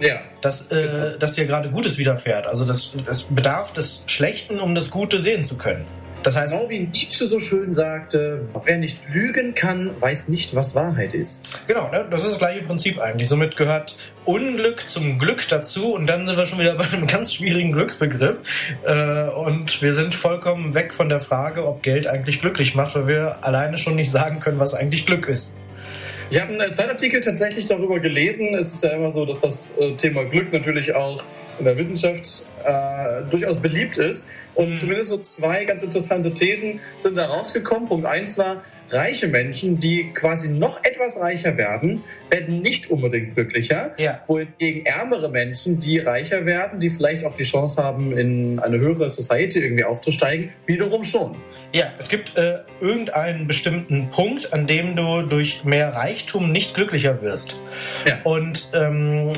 Ja. 0.03 0.21
Dass, 0.41 0.71
äh, 0.71 1.17
dass 1.17 1.33
dir 1.33 1.45
gerade 1.45 1.69
Gutes 1.69 1.97
widerfährt. 1.97 2.47
Also 2.47 2.65
das, 2.65 2.95
das 3.05 3.23
bedarf 3.23 3.73
des 3.73 4.03
Schlechten, 4.07 4.59
um 4.59 4.75
das 4.75 4.89
Gute 4.89 5.19
sehen 5.19 5.43
zu 5.43 5.57
können. 5.57 5.85
Das 6.23 6.37
heißt, 6.37 6.53
genau 6.53 6.69
wie 6.69 6.79
Nietzsche 6.79 7.27
so 7.27 7.39
schön 7.39 7.73
sagte, 7.73 8.47
wer 8.63 8.77
nicht 8.77 9.01
lügen 9.11 9.53
kann, 9.53 9.91
weiß 9.99 10.29
nicht, 10.29 10.55
was 10.55 10.73
Wahrheit 10.73 11.13
ist. 11.13 11.67
Genau, 11.67 11.91
ne? 11.91 12.05
das 12.09 12.21
ist 12.21 12.31
das 12.31 12.37
gleiche 12.39 12.63
Prinzip 12.63 12.99
eigentlich. 12.99 13.27
Somit 13.27 13.57
gehört 13.57 13.95
Unglück 14.23 14.89
zum 14.89 15.19
Glück 15.19 15.47
dazu 15.49 15.93
und 15.93 16.07
dann 16.07 16.25
sind 16.25 16.37
wir 16.37 16.45
schon 16.45 16.59
wieder 16.59 16.75
bei 16.77 16.85
einem 16.85 17.07
ganz 17.07 17.33
schwierigen 17.33 17.73
Glücksbegriff. 17.73 18.37
Äh, 18.85 19.29
und 19.29 19.81
wir 19.81 19.93
sind 19.93 20.15
vollkommen 20.15 20.73
weg 20.73 20.93
von 20.93 21.09
der 21.09 21.19
Frage, 21.19 21.67
ob 21.67 21.83
Geld 21.83 22.07
eigentlich 22.07 22.39
glücklich 22.39 22.73
macht, 22.73 22.95
weil 22.95 23.07
wir 23.07 23.43
alleine 23.43 23.77
schon 23.77 23.95
nicht 23.95 24.11
sagen 24.11 24.39
können, 24.39 24.59
was 24.59 24.73
eigentlich 24.73 25.05
Glück 25.05 25.27
ist. 25.27 25.59
Ich 26.33 26.41
habe 26.41 26.51
einen 26.51 26.73
Zeitartikel 26.73 27.21
tatsächlich 27.21 27.67
darüber 27.67 27.99
gelesen. 27.99 28.55
Es 28.55 28.73
ist 28.73 28.83
ja 28.83 28.93
immer 28.93 29.11
so, 29.11 29.23
dass 29.23 29.41
das 29.41 29.69
äh, 29.79 29.91
Thema 29.91 30.23
Glück 30.25 30.51
natürlich 30.51 30.95
auch 30.95 31.23
in 31.59 31.65
der 31.65 31.77
Wissenschaft 31.77 32.47
äh, 32.65 33.29
durchaus 33.29 33.59
beliebt 33.59 33.97
ist. 33.97 34.29
Und 34.55 34.71
mhm. 34.71 34.77
zumindest 34.77 35.09
so 35.09 35.17
zwei 35.17 35.65
ganz 35.65 35.83
interessante 35.83 36.33
Thesen 36.33 36.79
sind 36.99 37.15
da 37.15 37.25
rausgekommen. 37.25 37.87
Punkt 37.87 38.05
eins 38.05 38.37
war, 38.37 38.63
reiche 38.89 39.27
Menschen, 39.27 39.79
die 39.79 40.11
quasi 40.13 40.49
noch 40.49 40.83
etwas 40.83 41.19
reicher 41.19 41.57
werden, 41.57 42.03
werden 42.29 42.61
nicht 42.61 42.91
unbedingt 42.91 43.35
glücklicher. 43.35 43.91
Ja. 43.97 44.21
Wohingegen 44.27 44.85
ärmere 44.85 45.29
Menschen, 45.29 45.79
die 45.79 45.99
reicher 45.99 46.45
werden, 46.45 46.79
die 46.79 46.89
vielleicht 46.89 47.25
auch 47.25 47.35
die 47.35 47.43
Chance 47.43 47.81
haben, 47.81 48.15
in 48.15 48.59
eine 48.59 48.79
höhere 48.79 49.09
Society 49.09 49.59
irgendwie 49.59 49.83
aufzusteigen, 49.83 50.51
wiederum 50.65 51.03
schon. 51.03 51.35
Ja, 51.73 51.85
es 51.97 52.09
gibt 52.09 52.37
äh, 52.37 52.59
irgendeinen 52.81 53.47
bestimmten 53.47 54.09
Punkt, 54.11 54.53
an 54.53 54.67
dem 54.67 54.95
du 54.95 55.23
durch 55.23 55.63
mehr 55.63 55.95
Reichtum 55.95 56.51
nicht 56.51 56.75
glücklicher 56.75 57.23
wirst. 57.23 57.57
Ja. 58.07 58.19
Und 58.23 58.69
ähm, 58.75 59.33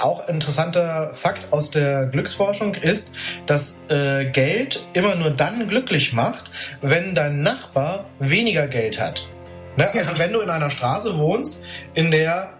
auch 0.00 0.28
interessanter 0.28 1.10
Fakt 1.14 1.52
aus 1.52 1.70
der 1.70 2.06
Glücksforschung 2.06 2.74
ist, 2.74 3.10
dass 3.46 3.78
äh, 3.88 4.26
Geld 4.26 4.84
immer 4.92 5.14
nur 5.14 5.30
dann 5.30 5.68
glücklich 5.68 6.12
macht, 6.12 6.50
wenn 6.82 7.14
dein 7.14 7.42
Nachbar 7.42 8.06
weniger 8.18 8.66
Geld 8.68 9.00
hat. 9.00 9.28
Ne? 9.76 9.88
Also 9.88 10.12
ja. 10.12 10.18
wenn 10.18 10.32
du 10.32 10.40
in 10.40 10.50
einer 10.50 10.70
Straße 10.70 11.16
wohnst, 11.18 11.60
in 11.94 12.10
der 12.10 12.52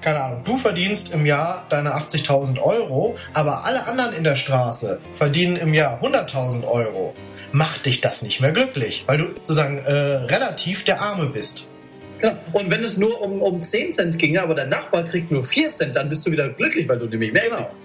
keine 0.00 0.22
Ahnung, 0.22 0.44
du 0.44 0.58
verdienst 0.58 1.12
im 1.12 1.24
Jahr 1.24 1.64
deine 1.70 1.94
80.000 1.96 2.60
Euro, 2.60 3.16
aber 3.32 3.64
alle 3.64 3.86
anderen 3.86 4.12
in 4.12 4.22
der 4.22 4.36
Straße 4.36 4.98
verdienen 5.14 5.56
im 5.56 5.72
Jahr 5.72 6.02
100.000 6.02 6.66
Euro, 6.66 7.14
macht 7.52 7.86
dich 7.86 8.02
das 8.02 8.20
nicht 8.20 8.42
mehr 8.42 8.52
glücklich, 8.52 9.04
weil 9.06 9.16
du 9.16 9.28
sozusagen 9.28 9.78
äh, 9.78 9.92
relativ 9.92 10.84
der 10.84 11.00
Arme 11.00 11.26
bist. 11.26 11.68
Ja, 12.24 12.38
und 12.54 12.70
wenn 12.70 12.82
es 12.82 12.96
nur 12.96 13.20
um, 13.20 13.42
um 13.42 13.60
10 13.60 13.92
Cent 13.92 14.18
ginge, 14.18 14.40
aber 14.40 14.54
der 14.54 14.64
Nachbar 14.64 15.04
kriegt 15.04 15.30
nur 15.30 15.44
4 15.44 15.68
Cent, 15.68 15.94
dann 15.94 16.08
bist 16.08 16.26
du 16.26 16.30
wieder 16.30 16.48
glücklich, 16.48 16.88
weil 16.88 16.96
du 16.96 17.04
nämlich 17.04 17.34
mehr 17.34 17.42
genau. 17.42 17.56
kriegst. 17.56 17.78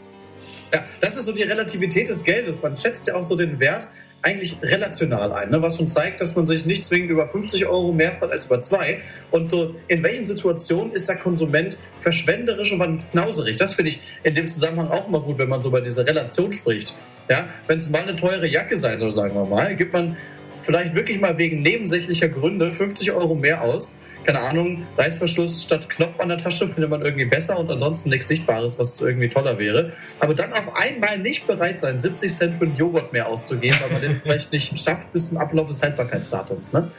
Ja, 0.73 0.85
das 1.01 1.17
ist 1.17 1.25
so 1.25 1.33
die 1.33 1.43
Relativität 1.43 2.07
des 2.07 2.23
Geldes. 2.23 2.61
Man 2.61 2.77
schätzt 2.77 3.05
ja 3.07 3.15
auch 3.15 3.25
so 3.25 3.35
den 3.35 3.59
Wert 3.59 3.87
eigentlich 4.21 4.57
relational 4.61 5.33
ein, 5.33 5.49
ne? 5.49 5.61
was 5.61 5.75
schon 5.75 5.89
zeigt, 5.89 6.21
dass 6.21 6.35
man 6.35 6.47
sich 6.47 6.65
nicht 6.65 6.85
zwingend 6.85 7.09
über 7.09 7.27
50 7.27 7.65
Euro 7.65 7.91
mehr 7.91 8.13
freut 8.15 8.31
als 8.31 8.45
über 8.45 8.61
zwei. 8.61 9.01
Und 9.29 9.51
so, 9.51 9.75
in 9.89 10.03
welchen 10.03 10.25
Situationen 10.25 10.93
ist 10.93 11.09
der 11.09 11.17
Konsument 11.17 11.77
verschwenderisch 11.99 12.71
und 12.71 12.79
wann 12.79 13.03
knauserig? 13.11 13.57
Das 13.57 13.73
finde 13.73 13.91
ich 13.91 14.01
in 14.23 14.35
dem 14.35 14.47
Zusammenhang 14.47 14.87
auch 14.87 15.09
immer 15.09 15.19
gut, 15.19 15.37
wenn 15.37 15.49
man 15.49 15.61
so 15.61 15.67
über 15.67 15.81
diese 15.81 16.07
Relation 16.07 16.53
spricht. 16.53 16.97
Ja? 17.29 17.49
Wenn 17.67 17.79
es 17.79 17.89
mal 17.89 18.03
eine 18.03 18.15
teure 18.15 18.47
Jacke 18.47 18.77
sein 18.77 19.01
soll, 19.01 19.11
sagen 19.11 19.35
wir 19.35 19.45
mal, 19.45 19.75
gibt 19.75 19.91
man 19.91 20.15
vielleicht 20.59 20.95
wirklich 20.95 21.19
mal 21.19 21.37
wegen 21.37 21.61
nebensächlicher 21.61 22.29
Gründe 22.29 22.71
50 22.71 23.11
Euro 23.11 23.35
mehr 23.35 23.61
aus 23.63 23.97
keine 24.23 24.41
Ahnung, 24.41 24.85
Reißverschluss 24.97 25.63
statt 25.63 25.89
Knopf 25.89 26.19
an 26.19 26.29
der 26.29 26.37
Tasche 26.37 26.67
findet 26.67 26.89
man 26.89 27.01
irgendwie 27.01 27.25
besser 27.25 27.57
und 27.59 27.71
ansonsten 27.71 28.09
nichts 28.09 28.27
Sichtbares, 28.27 28.77
was 28.77 28.99
irgendwie 29.01 29.29
toller 29.29 29.57
wäre. 29.57 29.93
Aber 30.19 30.33
dann 30.33 30.51
auf 30.53 30.75
einmal 30.75 31.17
nicht 31.17 31.47
bereit 31.47 31.79
sein, 31.79 31.99
70 31.99 32.33
Cent 32.33 32.57
für 32.57 32.65
einen 32.65 32.77
Joghurt 32.77 33.13
mehr 33.13 33.27
auszugeben, 33.27 33.77
weil 33.81 33.91
man 33.91 34.01
den 34.01 34.21
vielleicht 34.23 34.51
nicht 34.51 34.79
schafft 34.79 35.11
bis 35.13 35.29
zum 35.29 35.37
Ablauf 35.37 35.67
des 35.67 35.81
Haltbarkeitsdatums. 35.81 36.73
Ne? 36.73 36.91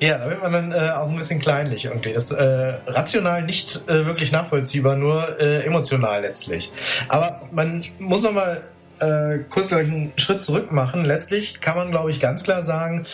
Ja, 0.00 0.18
da 0.18 0.28
wird 0.28 0.42
man 0.42 0.52
dann 0.52 0.72
äh, 0.72 0.90
auch 0.90 1.08
ein 1.08 1.16
bisschen 1.16 1.38
kleinlich 1.38 1.84
irgendwie. 1.84 2.12
Das 2.12 2.30
ist 2.30 2.36
äh, 2.36 2.74
rational 2.86 3.42
nicht 3.42 3.88
äh, 3.88 4.06
wirklich 4.06 4.32
nachvollziehbar, 4.32 4.96
nur 4.96 5.40
äh, 5.40 5.64
emotional 5.64 6.22
letztlich. 6.22 6.72
Aber 7.08 7.42
man 7.52 7.82
muss 8.00 8.22
noch 8.22 8.32
mal 8.32 8.62
äh, 9.00 9.38
kurz 9.48 9.68
gleich 9.68 9.86
einen 9.86 10.12
Schritt 10.16 10.42
zurück 10.42 10.72
machen. 10.72 11.04
Letztlich 11.04 11.60
kann 11.60 11.76
man, 11.76 11.90
glaube 11.90 12.10
ich, 12.10 12.20
ganz 12.20 12.42
klar 12.42 12.64
sagen, 12.64 13.06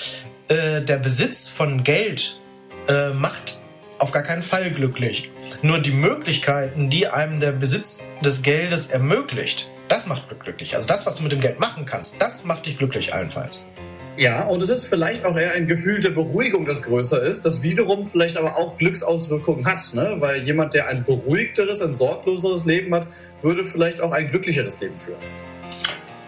äh, 0.48 0.80
der 0.80 0.96
Besitz 0.96 1.48
von 1.48 1.84
Geld 1.84 2.39
äh, 2.90 3.10
macht 3.14 3.60
auf 3.98 4.10
gar 4.10 4.22
keinen 4.22 4.42
Fall 4.42 4.70
glücklich. 4.70 5.30
Nur 5.62 5.78
die 5.78 5.92
Möglichkeiten, 5.92 6.90
die 6.90 7.06
einem 7.06 7.38
der 7.38 7.52
Besitz 7.52 8.00
des 8.22 8.42
Geldes 8.42 8.86
ermöglicht, 8.86 9.68
das 9.88 10.06
macht 10.06 10.24
glücklich. 10.40 10.74
Also 10.74 10.88
das, 10.88 11.06
was 11.06 11.16
du 11.16 11.22
mit 11.22 11.32
dem 11.32 11.40
Geld 11.40 11.60
machen 11.60 11.84
kannst, 11.84 12.20
das 12.20 12.44
macht 12.44 12.66
dich 12.66 12.78
glücklich 12.78 13.14
allenfalls. 13.14 13.66
Ja, 14.16 14.44
und 14.44 14.60
es 14.60 14.70
ist 14.70 14.86
vielleicht 14.86 15.24
auch 15.24 15.36
eher 15.36 15.52
ein 15.52 15.66
Gefühl 15.66 16.00
der 16.00 16.10
Beruhigung, 16.10 16.66
das 16.66 16.82
größer 16.82 17.22
ist, 17.22 17.46
das 17.46 17.62
wiederum 17.62 18.06
vielleicht 18.06 18.36
aber 18.36 18.56
auch 18.56 18.76
Glücksauswirkungen 18.76 19.64
hat. 19.64 19.80
Ne? 19.94 20.16
Weil 20.18 20.42
jemand, 20.42 20.74
der 20.74 20.88
ein 20.88 21.04
beruhigteres, 21.04 21.80
ein 21.80 21.94
sorgloseres 21.94 22.64
Leben 22.64 22.94
hat, 22.94 23.06
würde 23.40 23.64
vielleicht 23.64 24.00
auch 24.00 24.12
ein 24.12 24.30
glücklicheres 24.30 24.80
Leben 24.80 24.98
führen. 24.98 25.20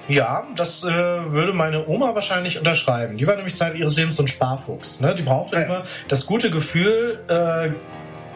Ja, 0.09 0.47
das 0.57 0.83
äh, 0.83 0.89
würde 0.89 1.53
meine 1.53 1.87
Oma 1.87 2.15
wahrscheinlich 2.15 2.59
unterschreiben. 2.59 3.19
Die 3.19 3.27
war 3.27 3.37
nämlich 3.37 3.55
Zeit 3.55 3.77
ihres 3.77 3.97
Lebens 3.97 4.17
so 4.17 4.25
ein 4.25 4.29
Sparfuchs. 4.29 5.01
Ne? 5.01 5.15
Die 5.15 5.23
brauchte 5.23 5.57
ja. 5.57 5.63
immer 5.63 5.85
das 6.09 6.27
gute 6.27 6.51
Gefühl, 6.51 7.21
äh, 7.29 7.71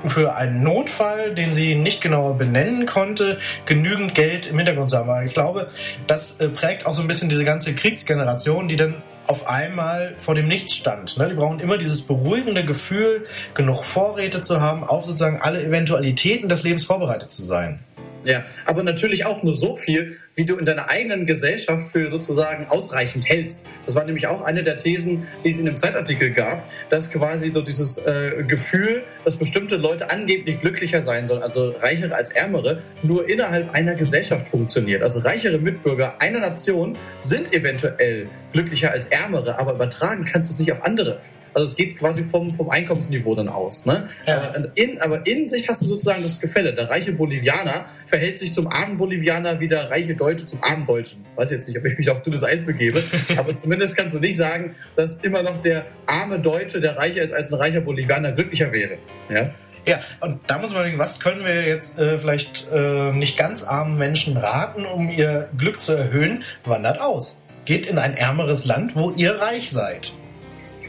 für 0.08 0.34
einen 0.34 0.62
Notfall, 0.62 1.34
den 1.34 1.52
sie 1.52 1.74
nicht 1.74 2.00
genauer 2.00 2.36
benennen 2.36 2.86
konnte, 2.86 3.38
genügend 3.64 4.14
Geld 4.14 4.46
im 4.46 4.58
Hintergrund 4.58 4.90
zu 4.90 4.98
haben. 4.98 5.26
Ich 5.26 5.34
glaube, 5.34 5.68
das 6.06 6.38
äh, 6.38 6.48
prägt 6.48 6.86
auch 6.86 6.94
so 6.94 7.02
ein 7.02 7.08
bisschen 7.08 7.28
diese 7.28 7.44
ganze 7.44 7.74
Kriegsgeneration, 7.74 8.68
die 8.68 8.76
dann 8.76 9.02
auf 9.26 9.48
einmal 9.48 10.14
vor 10.18 10.34
dem 10.34 10.46
Nichts 10.46 10.74
stand. 10.74 11.16
Ne? 11.18 11.28
Die 11.28 11.34
brauchen 11.34 11.58
immer 11.60 11.78
dieses 11.78 12.02
beruhigende 12.02 12.64
Gefühl, 12.64 13.26
genug 13.54 13.84
Vorräte 13.84 14.40
zu 14.40 14.60
haben, 14.60 14.84
auf 14.84 15.04
sozusagen 15.04 15.40
alle 15.40 15.62
Eventualitäten 15.64 16.48
des 16.48 16.62
Lebens 16.62 16.84
vorbereitet 16.84 17.32
zu 17.32 17.42
sein. 17.42 17.80
Ja, 18.26 18.44
aber 18.64 18.82
natürlich 18.82 19.24
auch 19.24 19.44
nur 19.44 19.56
so 19.56 19.76
viel, 19.76 20.16
wie 20.34 20.44
du 20.44 20.56
in 20.56 20.66
deiner 20.66 20.90
eigenen 20.90 21.26
Gesellschaft 21.26 21.92
für 21.92 22.10
sozusagen 22.10 22.66
ausreichend 22.66 23.28
hältst. 23.28 23.64
Das 23.86 23.94
war 23.94 24.04
nämlich 24.04 24.26
auch 24.26 24.42
eine 24.42 24.64
der 24.64 24.76
Thesen, 24.76 25.28
die 25.44 25.50
es 25.50 25.58
in 25.58 25.64
dem 25.64 25.76
Zeitartikel 25.76 26.32
gab, 26.32 26.68
dass 26.90 27.10
quasi 27.10 27.52
so 27.52 27.62
dieses 27.62 27.98
äh, 27.98 28.42
Gefühl, 28.46 29.04
dass 29.24 29.36
bestimmte 29.36 29.76
Leute 29.76 30.10
angeblich 30.10 30.60
glücklicher 30.60 31.00
sein 31.00 31.28
sollen, 31.28 31.42
also 31.42 31.70
reichere 31.70 32.16
als 32.16 32.32
ärmere, 32.32 32.82
nur 33.02 33.28
innerhalb 33.28 33.70
einer 33.70 33.94
Gesellschaft 33.94 34.48
funktioniert. 34.48 35.02
Also 35.02 35.20
reichere 35.20 35.58
Mitbürger 35.58 36.20
einer 36.20 36.40
Nation 36.40 36.98
sind 37.20 37.52
eventuell 37.52 38.28
glücklicher 38.52 38.90
als 38.90 39.06
ärmere, 39.06 39.58
aber 39.58 39.74
übertragen 39.74 40.24
kannst 40.24 40.50
du 40.50 40.54
es 40.54 40.58
nicht 40.58 40.72
auf 40.72 40.84
andere. 40.84 41.20
Also 41.56 41.68
es 41.68 41.76
geht 41.76 41.98
quasi 41.98 42.22
vom, 42.22 42.52
vom 42.52 42.68
Einkommensniveau 42.68 43.34
dann 43.34 43.48
aus. 43.48 43.86
Ne? 43.86 44.10
Ja. 44.26 44.52
Aber, 44.54 44.70
in, 44.74 45.00
aber 45.00 45.26
in 45.26 45.48
sich 45.48 45.66
hast 45.70 45.80
du 45.80 45.86
sozusagen 45.86 46.22
das 46.22 46.38
Gefälle. 46.38 46.74
Der 46.74 46.90
reiche 46.90 47.14
Bolivianer 47.14 47.86
verhält 48.04 48.38
sich 48.38 48.52
zum 48.52 48.66
armen 48.66 48.98
Bolivianer 48.98 49.58
wie 49.58 49.66
der 49.66 49.90
reiche 49.90 50.14
Deutsche 50.14 50.44
zum 50.44 50.62
armen 50.62 50.86
Deutschen. 50.86 51.24
Weiß 51.34 51.50
jetzt 51.50 51.66
nicht, 51.66 51.78
ob 51.78 51.86
ich 51.86 51.96
mich 51.96 52.10
auf 52.10 52.22
dünnes 52.22 52.44
Eis 52.44 52.66
begebe, 52.66 53.02
aber 53.38 53.58
zumindest 53.58 53.96
kannst 53.96 54.14
du 54.14 54.20
nicht 54.20 54.36
sagen, 54.36 54.74
dass 54.96 55.24
immer 55.24 55.42
noch 55.42 55.62
der 55.62 55.86
arme 56.04 56.38
Deutsche, 56.38 56.78
der 56.78 56.98
reicher 56.98 57.22
ist 57.22 57.32
als 57.32 57.50
ein 57.50 57.54
reicher 57.54 57.80
Bolivianer, 57.80 58.32
glücklicher 58.32 58.70
wäre. 58.70 58.98
Ja? 59.30 59.50
Ja, 59.86 60.00
und 60.20 60.40
da 60.48 60.58
muss 60.58 60.74
man 60.74 60.82
denken, 60.82 60.98
was 60.98 61.20
können 61.20 61.42
wir 61.42 61.66
jetzt 61.66 61.98
äh, 61.98 62.18
vielleicht 62.18 62.66
äh, 62.70 63.12
nicht 63.12 63.38
ganz 63.38 63.64
armen 63.64 63.96
Menschen 63.96 64.36
raten, 64.36 64.84
um 64.84 65.08
ihr 65.08 65.48
Glück 65.56 65.80
zu 65.80 65.94
erhöhen? 65.94 66.42
Wandert 66.66 67.00
aus. 67.00 67.38
Geht 67.64 67.86
in 67.86 67.96
ein 67.96 68.14
ärmeres 68.14 68.66
Land, 68.66 68.94
wo 68.94 69.10
ihr 69.12 69.40
reich 69.40 69.70
seid. 69.70 70.18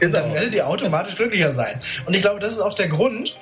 Und 0.02 0.12
dann 0.12 0.32
werdet 0.32 0.54
ihr 0.54 0.66
automatisch 0.66 1.16
glücklicher 1.16 1.52
sein. 1.52 1.80
Und 2.06 2.14
ich 2.14 2.22
glaube, 2.22 2.40
das 2.40 2.52
ist 2.52 2.60
auch 2.60 2.74
der 2.74 2.88
Grund, 2.88 3.36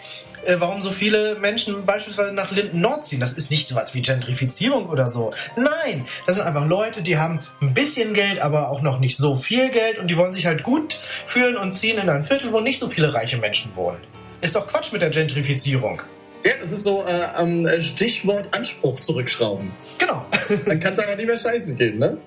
äh, 0.44 0.56
warum 0.58 0.82
so 0.82 0.90
viele 0.90 1.36
Menschen 1.36 1.84
beispielsweise 1.84 2.32
nach 2.32 2.50
Linden 2.50 2.80
Nord 2.80 3.04
ziehen. 3.04 3.20
Das 3.20 3.34
ist 3.34 3.50
nicht 3.50 3.68
sowas 3.68 3.94
wie 3.94 4.02
Gentrifizierung 4.02 4.88
oder 4.88 5.08
so. 5.08 5.32
Nein, 5.56 6.06
das 6.26 6.36
sind 6.36 6.46
einfach 6.46 6.66
Leute, 6.66 7.02
die 7.02 7.18
haben 7.18 7.40
ein 7.60 7.74
bisschen 7.74 8.14
Geld, 8.14 8.40
aber 8.40 8.70
auch 8.70 8.80
noch 8.80 8.98
nicht 8.98 9.16
so 9.16 9.36
viel 9.36 9.70
Geld 9.70 9.98
und 9.98 10.08
die 10.08 10.16
wollen 10.16 10.34
sich 10.34 10.46
halt 10.46 10.62
gut 10.62 10.94
fühlen 11.26 11.56
und 11.56 11.72
ziehen 11.72 11.98
in 11.98 12.08
ein 12.08 12.24
Viertel, 12.24 12.52
wo 12.52 12.60
nicht 12.60 12.78
so 12.78 12.88
viele 12.88 13.12
reiche 13.12 13.38
Menschen 13.38 13.74
wohnen. 13.76 13.98
Ist 14.40 14.54
doch 14.54 14.66
Quatsch 14.66 14.92
mit 14.92 15.02
der 15.02 15.10
Gentrifizierung. 15.10 16.02
Ja, 16.44 16.52
das 16.60 16.70
ist 16.70 16.84
so 16.84 17.04
äh, 17.04 17.82
Stichwort 17.82 18.54
Anspruch 18.54 19.00
zurückschrauben. 19.00 19.72
Genau. 19.98 20.24
Dann 20.66 20.78
kann 20.78 20.92
es 20.92 21.00
aber 21.00 21.16
nicht 21.16 21.26
mehr 21.26 21.36
scheiße 21.36 21.74
gehen, 21.74 21.98
ne? 21.98 22.18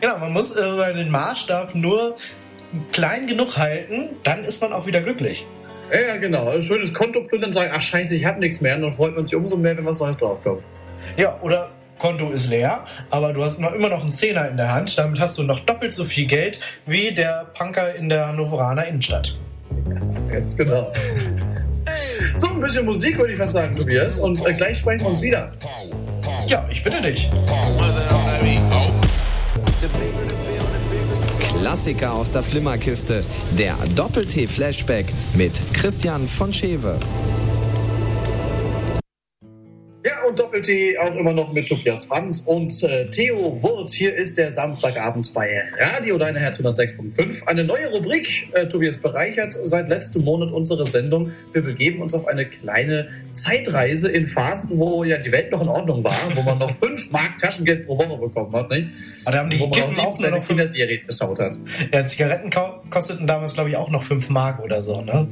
Genau, 0.00 0.18
man 0.18 0.32
muss 0.32 0.56
äh, 0.56 0.76
seinen 0.76 1.10
Maßstab 1.10 1.74
nur 1.74 2.16
klein 2.92 3.26
genug 3.26 3.56
halten, 3.56 4.10
dann 4.24 4.40
ist 4.40 4.60
man 4.60 4.72
auch 4.72 4.86
wieder 4.86 5.00
glücklich. 5.00 5.46
Ja, 5.92 6.14
ja, 6.14 6.16
genau. 6.16 6.50
Ein 6.50 6.62
schönes 6.62 6.92
Konto 6.92 7.22
plündern 7.22 7.48
und 7.48 7.54
sagen, 7.54 7.70
ach 7.74 7.82
scheiße, 7.82 8.14
ich 8.14 8.24
habe 8.24 8.40
nichts 8.40 8.60
mehr. 8.60 8.76
Und 8.76 8.82
dann 8.82 8.92
freut 8.92 9.16
man 9.16 9.26
sich 9.26 9.34
umso 9.34 9.56
mehr, 9.56 9.76
wenn 9.76 9.86
was 9.86 9.98
Neues 9.98 10.18
draufkommt. 10.18 10.62
Ja, 11.16 11.38
oder 11.40 11.70
Konto 11.98 12.30
ist 12.30 12.48
leer, 12.48 12.84
aber 13.10 13.32
du 13.32 13.42
hast 13.42 13.58
noch 13.58 13.72
immer 13.72 13.88
noch 13.88 14.02
einen 14.02 14.12
Zehner 14.12 14.48
in 14.48 14.56
der 14.56 14.72
Hand. 14.72 14.96
Damit 14.98 15.18
hast 15.18 15.38
du 15.38 15.42
noch 15.42 15.60
doppelt 15.60 15.92
so 15.92 16.04
viel 16.04 16.26
Geld 16.26 16.60
wie 16.86 17.12
der 17.12 17.46
Punker 17.58 17.94
in 17.94 18.08
der 18.08 18.28
Hannoveraner 18.28 18.86
Innenstadt. 18.86 19.36
Ganz 20.30 20.56
genau. 20.56 20.92
So, 22.36 22.48
ein 22.48 22.60
bisschen 22.60 22.84
Musik 22.84 23.18
würde 23.18 23.32
ich 23.32 23.38
fast 23.38 23.54
sagen, 23.54 23.76
Tobias. 23.76 24.18
Und 24.18 24.46
äh, 24.46 24.52
gleich 24.52 24.78
sprechen 24.78 25.04
wir 25.04 25.10
uns 25.10 25.22
wieder. 25.22 25.52
Ja, 26.46 26.68
ich 26.70 26.84
bitte 26.84 27.00
dich. 27.00 27.30
Klassiker 31.60 32.14
aus 32.14 32.30
der 32.30 32.42
Flimmerkiste. 32.44 33.24
Der 33.58 33.74
Doppel-T-Flashback 33.96 35.06
mit 35.34 35.60
Christian 35.72 36.28
von 36.28 36.52
Schewe. 36.52 36.98
Ja, 40.08 40.26
und 40.26 40.38
Doppel-T 40.38 40.96
auch 40.96 41.14
immer 41.16 41.34
noch 41.34 41.52
mit 41.52 41.68
Tobias 41.68 42.06
Franz 42.06 42.40
und 42.46 42.82
äh, 42.82 43.10
Theo 43.10 43.62
Wurz. 43.62 43.92
Hier 43.92 44.14
ist 44.14 44.38
der 44.38 44.52
Samstagabend 44.54 45.34
bei 45.34 45.64
Radio 45.78 46.16
Deine 46.16 46.40
Herz 46.40 46.58
106.5. 46.58 47.44
Eine 47.46 47.64
neue 47.64 47.88
Rubrik, 47.90 48.48
äh, 48.54 48.66
Tobias, 48.68 48.96
bereichert 48.96 49.54
seit 49.64 49.88
letztem 49.90 50.24
Monat 50.24 50.50
unsere 50.50 50.86
Sendung. 50.86 51.32
Wir 51.52 51.60
begeben 51.62 52.00
uns 52.00 52.14
auf 52.14 52.26
eine 52.26 52.46
kleine 52.46 53.08
Zeitreise 53.34 54.08
in 54.10 54.28
Phasen, 54.28 54.78
wo 54.78 55.04
ja 55.04 55.18
die 55.18 55.30
Welt 55.30 55.52
noch 55.52 55.60
in 55.60 55.68
Ordnung 55.68 56.02
war, 56.02 56.16
wo 56.34 56.42
man 56.42 56.56
noch 56.58 56.74
5 56.82 57.12
Mark 57.12 57.38
Taschengeld 57.40 57.86
pro 57.86 57.98
Woche 57.98 58.18
bekommen 58.18 58.54
hat. 58.56 58.70
Nicht? 58.70 58.88
Aber 59.26 59.32
da 59.36 59.38
haben 59.42 59.50
die 59.50 59.60
wo 59.60 59.66
man 59.66 59.78
Kippen 59.78 59.98
auch 59.98 60.06
auch 60.06 60.20
nur 60.20 60.30
noch 60.30 60.46
Kinderserie 60.46 60.98
geschaut 61.00 61.38
hat. 61.38 61.58
Ja, 61.92 62.06
Zigaretten 62.06 62.48
ko- 62.50 62.80
kosteten 62.88 63.26
damals, 63.26 63.52
glaube 63.54 63.68
ich, 63.70 63.76
auch 63.76 63.90
noch 63.90 64.02
5 64.04 64.30
Mark 64.30 64.60
oder 64.64 64.82
so, 64.82 65.02
ne? 65.02 65.28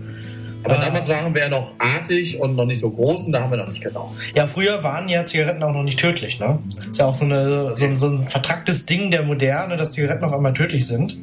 Aber 0.66 0.84
damals 0.84 1.08
waren 1.08 1.34
wir 1.34 1.42
ja 1.42 1.48
noch 1.48 1.74
artig 1.78 2.38
und 2.38 2.56
noch 2.56 2.66
nicht 2.66 2.80
so 2.80 2.90
groß 2.90 3.26
und 3.26 3.32
da 3.32 3.40
haben 3.40 3.50
wir 3.50 3.56
noch 3.58 3.68
nicht 3.68 3.82
geraucht. 3.82 4.16
Ja, 4.34 4.46
früher 4.46 4.82
waren 4.82 5.08
ja 5.08 5.24
Zigaretten 5.24 5.62
auch 5.62 5.72
noch 5.72 5.82
nicht 5.82 5.98
tödlich, 5.98 6.38
ne? 6.40 6.58
Ist 6.90 6.98
ja 6.98 7.06
auch 7.06 7.14
so, 7.14 7.24
eine, 7.24 7.76
so, 7.76 7.84
ein- 7.86 7.98
so 7.98 8.08
ein 8.08 8.28
vertracktes 8.28 8.86
Ding 8.86 9.10
der 9.10 9.22
Moderne, 9.22 9.76
dass 9.76 9.92
Zigaretten 9.92 10.24
auf 10.24 10.32
einmal 10.32 10.52
tödlich 10.52 10.86
sind. 10.86 11.16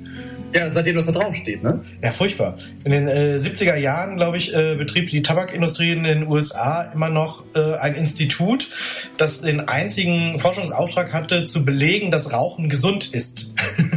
Ja, 0.55 0.69
seitdem 0.69 0.95
das 0.97 1.07
da 1.07 1.11
draufsteht, 1.13 1.63
ne? 1.63 1.79
Ja, 2.03 2.11
furchtbar. 2.11 2.55
In 2.83 2.91
den 2.91 3.07
äh, 3.07 3.37
70er 3.41 3.75
Jahren, 3.75 4.17
glaube 4.17 4.37
ich, 4.37 4.53
äh, 4.53 4.75
betrieb 4.75 5.09
die 5.09 5.23
Tabakindustrie 5.23 5.91
in 5.93 6.03
den 6.03 6.27
USA 6.27 6.83
immer 6.93 7.09
noch 7.09 7.43
äh, 7.55 7.73
ein 7.77 7.95
Institut, 7.95 8.69
das 9.17 9.41
den 9.41 9.67
einzigen 9.67 10.37
Forschungsauftrag 10.37 11.11
hatte, 11.11 11.45
zu 11.45 11.65
belegen, 11.65 12.11
dass 12.11 12.31
Rauchen 12.31 12.69
gesund 12.69 13.15
ist. 13.15 13.55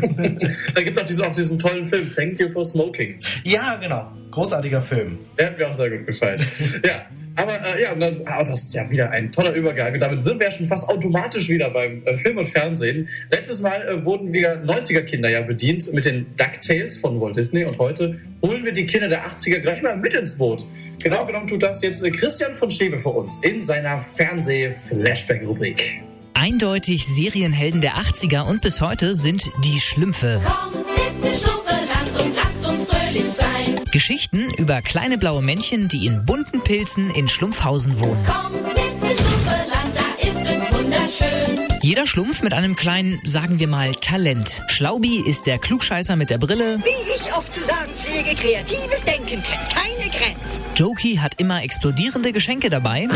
Da 0.75 0.83
gibt 0.83 0.97
es 0.97 1.03
auch, 1.03 1.07
diese, 1.07 1.27
auch 1.27 1.35
diesen 1.35 1.59
tollen 1.59 1.87
Film, 1.89 2.11
Thank 2.15 2.41
You 2.41 2.49
for 2.49 2.65
Smoking. 2.65 3.17
ja, 3.45 3.77
genau. 3.81 4.07
Großartiger 4.37 4.83
Film. 4.83 5.19
Der 5.39 5.47
hat 5.47 5.59
mir 5.59 5.67
auch 5.67 5.75
sehr 5.75 5.89
gut 5.89 6.07
gefallen. 6.07 6.39
ja. 6.85 7.07
Aber 7.37 7.53
äh, 7.53 7.85
ja, 7.85 7.93
und 7.93 8.01
dann, 8.01 8.21
ah, 8.27 8.45
das 8.45 8.65
ist 8.65 8.75
ja 8.75 8.89
wieder 8.91 9.11
ein 9.11 9.33
toller 9.33 9.55
Übergang. 9.55 9.95
Und 9.95 10.01
damit 10.01 10.23
sind 10.23 10.39
wir 10.39 10.49
ja 10.49 10.53
schon 10.53 10.67
fast 10.67 10.87
automatisch 10.91 11.49
wieder 11.49 11.71
beim 11.71 12.03
äh, 12.05 12.19
Film 12.19 12.37
und 12.37 12.47
Fernsehen. 12.47 13.09
Letztes 13.31 13.63
Mal 13.63 13.81
äh, 13.89 14.05
wurden 14.05 14.35
wir 14.35 14.63
90er-Kinder 14.63 15.31
ja 15.31 15.41
bedient 15.41 15.91
mit 15.95 16.05
den 16.05 16.27
DuckTales 16.37 16.99
von 16.99 17.19
Walt 17.19 17.37
Disney 17.37 17.65
und 17.65 17.79
heute 17.79 18.21
holen 18.43 18.63
wir 18.63 18.73
die 18.73 18.85
Kinder 18.85 19.09
der 19.09 19.27
80er 19.27 19.61
gleich 19.61 19.81
mal 19.81 19.97
mit 19.97 20.13
ins 20.13 20.35
Boot. 20.35 20.67
Genau 21.03 21.25
genommen 21.25 21.49
tut 21.49 21.63
das 21.63 21.81
jetzt 21.81 22.05
äh, 22.05 22.11
Christian 22.11 22.55
von 22.55 22.71
Schewe 22.71 22.99
für 22.99 23.09
uns 23.09 23.43
in 23.43 23.63
seiner 23.63 24.03
Fernseh-Flashback-Rubrik. 24.03 26.03
Eindeutig 26.35 27.07
Serienhelden 27.07 27.81
der 27.81 27.97
80er 27.97 28.43
und 28.43 28.61
bis 28.61 28.83
heute 28.83 29.15
sind 29.15 29.51
die 29.65 29.81
Schlümpfe. 29.81 30.43
Schuffeland 31.23 32.21
und 32.21 32.37
lasst 32.37 32.67
uns 32.67 32.85
fröhlich 32.85 33.31
sein. 33.31 33.56
Geschichten 33.97 34.53
über 34.59 34.83
kleine 34.83 35.17
blaue 35.17 35.41
Männchen, 35.41 35.89
die 35.89 36.05
in 36.05 36.27
bunten 36.27 36.61
Pilzen 36.61 37.09
in 37.09 37.29
Schlumpfhausen 37.29 37.99
wohnen. 37.99 38.23
Komm 38.27 38.53
mit 38.53 39.17
Schuffeland, 39.17 39.91
da 39.95 40.23
ist 40.23 40.37
es 40.37 40.71
wunderschön. 40.71 41.67
Jeder 41.81 42.07
Schlumpf 42.07 42.43
mit 42.43 42.53
einem 42.53 42.77
kleinen, 42.77 43.19
sagen 43.25 43.59
wir 43.59 43.69
mal, 43.69 43.95
Talent. 43.95 44.53
Schlaubi 44.67 45.23
ist 45.27 45.47
der 45.47 45.57
Klugscheißer 45.57 46.15
mit 46.15 46.29
der 46.29 46.37
Brille. 46.37 46.79
Wie 46.85 47.11
ich 47.11 47.35
oft 47.35 47.51
zu 47.51 47.61
sagen 47.61 47.91
pflege, 47.97 48.35
kreatives 48.35 49.03
Denken 49.03 49.43
kennt 49.43 49.71
keine 49.75 50.11
Grenzen. 50.11 50.63
Jokey 50.77 51.17
hat 51.17 51.41
immer 51.41 51.63
explodierende 51.63 52.33
Geschenke 52.33 52.69
dabei. 52.69 53.09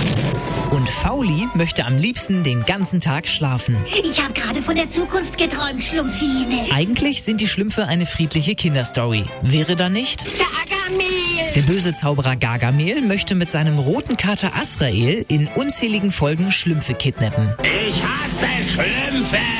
Und 0.71 0.89
Fauli 0.89 1.47
möchte 1.53 1.85
am 1.85 1.99
liebsten 1.99 2.43
den 2.43 2.65
ganzen 2.65 3.03
Tag 3.03 3.29
schlafen. 3.29 3.77
Ich 4.03 4.23
habe 4.23 4.33
gerade 4.33 4.63
von 4.63 4.77
der 4.77 4.89
Zukunft 4.89 5.37
geträumt, 5.37 5.83
Schlumpfine. 5.83 6.73
Eigentlich 6.73 7.23
sind 7.23 7.43
die 7.43 7.47
Schlümpfe 7.47 7.87
eine 7.87 8.07
friedliche 8.07 8.55
Kinderstory. 8.55 9.25
Wäre 9.43 9.77
da 9.77 9.91
nicht? 9.91 10.25
Gargamel. 10.25 11.53
Der 11.55 11.63
böse 11.63 11.93
Zauberer 11.93 12.37
Gargamel 12.37 13.03
möchte 13.03 13.35
mit 13.35 13.51
seinem 13.51 13.79
roten 13.79 14.17
Kater 14.17 14.57
Asrael 14.57 15.27
in 15.29 15.47
unzähligen 15.49 16.13
Folgen 16.13 16.53
Schlümpfe 16.53 16.95
kidnappen. 16.95 17.53
Ich 17.63 18.03
hasse 18.03 18.71
Schlümpfe. 18.73 19.60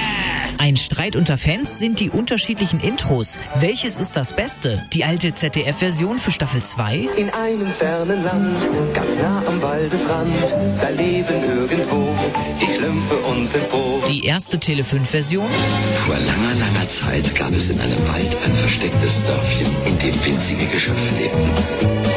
Ein 0.61 0.77
Streit 0.77 1.17
unter 1.17 1.39
Fans 1.39 1.79
sind 1.79 2.01
die 2.01 2.11
unterschiedlichen 2.11 2.81
Intros. 2.81 3.39
Welches 3.57 3.97
ist 3.97 4.15
das 4.15 4.35
Beste? 4.35 4.87
Die 4.93 5.07
alte 5.07 5.33
ZDF-Version 5.33 6.19
für 6.19 6.33
Staffel 6.33 6.63
2? 6.63 7.09
In 7.17 7.31
einem 7.31 7.73
fernen 7.79 8.23
Land, 8.23 8.59
ganz 8.93 9.17
nah 9.23 9.43
am 9.47 9.63
Waldesrand, 9.63 10.31
da 10.79 10.91
leben 10.91 11.43
irgendwo 11.45 12.15
die 12.61 12.77
Schlümpfe 12.77 13.15
und 13.21 13.51
sind 13.51 13.67
froh. 13.69 14.03
Die 14.07 14.27
erste 14.27 14.59
Tele5-Version? 14.59 15.49
Vor 15.95 16.17
langer, 16.17 16.55
langer 16.59 16.89
Zeit 16.91 17.35
gab 17.35 17.53
es 17.53 17.71
in 17.71 17.81
einem 17.81 18.07
Wald 18.09 18.37
ein 18.45 18.55
verstecktes 18.57 19.25
Dörfchen, 19.25 19.67
in 19.87 19.99
dem 19.99 20.25
winzige 20.27 20.67
Geschöpfe 20.67 21.23
lebten. 21.23 21.49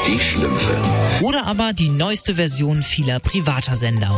Die 0.06 0.20
Schlümpfe. 0.20 0.76
Oder 1.22 1.46
aber 1.48 1.72
die 1.72 1.88
neueste 1.88 2.36
Version 2.36 2.84
vieler 2.84 3.22
privater 3.22 3.78
Sender. 3.78 4.14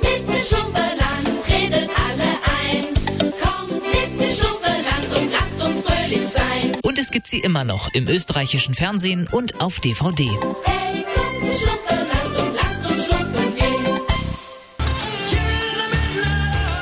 Mit 0.00 0.46
Schuffeland 0.46 1.44
tretet 1.44 1.90
alle 1.94 2.05
Und 6.96 7.02
es 7.02 7.10
gibt 7.10 7.26
sie 7.26 7.40
immer 7.40 7.62
noch 7.62 7.92
im 7.92 8.08
österreichischen 8.08 8.72
Fernsehen 8.72 9.28
und 9.30 9.60
auf 9.60 9.80
DVD. 9.80 10.30
Hey. 10.64 11.04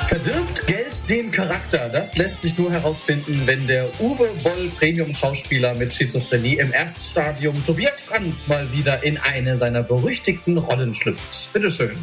Verdirbt 0.07 0.69
Geld 0.69 1.11
den 1.11 1.33
Charakter? 1.33 1.89
Das 1.89 2.17
lässt 2.17 2.43
sich 2.43 2.57
nur 2.57 2.71
herausfinden, 2.71 3.43
wenn 3.47 3.67
der 3.67 3.89
Uwe 3.99 4.31
Boll 4.45 4.71
Premium-Schauspieler 4.79 5.75
mit 5.75 5.93
Schizophrenie 5.93 6.59
im 6.59 6.73
Erststadium 6.73 7.65
Tobias 7.65 8.03
Franz 8.03 8.47
mal 8.47 8.73
wieder 8.73 9.03
in 9.03 9.19
eine 9.19 9.57
seiner 9.57 9.83
berüchtigten 9.83 10.59
Rollen 10.59 10.95
schlüpft. 10.95 11.53
Bitteschön. 11.53 11.97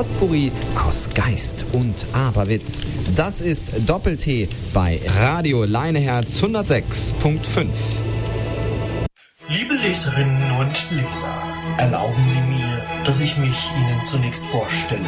Potpourri 0.00 0.50
aus 0.76 1.10
Geist 1.12 1.66
und 1.74 1.94
Aberwitz. 2.14 2.86
Das 3.16 3.42
ist 3.42 3.70
Doppel-T 3.86 4.48
bei 4.72 4.98
Radio 5.18 5.64
Leineherz 5.64 6.42
106.5. 6.42 7.66
Liebe 9.50 9.74
Leserinnen 9.74 10.52
und 10.52 10.90
Leser, 10.90 11.42
erlauben 11.76 12.24
Sie 12.28 12.40
mir, 12.40 12.82
dass 13.04 13.20
ich 13.20 13.36
mich 13.36 13.70
Ihnen 13.76 14.02
zunächst 14.06 14.42
vorstelle. 14.46 15.04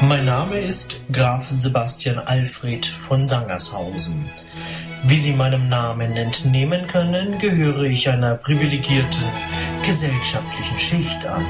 Mein 0.00 0.24
Name 0.24 0.58
ist 0.58 1.02
Graf 1.12 1.50
Sebastian 1.50 2.18
Alfred 2.18 2.86
von 2.86 3.28
Sangershausen. 3.28 4.24
Wie 5.02 5.18
Sie 5.18 5.34
meinem 5.34 5.68
Namen 5.68 6.16
entnehmen 6.16 6.86
können, 6.86 7.38
gehöre 7.38 7.82
ich 7.82 8.08
einer 8.08 8.36
privilegierten 8.36 9.24
gesellschaftlichen 9.84 10.78
Schicht 10.78 11.26
an. 11.26 11.44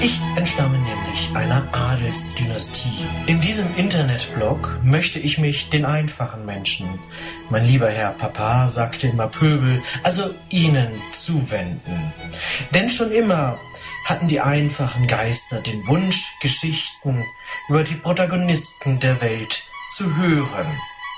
Ich 0.00 0.20
entstamme 0.36 0.78
nämlich 0.78 1.30
einer 1.34 1.66
Adelsdynastie. 1.72 3.06
In 3.26 3.40
diesem 3.40 3.74
Internetblog 3.76 4.78
möchte 4.82 5.18
ich 5.18 5.38
mich 5.38 5.70
den 5.70 5.84
einfachen 5.84 6.44
Menschen, 6.44 6.98
mein 7.48 7.64
lieber 7.64 7.88
Herr 7.88 8.12
Papa 8.12 8.68
sagte 8.68 9.08
immer 9.08 9.28
Pöbel, 9.28 9.82
also 10.02 10.34
Ihnen 10.50 10.88
zuwenden. 11.12 12.12
Denn 12.74 12.90
schon 12.90 13.10
immer 13.10 13.58
hatten 14.04 14.28
die 14.28 14.40
einfachen 14.40 15.06
Geister 15.06 15.60
den 15.60 15.86
Wunsch, 15.88 16.36
Geschichten 16.40 17.24
über 17.68 17.82
die 17.82 17.94
Protagonisten 17.94 19.00
der 19.00 19.20
Welt 19.20 19.64
zu 19.90 20.14
hören. 20.16 20.66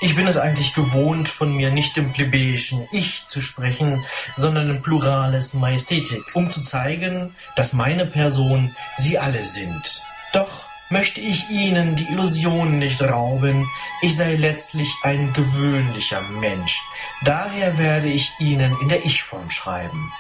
Ich 0.00 0.14
bin 0.14 0.28
es 0.28 0.36
eigentlich 0.36 0.74
gewohnt, 0.74 1.28
von 1.28 1.56
mir 1.56 1.70
nicht 1.70 1.96
im 1.96 2.12
plebejischen 2.12 2.86
Ich 2.92 3.26
zu 3.26 3.40
sprechen, 3.40 4.04
sondern 4.36 4.70
im 4.70 4.80
Plurales 4.80 5.54
Majestätik, 5.54 6.22
um 6.34 6.50
zu 6.50 6.62
zeigen, 6.62 7.34
dass 7.56 7.72
meine 7.72 8.06
Person 8.06 8.76
sie 8.96 9.18
alle 9.18 9.44
sind. 9.44 10.04
Doch 10.32 10.68
möchte 10.88 11.20
ich 11.20 11.50
Ihnen 11.50 11.96
die 11.96 12.06
Illusion 12.12 12.78
nicht 12.78 13.02
rauben, 13.02 13.68
ich 14.00 14.16
sei 14.16 14.36
letztlich 14.36 14.88
ein 15.02 15.32
gewöhnlicher 15.32 16.20
Mensch. 16.20 16.80
Daher 17.24 17.76
werde 17.76 18.08
ich 18.08 18.32
Ihnen 18.38 18.76
in 18.80 18.88
der 18.88 19.04
Ich-Form 19.04 19.50
schreiben. 19.50 20.12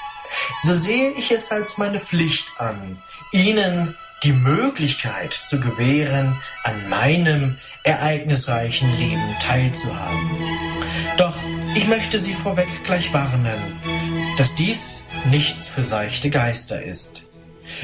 So 0.64 0.74
sehe 0.74 1.12
ich 1.12 1.30
es 1.30 1.52
als 1.52 1.78
meine 1.78 2.00
Pflicht 2.00 2.48
an, 2.58 3.00
Ihnen 3.30 3.96
die 4.24 4.32
Möglichkeit 4.32 5.32
zu 5.32 5.60
gewähren, 5.60 6.36
an 6.64 6.88
meinem 6.88 7.58
ereignisreichen 7.84 8.90
Leben 8.98 9.36
teilzuhaben. 9.40 10.30
Doch 11.16 11.36
ich 11.74 11.86
möchte 11.88 12.18
Sie 12.18 12.34
vorweg 12.34 12.68
gleich 12.84 13.12
warnen, 13.12 13.58
dass 14.36 14.54
dies 14.54 15.04
nichts 15.30 15.66
für 15.66 15.84
seichte 15.84 16.30
Geister 16.30 16.82
ist. 16.82 17.24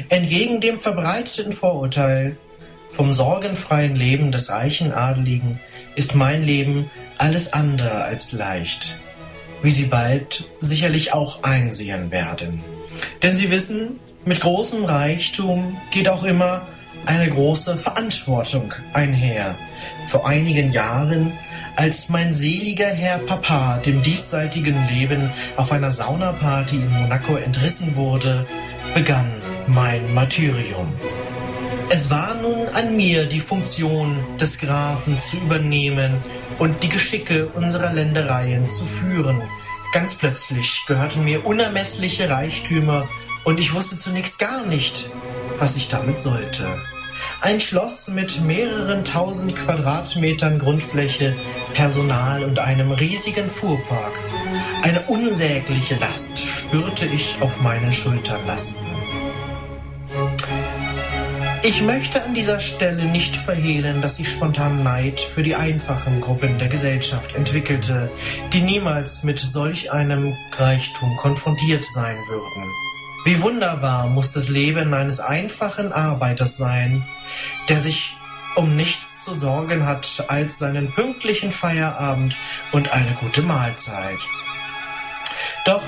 Entgegen 0.09 0.61
dem 0.61 0.79
verbreiteten 0.79 1.51
Vorurteil 1.51 2.37
vom 2.91 3.13
sorgenfreien 3.13 3.95
Leben 3.95 4.31
des 4.31 4.49
reichen 4.49 4.91
Adeligen 4.91 5.59
ist 5.95 6.15
mein 6.15 6.43
Leben 6.43 6.89
alles 7.17 7.53
andere 7.53 8.03
als 8.03 8.31
leicht, 8.31 8.99
wie 9.61 9.71
Sie 9.71 9.85
bald 9.85 10.49
sicherlich 10.61 11.13
auch 11.13 11.43
einsehen 11.43 12.11
werden. 12.11 12.63
Denn 13.21 13.35
Sie 13.35 13.51
wissen, 13.51 13.99
mit 14.25 14.41
großem 14.41 14.85
Reichtum 14.85 15.77
geht 15.91 16.09
auch 16.09 16.23
immer 16.23 16.67
eine 17.05 17.29
große 17.29 17.77
Verantwortung 17.77 18.73
einher. 18.93 19.55
Vor 20.07 20.27
einigen 20.27 20.71
Jahren, 20.71 21.33
als 21.75 22.09
mein 22.09 22.33
seliger 22.33 22.87
Herr 22.87 23.19
Papa 23.19 23.77
dem 23.77 24.01
diesseitigen 24.01 24.87
Leben 24.87 25.29
auf 25.57 25.71
einer 25.71 25.91
Saunaparty 25.91 26.77
in 26.77 26.91
Monaco 26.91 27.35
entrissen 27.35 27.95
wurde, 27.95 28.45
begann 28.93 29.31
mein 29.67 30.13
Martyrium. 30.13 30.93
Es 31.89 32.09
war 32.09 32.35
nun 32.41 32.67
an 32.69 32.95
mir, 32.95 33.27
die 33.27 33.39
Funktion 33.39 34.17
des 34.39 34.57
Grafen 34.57 35.19
zu 35.21 35.37
übernehmen 35.37 36.23
und 36.57 36.81
die 36.81 36.89
Geschicke 36.89 37.47
unserer 37.49 37.93
Ländereien 37.93 38.67
zu 38.67 38.85
führen. 38.85 39.41
Ganz 39.91 40.15
plötzlich 40.15 40.83
gehörten 40.87 41.23
mir 41.23 41.45
unermessliche 41.45 42.29
Reichtümer 42.29 43.07
und 43.43 43.59
ich 43.59 43.73
wusste 43.73 43.97
zunächst 43.97 44.39
gar 44.39 44.65
nicht, 44.65 45.11
was 45.59 45.75
ich 45.75 45.87
damit 45.87 46.19
sollte. 46.19 46.67
Ein 47.41 47.59
Schloss 47.59 48.07
mit 48.07 48.41
mehreren 48.41 49.03
tausend 49.03 49.55
Quadratmetern 49.55 50.59
Grundfläche, 50.59 51.35
Personal 51.73 52.43
und 52.43 52.59
einem 52.59 52.91
riesigen 52.91 53.49
Fuhrpark. 53.49 54.19
Eine 54.81 55.01
unsägliche 55.03 55.95
Last 55.95 56.39
spürte 56.39 57.05
ich 57.05 57.37
auf 57.41 57.61
meinen 57.61 57.93
Schultern 57.93 58.45
lasten. 58.47 58.85
Ich 61.67 61.81
möchte 61.81 62.23
an 62.23 62.35
dieser 62.35 62.59
Stelle 62.59 63.05
nicht 63.05 63.35
verhehlen, 63.35 63.99
dass 63.99 64.19
ich 64.19 64.31
spontan 64.31 64.83
Neid 64.83 65.19
für 65.19 65.41
die 65.41 65.55
einfachen 65.55 66.21
Gruppen 66.21 66.59
der 66.59 66.67
Gesellschaft 66.67 67.33
entwickelte, 67.33 68.11
die 68.53 68.61
niemals 68.61 69.23
mit 69.23 69.39
solch 69.39 69.91
einem 69.91 70.35
Reichtum 70.55 71.17
konfrontiert 71.17 71.83
sein 71.83 72.17
würden. 72.29 72.84
Wie 73.25 73.41
wunderbar 73.41 74.07
muss 74.07 74.33
das 74.33 74.49
Leben 74.49 74.93
eines 74.93 75.19
einfachen 75.19 75.91
Arbeiters 75.91 76.57
sein, 76.57 77.03
der 77.69 77.79
sich 77.79 78.15
um 78.55 78.75
nichts 78.75 79.19
zu 79.19 79.33
sorgen 79.33 79.87
hat 79.87 80.25
als 80.27 80.59
seinen 80.59 80.91
pünktlichen 80.91 81.51
Feierabend 81.51 82.37
und 82.71 82.93
eine 82.93 83.13
gute 83.13 83.41
Mahlzeit. 83.41 84.19
Doch 85.65 85.81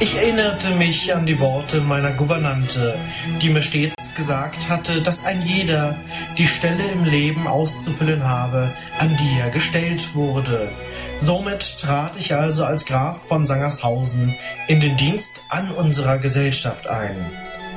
ich 0.00 0.16
erinnerte 0.16 0.70
mich 0.70 1.14
an 1.14 1.26
die 1.26 1.38
Worte 1.38 1.82
meiner 1.82 2.12
Gouvernante, 2.12 2.98
die 3.42 3.50
mir 3.50 3.60
stets 3.60 3.94
gesagt 4.16 4.70
hatte, 4.70 5.02
dass 5.02 5.26
ein 5.26 5.42
jeder 5.42 5.94
die 6.38 6.46
Stelle 6.46 6.90
im 6.90 7.04
Leben 7.04 7.46
auszufüllen 7.46 8.26
habe, 8.26 8.72
an 8.98 9.14
die 9.14 9.38
er 9.38 9.50
gestellt 9.50 10.14
wurde. 10.14 10.70
Somit 11.18 11.80
trat 11.80 12.12
ich 12.18 12.34
also 12.34 12.64
als 12.64 12.84
Graf 12.84 13.26
von 13.26 13.46
Sangershausen 13.46 14.34
in 14.68 14.80
den 14.80 14.96
Dienst 14.96 15.42
an 15.48 15.70
unserer 15.70 16.18
Gesellschaft 16.18 16.86
ein. 16.86 17.16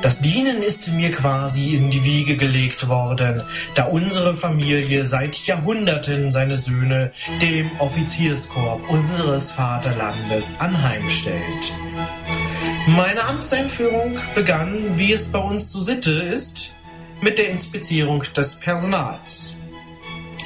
Das 0.01 0.21
Dienen 0.21 0.63
ist 0.63 0.87
mir 0.93 1.11
quasi 1.11 1.75
in 1.75 1.91
die 1.91 2.03
Wiege 2.05 2.37
gelegt 2.37 2.87
worden, 2.87 3.43
da 3.75 3.85
unsere 3.85 4.37
Familie 4.37 5.05
seit 5.05 5.35
Jahrhunderten 5.45 6.31
seine 6.31 6.57
Söhne 6.57 7.11
dem 7.41 7.69
Offizierskorps 7.79 8.87
unseres 8.87 9.51
Vaterlandes 9.51 10.53
anheimstellt. 10.59 11.73
Meine 12.87 13.23
Amtseinführung 13.25 14.17
begann, 14.35 14.97
wie 14.97 15.11
es 15.11 15.27
bei 15.27 15.39
uns 15.39 15.69
so 15.69 15.81
Sitte 15.81 16.11
ist, 16.11 16.73
mit 17.19 17.37
der 17.37 17.49
Inspizierung 17.49 18.23
des 18.35 18.55
Personals. 18.55 19.55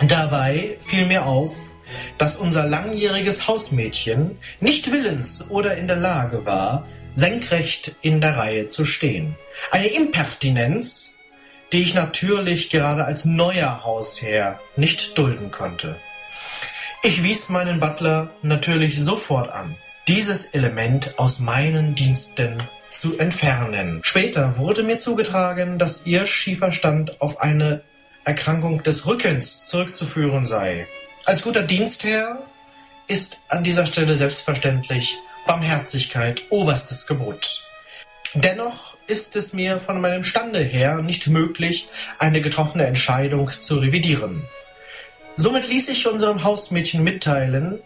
Dabei 0.02 0.78
fiel 0.82 1.06
mir 1.06 1.28
auf, 1.28 1.70
dass 2.18 2.36
unser 2.36 2.66
langjähriges 2.66 3.48
Hausmädchen 3.48 4.38
nicht 4.60 4.92
willens 4.92 5.50
oder 5.50 5.78
in 5.78 5.88
der 5.88 5.98
Lage 5.98 6.46
war, 6.46 6.88
senkrecht 7.14 7.96
in 8.02 8.22
der 8.22 8.38
Reihe 8.38 8.68
zu 8.68 8.86
stehen. 8.86 9.36
Eine 9.72 9.88
Impertinenz, 9.88 11.18
die 11.72 11.82
ich 11.82 11.94
natürlich 11.94 12.70
gerade 12.70 13.06
als 13.06 13.26
neuer 13.26 13.84
Hausherr 13.84 14.60
nicht 14.76 15.18
dulden 15.18 15.52
konnte. 15.52 15.96
Ich 17.02 17.24
wies 17.24 17.50
meinen 17.50 17.80
Butler 17.80 18.30
natürlich 18.42 19.00
sofort 19.00 19.52
an, 19.52 19.76
dieses 20.08 20.46
Element 20.46 21.16
aus 21.18 21.40
meinen 21.40 21.96
Diensten 21.96 22.64
zu 22.92 23.18
entfernen. 23.18 24.02
Später 24.04 24.58
wurde 24.58 24.84
mir 24.84 25.00
zugetragen, 25.00 25.80
dass 25.80 26.06
ihr 26.06 26.28
Schieferstand 26.28 27.22
auf 27.22 27.42
eine 27.42 27.82
Erkrankung 28.24 28.84
des 28.84 29.06
Rückens 29.06 29.66
zurückzuführen 29.66 30.46
sei. 30.46 30.88
Als 31.26 31.44
guter 31.44 31.64
Dienstherr 31.64 32.44
ist 33.08 33.42
an 33.48 33.64
dieser 33.64 33.86
Stelle 33.86 34.18
selbstverständlich 34.18 35.18
Barmherzigkeit 35.48 36.44
oberstes 36.50 37.08
Gebot. 37.08 37.66
Dennoch 38.34 38.98
ist 39.08 39.38
es 39.38 39.54
mir 39.54 39.80
von 39.80 40.02
meinem 40.02 40.26
Stande 40.26 40.60
her 40.60 41.02
nicht 41.02 41.28
möglich, 41.28 41.88
eine 42.20 42.42
getroffene 42.42 42.86
Entscheidung 42.86 43.50
zu 43.50 43.78
revidieren. 43.78 44.44
Somit 45.38 45.70
ließ 45.70 45.88
ich 45.90 46.08
unserem 46.08 46.44
Hausmädchen 46.44 47.04
mitteilen, 47.04 47.80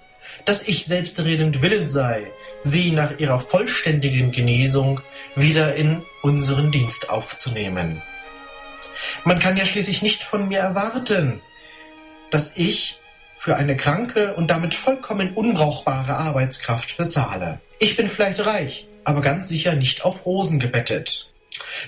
dass 0.45 0.63
ich 0.67 0.85
selbstredend 0.85 1.61
willens 1.61 1.91
sei, 1.91 2.23
sie 2.63 2.91
nach 2.91 3.19
ihrer 3.19 3.39
vollständigen 3.39 4.31
Genesung 4.31 5.01
wieder 5.35 5.75
in 5.75 6.01
unseren 6.23 6.71
Dienst 6.71 7.11
aufzunehmen. 7.11 8.01
Man 9.25 9.37
kann 9.37 9.57
ja 9.57 9.65
schließlich 9.65 10.01
nicht 10.01 10.23
von 10.23 10.47
mir 10.47 10.59
erwarten, 10.59 11.39
dass 12.31 12.57
ich 12.57 12.97
für 13.37 13.55
eine 13.55 13.77
kranke 13.77 14.33
und 14.33 14.51
damit 14.51 14.75
vollkommen 14.75 15.31
unbrauchbare 15.33 16.15
Arbeitskraft 16.15 16.97
bezahle. 16.97 17.59
Ich 17.79 17.95
bin 17.95 18.09
vielleicht 18.09 18.45
reich, 18.45 18.87
aber 19.03 19.21
ganz 19.21 19.47
sicher 19.47 19.75
nicht 19.75 20.03
auf 20.03 20.25
Rosen 20.25 20.59
gebettet. 20.59 21.33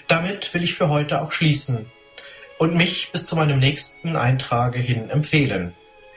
Damit 0.08 0.54
will 0.54 0.64
ich 0.64 0.76
für 0.76 0.90
heute 0.90 1.22
auch 1.22 1.32
schließen 1.32 1.86
und 2.58 2.76
mich 2.76 3.12
bis 3.12 3.26
zu 3.26 3.36
meinem 3.36 3.60
nächsten 3.60 4.16
Eintrage 4.16 4.80
hin 4.80 5.10
empfehlen. 5.10 5.74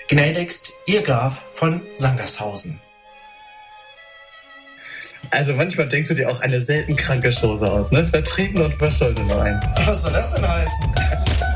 Gnädigst, 0.09 0.73
Ihr 0.87 1.03
Graf 1.03 1.43
von 1.55 1.81
Sangershausen. 1.95 2.81
Also 5.31 5.55
manchmal 5.55 5.89
denkst 5.89 6.09
du 6.09 6.15
dir 6.15 6.29
auch 6.29 6.41
eine 6.41 6.61
selten 6.61 6.97
kranke 6.97 7.33
Chose 7.33 7.71
aus, 7.71 7.91
ne? 7.93 8.07
Vertrieben 8.07 8.61
und 8.61 8.79
was 8.81 8.99
sollte 8.99 9.23
nur 9.23 9.41
eins? 9.41 9.63
Was 9.87 10.03
soll 10.03 10.13
das 10.13 10.35
denn 10.35 10.47
heißen? 10.47 11.52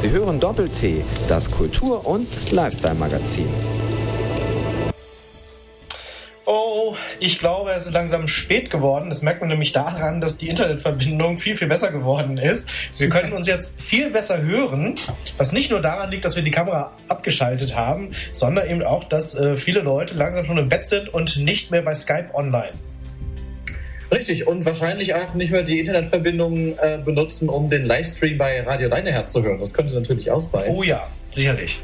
Sie 0.00 0.10
hören 0.12 0.40
Doppel-T, 0.40 1.04
das 1.28 1.50
Kultur- 1.50 2.06
und 2.06 2.52
Lifestyle-Magazin. 2.52 3.46
Oh, 6.46 6.96
ich 7.18 7.38
glaube, 7.38 7.72
es 7.72 7.86
ist 7.86 7.92
langsam 7.92 8.26
spät 8.26 8.70
geworden. 8.70 9.10
Das 9.10 9.20
merkt 9.20 9.40
man 9.40 9.50
nämlich 9.50 9.72
daran, 9.72 10.22
dass 10.22 10.38
die 10.38 10.48
Internetverbindung 10.48 11.36
viel, 11.36 11.54
viel 11.54 11.68
besser 11.68 11.92
geworden 11.92 12.38
ist. 12.38 12.98
Wir 12.98 13.10
können 13.10 13.34
uns 13.34 13.46
jetzt 13.46 13.82
viel 13.82 14.08
besser 14.08 14.40
hören, 14.40 14.94
was 15.36 15.52
nicht 15.52 15.70
nur 15.70 15.82
daran 15.82 16.10
liegt, 16.10 16.24
dass 16.24 16.34
wir 16.34 16.42
die 16.42 16.50
Kamera 16.50 16.92
abgeschaltet 17.08 17.76
haben, 17.76 18.08
sondern 18.32 18.70
eben 18.70 18.82
auch, 18.82 19.04
dass 19.04 19.34
äh, 19.34 19.54
viele 19.54 19.80
Leute 19.80 20.14
langsam 20.14 20.46
schon 20.46 20.56
im 20.56 20.70
Bett 20.70 20.88
sind 20.88 21.12
und 21.12 21.36
nicht 21.36 21.70
mehr 21.70 21.82
bei 21.82 21.94
Skype 21.94 22.30
online. 22.32 22.72
Richtig, 24.10 24.46
und 24.46 24.64
wahrscheinlich 24.64 25.14
auch 25.14 25.34
nicht 25.34 25.52
mehr 25.52 25.62
die 25.62 25.78
Internetverbindung 25.78 26.76
äh, 26.78 26.98
benutzen, 27.04 27.48
um 27.48 27.70
den 27.70 27.84
Livestream 27.84 28.38
bei 28.38 28.62
Radio 28.62 28.88
Leineherz 28.88 29.32
zu 29.32 29.42
hören. 29.42 29.60
Das 29.60 29.72
könnte 29.72 29.94
natürlich 29.94 30.30
auch 30.30 30.44
sein. 30.44 30.68
Oh 30.68 30.82
ja, 30.82 31.06
sicherlich. 31.32 31.80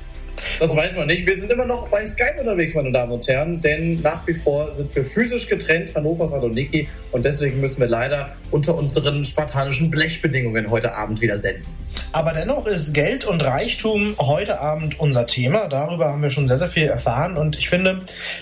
Das 0.58 0.74
weiß 0.74 0.96
man 0.96 1.06
nicht. 1.06 1.26
Wir 1.26 1.38
sind 1.38 1.52
immer 1.52 1.64
noch 1.64 1.88
bei 1.88 2.06
Skype 2.06 2.36
unterwegs, 2.40 2.74
meine 2.74 2.92
Damen 2.92 3.12
und 3.12 3.26
Herren, 3.28 3.60
denn 3.60 4.00
nach 4.02 4.26
wie 4.26 4.34
vor 4.34 4.74
sind 4.74 4.94
wir 4.94 5.04
physisch 5.04 5.48
getrennt, 5.48 5.94
Hannover 5.94 6.26
Saloniki, 6.26 6.88
und 7.12 7.24
deswegen 7.24 7.60
müssen 7.60 7.80
wir 7.80 7.88
leider 7.88 8.36
unter 8.50 8.76
unseren 8.76 9.24
spartanischen 9.24 9.90
Blechbedingungen 9.90 10.70
heute 10.70 10.94
Abend 10.94 11.20
wieder 11.20 11.36
senden. 11.36 11.64
Aber 12.12 12.32
dennoch 12.32 12.66
ist 12.66 12.92
Geld 12.94 13.24
und 13.24 13.44
Reichtum 13.44 14.16
heute 14.18 14.60
Abend 14.60 14.98
unser 15.00 15.26
Thema. 15.26 15.68
Darüber 15.68 16.08
haben 16.08 16.22
wir 16.22 16.30
schon 16.30 16.46
sehr, 16.46 16.58
sehr 16.58 16.68
viel 16.68 16.86
erfahren. 16.86 17.36
Und 17.36 17.58
ich 17.58 17.68
finde, 17.68 17.98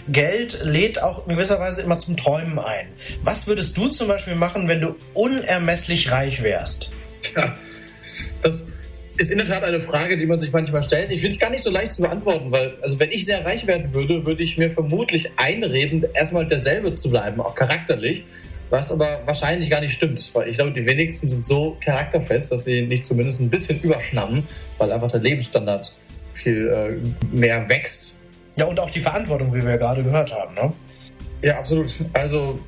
Geld 0.08 0.60
lädt 0.62 1.02
auch 1.02 1.26
in 1.26 1.34
gewisser 1.34 1.60
Weise 1.60 1.82
immer 1.82 1.98
zum 1.98 2.16
Träumen 2.16 2.58
ein. 2.58 2.86
Was 3.22 3.46
würdest 3.46 3.76
du 3.76 3.88
zum 3.88 4.08
Beispiel 4.08 4.34
machen, 4.34 4.68
wenn 4.68 4.80
du 4.80 4.96
unermesslich 5.12 6.10
reich 6.10 6.42
wärst? 6.42 6.90
Ja, 7.36 7.54
das 8.42 8.68
ist 9.16 9.30
in 9.30 9.38
der 9.38 9.46
Tat 9.46 9.62
eine 9.64 9.80
Frage, 9.80 10.16
die 10.16 10.26
man 10.26 10.40
sich 10.40 10.52
manchmal 10.52 10.82
stellt. 10.82 11.10
Ich 11.10 11.20
finde 11.20 11.34
es 11.34 11.40
gar 11.40 11.50
nicht 11.50 11.62
so 11.62 11.70
leicht 11.70 11.92
zu 11.92 12.02
beantworten, 12.02 12.50
weil, 12.50 12.74
also 12.82 12.98
wenn 12.98 13.10
ich 13.12 13.24
sehr 13.24 13.44
reich 13.44 13.66
werden 13.66 13.92
würde, 13.94 14.26
würde 14.26 14.42
ich 14.42 14.58
mir 14.58 14.70
vermutlich 14.70 15.30
einreden, 15.36 16.04
erstmal 16.14 16.46
derselbe 16.46 16.96
zu 16.96 17.10
bleiben, 17.10 17.40
auch 17.40 17.54
charakterlich. 17.54 18.24
Was 18.70 18.90
aber 18.90 19.20
wahrscheinlich 19.24 19.70
gar 19.70 19.80
nicht 19.80 19.94
stimmt, 19.94 20.34
weil 20.34 20.48
ich 20.48 20.56
glaube, 20.56 20.72
die 20.72 20.84
wenigsten 20.84 21.28
sind 21.28 21.46
so 21.46 21.76
charakterfest, 21.84 22.50
dass 22.50 22.64
sie 22.64 22.82
nicht 22.82 23.06
zumindest 23.06 23.40
ein 23.40 23.50
bisschen 23.50 23.80
überschnappen, 23.80 24.42
weil 24.78 24.90
einfach 24.90 25.12
der 25.12 25.20
Lebensstandard 25.20 25.96
viel 26.32 26.68
äh, 26.68 27.36
mehr 27.36 27.68
wächst. 27.68 28.20
Ja, 28.56 28.64
und 28.64 28.80
auch 28.80 28.90
die 28.90 29.00
Verantwortung, 29.00 29.54
wie 29.54 29.62
wir 29.62 29.70
ja 29.70 29.76
gerade 29.76 30.02
gehört 30.02 30.32
haben, 30.32 30.54
ne? 30.54 30.72
Ja, 31.42 31.58
absolut. 31.58 31.88
Also 32.14 32.58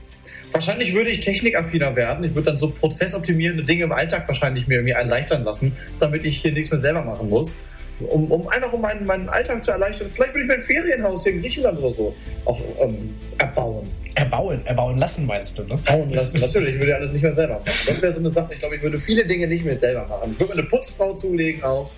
wahrscheinlich 0.53 0.95
würde 0.95 1.11
ich 1.11 1.21
technikaffiner 1.21 1.95
werden. 1.97 2.25
Ich 2.25 2.35
würde 2.35 2.47
dann 2.47 2.59
so 2.59 2.69
prozessoptimierende 2.69 3.65
Dinge 3.65 3.85
im 3.85 3.93
Alltag 3.93 4.27
wahrscheinlich 4.29 4.67
mir 4.67 4.75
irgendwie 4.75 4.95
erleichtern 4.95 5.45
lassen, 5.45 5.77
damit 5.99 6.25
ich 6.25 6.39
hier 6.39 6.53
nichts 6.53 6.71
mehr 6.71 6.81
selber 6.81 7.03
machen 7.03 7.29
muss. 7.29 7.57
Um, 7.99 8.31
um 8.31 8.47
einfach 8.49 8.73
um 8.75 8.83
meinen, 8.83 9.07
meinen 9.07 9.29
Alltag 9.31 9.65
zu 9.65 9.71
erleichtern. 9.71 10.09
Vielleicht 10.11 10.35
würde 10.35 10.43
ich 10.43 10.49
mein 10.49 10.61
Ferienhaus 10.61 11.23
hier 11.23 11.33
in 11.33 11.41
Griechenland 11.41 11.79
oder 11.79 11.95
so 11.95 12.15
auch 12.45 12.61
ähm, 12.83 13.15
erbauen. 13.39 13.89
Erbauen, 14.15 14.67
erbauen 14.67 14.99
lassen 14.99 15.25
meinst 15.25 15.59
du, 15.59 15.65
ne? 15.65 15.79
Bauen 15.87 16.11
lassen, 16.11 16.41
natürlich. 16.41 16.75
Ich 16.75 16.79
würde 16.79 16.97
alles 16.97 17.13
nicht 17.13 17.23
mehr 17.23 17.33
selber 17.33 17.55
machen. 17.55 17.65
Das 17.87 18.03
wäre 18.03 18.13
so 18.13 18.21
eine 18.21 18.33
Sache. 18.33 18.53
Ich 18.53 18.61
glaube, 18.61 18.77
ich 18.77 18.83
würde 18.83 18.99
viele 18.99 19.25
Dinge 19.25 19.47
nicht 19.47 19.65
mehr 19.65 19.77
selber 19.77 20.07
machen. 20.07 20.33
Ich 20.33 20.41
würde 20.41 20.55
mir 20.55 20.61
eine 20.61 20.69
Putzfrau 20.69 21.15
zulegen 21.15 21.63
auch. 21.63 21.91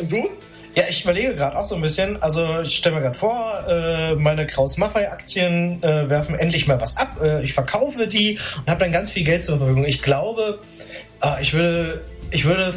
Und 0.00 0.10
du? 0.10 0.30
Ja, 0.74 0.84
ich 0.88 1.02
überlege 1.02 1.34
gerade 1.34 1.58
auch 1.58 1.64
so 1.64 1.74
ein 1.74 1.80
bisschen. 1.80 2.22
Also 2.22 2.60
ich 2.62 2.76
stelle 2.76 2.96
mir 2.96 3.02
gerade 3.02 3.18
vor, 3.18 3.64
äh, 3.68 4.14
meine 4.14 4.46
Kraus 4.46 4.76
Maffei 4.76 5.10
Aktien 5.10 5.82
äh, 5.82 6.08
werfen 6.08 6.34
endlich 6.34 6.68
mal 6.68 6.80
was 6.80 6.96
ab. 6.96 7.18
Äh, 7.22 7.44
ich 7.44 7.54
verkaufe 7.54 8.06
die 8.06 8.38
und 8.58 8.70
habe 8.70 8.80
dann 8.80 8.92
ganz 8.92 9.10
viel 9.10 9.24
Geld 9.24 9.44
zur 9.44 9.58
Verfügung. 9.58 9.84
Ich 9.84 10.02
glaube, 10.02 10.60
äh, 11.22 11.42
ich 11.42 11.54
würde, 11.54 12.02
ich 12.30 12.44
würde 12.44 12.72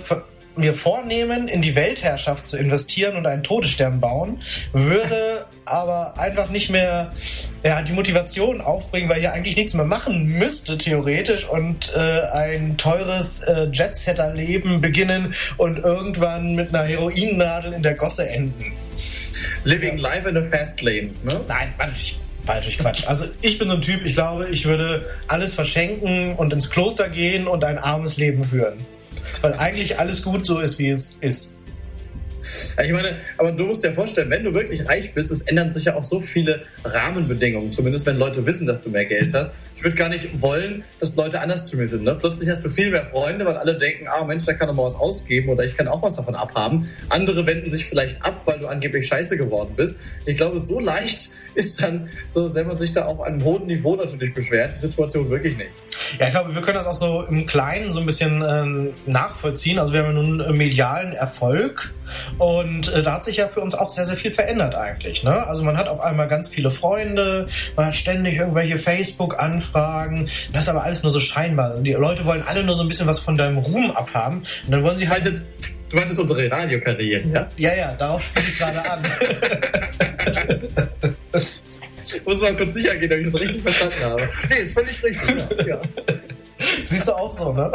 mir 0.55 0.73
vornehmen, 0.73 1.47
in 1.47 1.61
die 1.61 1.75
Weltherrschaft 1.75 2.45
zu 2.45 2.57
investieren 2.57 3.15
und 3.15 3.25
einen 3.25 3.43
Todesstern 3.43 3.99
bauen, 3.99 4.41
würde 4.73 5.45
aber 5.65 6.17
einfach 6.19 6.49
nicht 6.49 6.69
mehr 6.69 7.11
ja, 7.63 7.81
die 7.81 7.93
Motivation 7.93 8.61
aufbringen, 8.61 9.09
weil 9.09 9.21
ja 9.21 9.31
eigentlich 9.31 9.55
nichts 9.55 9.73
mehr 9.73 9.85
machen 9.85 10.25
müsste, 10.25 10.77
theoretisch, 10.77 11.47
und 11.47 11.93
äh, 11.95 12.21
ein 12.33 12.77
teures 12.77 13.43
äh, 13.43 13.67
Jetsetter-Leben 13.71 14.81
beginnen 14.81 15.33
und 15.57 15.77
irgendwann 15.77 16.55
mit 16.55 16.73
einer 16.73 16.85
Heroinnadel 16.85 17.73
in 17.73 17.83
der 17.83 17.93
Gosse 17.93 18.27
enden. 18.27 18.73
Living 19.63 19.97
life 19.97 20.27
in 20.27 20.37
a 20.37 20.43
fast 20.43 20.81
lane, 20.81 21.11
ne? 21.23 21.39
Nein, 21.47 21.73
natürlich, 21.77 22.19
war 22.45 22.55
natürlich 22.55 22.79
Quatsch. 22.79 23.07
Also 23.07 23.25
ich 23.41 23.57
bin 23.57 23.67
so 23.67 23.75
ein 23.75 23.81
Typ, 23.81 24.05
ich 24.05 24.15
glaube, 24.15 24.49
ich 24.49 24.65
würde 24.65 25.05
alles 25.27 25.53
verschenken 25.53 26.35
und 26.35 26.51
ins 26.53 26.69
Kloster 26.69 27.09
gehen 27.09 27.47
und 27.47 27.63
ein 27.63 27.77
armes 27.77 28.17
Leben 28.17 28.43
führen. 28.43 28.79
Weil 29.41 29.53
eigentlich 29.53 29.97
alles 29.97 30.21
gut 30.21 30.45
so 30.45 30.59
ist, 30.59 30.79
wie 30.79 30.89
es 30.89 31.15
ist. 31.21 31.57
Ich 32.83 32.91
meine, 32.91 33.17
aber 33.37 33.51
du 33.51 33.65
musst 33.65 33.83
dir 33.83 33.93
vorstellen, 33.93 34.29
wenn 34.29 34.43
du 34.43 34.53
wirklich 34.53 34.87
reich 34.87 35.13
bist, 35.13 35.29
es 35.31 35.41
ändern 35.41 35.73
sich 35.73 35.85
ja 35.85 35.95
auch 35.95 36.03
so 36.03 36.21
viele 36.21 36.63
Rahmenbedingungen, 36.83 37.71
zumindest 37.71 38.05
wenn 38.05 38.17
Leute 38.17 38.45
wissen, 38.45 38.65
dass 38.65 38.81
du 38.81 38.89
mehr 38.89 39.05
Geld 39.05 39.33
hast. 39.33 39.53
Ich 39.77 39.83
würde 39.83 39.95
gar 39.95 40.09
nicht 40.09 40.41
wollen, 40.41 40.83
dass 40.99 41.15
Leute 41.15 41.39
anders 41.39 41.67
zu 41.67 41.77
mir 41.77 41.87
sind. 41.87 42.03
Ne? 42.03 42.15
Plötzlich 42.15 42.49
hast 42.49 42.63
du 42.63 42.69
viel 42.69 42.91
mehr 42.91 43.05
Freunde, 43.05 43.45
weil 43.45 43.57
alle 43.57 43.77
denken, 43.77 44.07
ah 44.07 44.23
Mensch, 44.23 44.45
der 44.45 44.55
kann 44.55 44.67
doch 44.67 44.75
mal 44.75 44.83
was 44.85 44.95
ausgeben 44.95 45.49
oder 45.49 45.63
ich 45.63 45.77
kann 45.77 45.87
auch 45.87 46.01
was 46.01 46.15
davon 46.15 46.35
abhaben. 46.35 46.89
Andere 47.09 47.45
wenden 47.45 47.69
sich 47.69 47.85
vielleicht 47.85 48.23
ab, 48.23 48.41
weil 48.45 48.59
du 48.59 48.67
angeblich 48.67 49.07
scheiße 49.07 49.37
geworden 49.37 49.73
bist. 49.75 49.99
Ich 50.25 50.37
glaube, 50.37 50.59
so 50.59 50.79
leicht 50.79 51.35
ist 51.55 51.81
dann, 51.81 52.09
so, 52.33 52.53
wenn 52.55 52.67
man 52.67 52.77
sich 52.77 52.93
da 52.93 53.05
auf 53.05 53.21
einem 53.21 53.43
hohen 53.43 53.67
Niveau 53.67 53.95
natürlich 53.95 54.33
beschwert, 54.33 54.73
die 54.75 54.87
Situation 54.87 55.29
wirklich 55.29 55.57
nicht. 55.57 55.69
Ja, 56.19 56.27
ich 56.27 56.31
glaube, 56.31 56.53
wir 56.55 56.61
können 56.61 56.77
das 56.77 56.87
auch 56.87 56.95
so 56.95 57.23
im 57.23 57.45
Kleinen 57.45 57.91
so 57.91 57.99
ein 57.99 58.05
bisschen 58.05 58.43
ähm, 58.47 58.93
nachvollziehen. 59.05 59.79
Also 59.79 59.93
wir 59.93 60.03
haben 60.03 60.15
ja 60.15 60.21
nun 60.21 60.39
äh, 60.39 60.51
medialen 60.51 61.13
Erfolg 61.13 61.93
und 62.37 62.93
äh, 62.93 63.01
da 63.01 63.13
hat 63.13 63.23
sich 63.23 63.37
ja 63.37 63.47
für 63.47 63.61
uns 63.61 63.75
auch 63.75 63.89
sehr, 63.89 64.05
sehr 64.05 64.17
viel 64.17 64.31
verändert 64.31 64.75
eigentlich. 64.75 65.23
Ne? 65.23 65.47
Also 65.47 65.63
man 65.63 65.77
hat 65.77 65.87
auf 65.87 65.99
einmal 65.99 66.27
ganz 66.27 66.49
viele 66.49 66.71
Freunde, 66.71 67.47
man 67.75 67.87
hat 67.87 67.95
ständig 67.95 68.35
irgendwelche 68.35 68.77
Facebook-Anfragen. 68.77 70.27
Das 70.53 70.63
ist 70.63 70.69
aber 70.69 70.83
alles 70.83 71.03
nur 71.03 71.11
so 71.11 71.19
scheinbar. 71.19 71.77
Die 71.79 71.93
Leute 71.93 72.25
wollen 72.25 72.43
alle 72.45 72.63
nur 72.63 72.75
so 72.75 72.83
ein 72.83 72.89
bisschen 72.89 73.07
was 73.07 73.19
von 73.19 73.37
deinem 73.37 73.57
Ruhm 73.57 73.91
abhaben 73.91 74.39
und 74.65 74.71
dann 74.71 74.83
wollen 74.83 74.97
sie 74.97 75.09
halt... 75.09 75.25
Du 75.89 75.97
meinst 75.97 76.11
jetzt 76.11 76.19
unsere 76.19 76.49
Radiokarriere, 76.49 77.27
ja? 77.27 77.47
Ja, 77.57 77.75
ja, 77.75 77.93
darauf 77.95 78.23
spiele 78.23 78.45
ich 78.47 78.57
gerade 78.57 78.89
an. 78.89 79.03
Ich 82.15 82.25
muss 82.25 82.41
mal 82.41 82.55
kurz 82.55 82.73
sicher 82.73 82.95
gehen, 82.95 83.11
ob 83.11 83.19
ich 83.19 83.31
das 83.31 83.39
richtig 83.39 83.61
verstanden 83.61 84.03
habe. 84.03 84.29
Nee, 84.49 84.55
ist 84.65 84.73
völlig 84.73 85.03
richtig. 85.03 85.57
Ja. 85.59 85.65
ja. 85.67 85.81
Siehst 86.85 87.07
du 87.07 87.13
auch 87.13 87.31
so, 87.31 87.53
ne? 87.53 87.71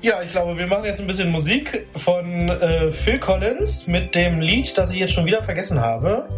Ja, 0.00 0.20
ich 0.20 0.32
glaube, 0.32 0.58
wir 0.58 0.66
machen 0.66 0.84
jetzt 0.84 1.00
ein 1.00 1.06
bisschen 1.06 1.30
Musik 1.30 1.86
von 1.96 2.48
äh, 2.48 2.90
Phil 2.90 3.18
Collins 3.20 3.86
mit 3.86 4.14
dem 4.16 4.40
Lied, 4.40 4.76
das 4.76 4.92
ich 4.92 4.98
jetzt 4.98 5.12
schon 5.12 5.26
wieder 5.26 5.42
vergessen 5.42 5.80
habe. 5.80 6.28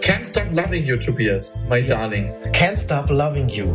Can't 0.00 0.24
Stop 0.24 0.52
Loving 0.52 0.84
You, 0.84 0.96
Tobias, 0.96 1.64
my 1.68 1.84
darling. 1.84 2.32
Can't 2.52 2.78
Stop 2.78 3.10
Loving 3.10 3.48
You. 3.48 3.66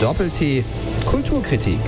Doppel-T 0.00 0.64
Kulturkritik. 1.04 1.78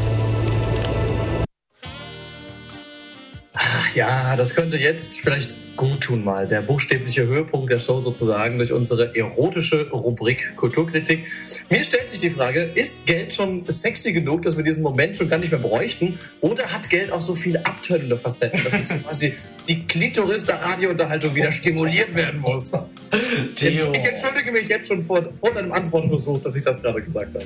Ja, 3.94 4.36
das 4.36 4.54
könnte 4.54 4.76
jetzt 4.76 5.20
vielleicht 5.20 5.58
gut 5.76 6.00
tun 6.00 6.24
mal. 6.24 6.46
Der 6.46 6.60
buchstäbliche 6.60 7.26
Höhepunkt 7.26 7.72
der 7.72 7.78
Show 7.78 8.00
sozusagen 8.00 8.58
durch 8.58 8.72
unsere 8.72 9.16
erotische 9.16 9.88
Rubrik 9.90 10.54
Kulturkritik. 10.56 11.24
Mir 11.70 11.82
stellt 11.84 12.10
sich 12.10 12.20
die 12.20 12.30
Frage, 12.30 12.62
ist 12.74 13.06
Geld 13.06 13.32
schon 13.32 13.64
sexy 13.66 14.12
genug, 14.12 14.42
dass 14.42 14.56
wir 14.56 14.64
diesen 14.64 14.82
Moment 14.82 15.16
schon 15.16 15.28
gar 15.28 15.38
nicht 15.38 15.50
mehr 15.50 15.60
bräuchten? 15.60 16.18
Oder 16.40 16.64
hat 16.72 16.90
Geld 16.90 17.12
auch 17.12 17.22
so 17.22 17.34
viele 17.34 17.64
abtönende 17.64 18.18
Facetten, 18.18 18.62
dass 18.62 18.72
jetzt 18.72 19.02
quasi 19.04 19.34
die 19.70 19.86
Klitoris 19.86 20.44
der 20.44 20.56
Radiounterhaltung 20.56 21.32
wieder 21.32 21.52
stimuliert 21.52 22.12
werden 22.12 22.40
muss? 22.40 22.72
Theo. 23.56 23.92
Ich 23.92 24.04
entschuldige 24.04 24.50
mich 24.50 24.68
jetzt 24.68 24.88
schon 24.88 25.02
vor, 25.02 25.22
vor 25.38 25.52
deinem 25.52 25.70
Antwortversuch, 25.70 26.42
dass 26.42 26.56
ich 26.56 26.64
das 26.64 26.82
gerade 26.82 27.00
gesagt 27.00 27.34
habe. 27.34 27.44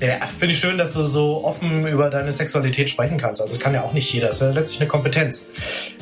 Ja, 0.00 0.24
finde 0.26 0.54
ich 0.54 0.60
schön, 0.60 0.78
dass 0.78 0.92
du 0.92 1.04
so 1.04 1.44
offen 1.44 1.86
über 1.86 2.10
deine 2.10 2.30
Sexualität 2.30 2.90
sprechen 2.90 3.18
kannst. 3.18 3.40
Also 3.40 3.52
das 3.52 3.60
kann 3.60 3.74
ja 3.74 3.82
auch 3.82 3.92
nicht 3.92 4.12
jeder. 4.12 4.28
Das 4.28 4.36
ist 4.36 4.42
ja 4.42 4.50
letztlich 4.50 4.80
eine 4.80 4.88
Kompetenz. 4.88 5.48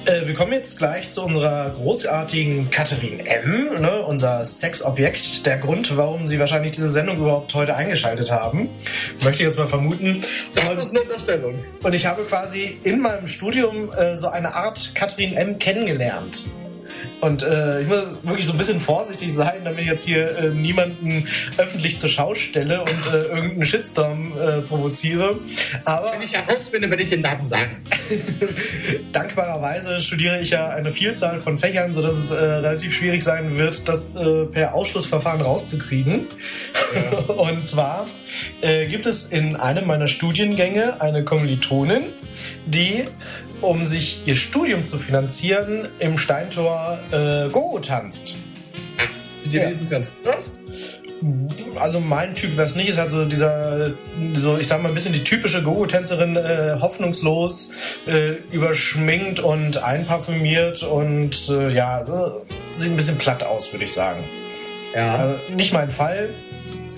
Äh, 0.04 0.26
wir 0.26 0.34
kommen 0.34 0.52
jetzt 0.52 0.78
gleich 0.78 1.10
zu 1.10 1.22
unserer 1.22 1.70
großartigen 1.70 2.70
Katharin 2.70 3.20
M., 3.20 3.80
ne, 3.80 4.02
unser 4.06 4.44
Sexobjekt. 4.44 5.46
Der 5.46 5.58
Grund, 5.58 5.96
warum 5.96 6.26
sie 6.26 6.38
wahrscheinlich 6.38 6.72
diese 6.72 6.90
Sendung 6.90 7.18
überhaupt 7.18 7.54
heute 7.54 7.76
eingeschaltet 7.76 8.30
haben, 8.30 8.68
möchte 9.22 9.42
ich 9.42 9.48
jetzt 9.48 9.58
mal 9.58 9.68
vermuten. 9.68 10.22
Das 10.54 10.78
ist 10.78 10.90
eine 10.90 11.00
Unterstellung. 11.00 11.54
Und 11.82 11.94
ich 11.94 12.06
habe 12.06 12.22
quasi 12.22 12.78
in 12.82 13.00
meinem 13.00 13.26
Studium 13.26 13.92
äh, 13.92 14.16
so 14.16 14.28
eine 14.28 14.54
Art 14.54 14.92
Katharin 14.94 15.34
M. 15.34 15.58
kennengelernt. 15.62 16.50
Und 17.20 17.44
äh, 17.44 17.82
ich 17.82 17.88
muss 17.88 18.20
wirklich 18.24 18.46
so 18.46 18.52
ein 18.52 18.58
bisschen 18.58 18.80
vorsichtig 18.80 19.32
sein, 19.32 19.60
damit 19.62 19.82
ich 19.82 19.86
jetzt 19.86 20.04
hier 20.04 20.36
äh, 20.38 20.48
niemanden 20.48 21.24
öffentlich 21.56 21.96
zur 21.96 22.10
Schau 22.10 22.34
stelle 22.34 22.80
und 22.80 23.12
äh, 23.12 23.18
irgendeinen 23.18 23.64
Shitstorm 23.64 24.32
äh, 24.36 24.60
provoziere. 24.62 25.38
Aber 25.84 26.14
Wenn 26.14 26.22
ich 26.22 26.34
herausfinde, 26.34 26.90
werde 26.90 27.04
ich 27.04 27.10
den 27.10 27.20
Namen 27.20 27.46
sagen. 27.46 27.76
dankbarerweise 29.12 30.00
studiere 30.00 30.40
ich 30.40 30.50
ja 30.50 30.70
eine 30.70 30.90
Vielzahl 30.90 31.40
von 31.40 31.60
Fächern, 31.60 31.92
sodass 31.92 32.14
es 32.14 32.32
äh, 32.32 32.34
relativ 32.34 32.92
schwierig 32.92 33.22
sein 33.22 33.56
wird, 33.56 33.88
das 33.88 34.10
äh, 34.16 34.46
per 34.46 34.74
Ausschlussverfahren 34.74 35.42
rauszukriegen. 35.42 36.26
und 37.28 37.68
zwar 37.68 38.04
gibt 38.88 39.06
es 39.06 39.26
in 39.26 39.56
einem 39.56 39.86
meiner 39.86 40.08
Studiengänge 40.08 41.00
eine 41.00 41.24
Kommilitonin, 41.24 42.04
die, 42.66 43.04
um 43.62 43.84
sich 43.84 44.22
ihr 44.26 44.36
Studium 44.36 44.84
zu 44.84 44.98
finanzieren, 44.98 45.88
im 45.98 46.18
Steintor 46.18 46.98
äh, 47.10 47.48
Gogo 47.48 47.78
tanzt. 47.78 48.38
Sieht 49.42 49.52
die 49.52 49.56
Ja. 49.56 49.64
wenigstens 49.64 49.90
ganz 49.90 50.10
gut 50.10 50.34
aus? 50.34 50.50
Also 51.76 52.00
mein 52.00 52.34
Typ 52.34 52.56
wäre 52.56 52.66
es 52.66 52.74
nicht. 52.74 52.88
Ist 52.88 52.98
halt 52.98 53.12
so 53.12 53.24
dieser, 53.24 53.92
so 54.34 54.58
ich 54.58 54.66
sag 54.66 54.82
mal 54.82 54.88
ein 54.88 54.94
bisschen 54.94 55.12
die 55.12 55.22
typische 55.22 55.62
Gogo-Tänzerin, 55.62 56.36
äh, 56.36 56.76
hoffnungslos, 56.80 57.70
äh, 58.06 58.32
überschminkt 58.50 59.38
und 59.38 59.82
einparfümiert 59.84 60.82
und 60.82 61.48
äh, 61.50 61.72
ja, 61.72 62.00
äh, 62.02 62.30
sieht 62.80 62.90
ein 62.90 62.96
bisschen 62.96 63.18
platt 63.18 63.44
aus, 63.44 63.72
würde 63.72 63.84
ich 63.84 63.92
sagen. 63.92 64.24
Ja. 64.96 65.14
Also 65.14 65.38
nicht 65.54 65.72
mein 65.72 65.90
Fall. 65.92 66.30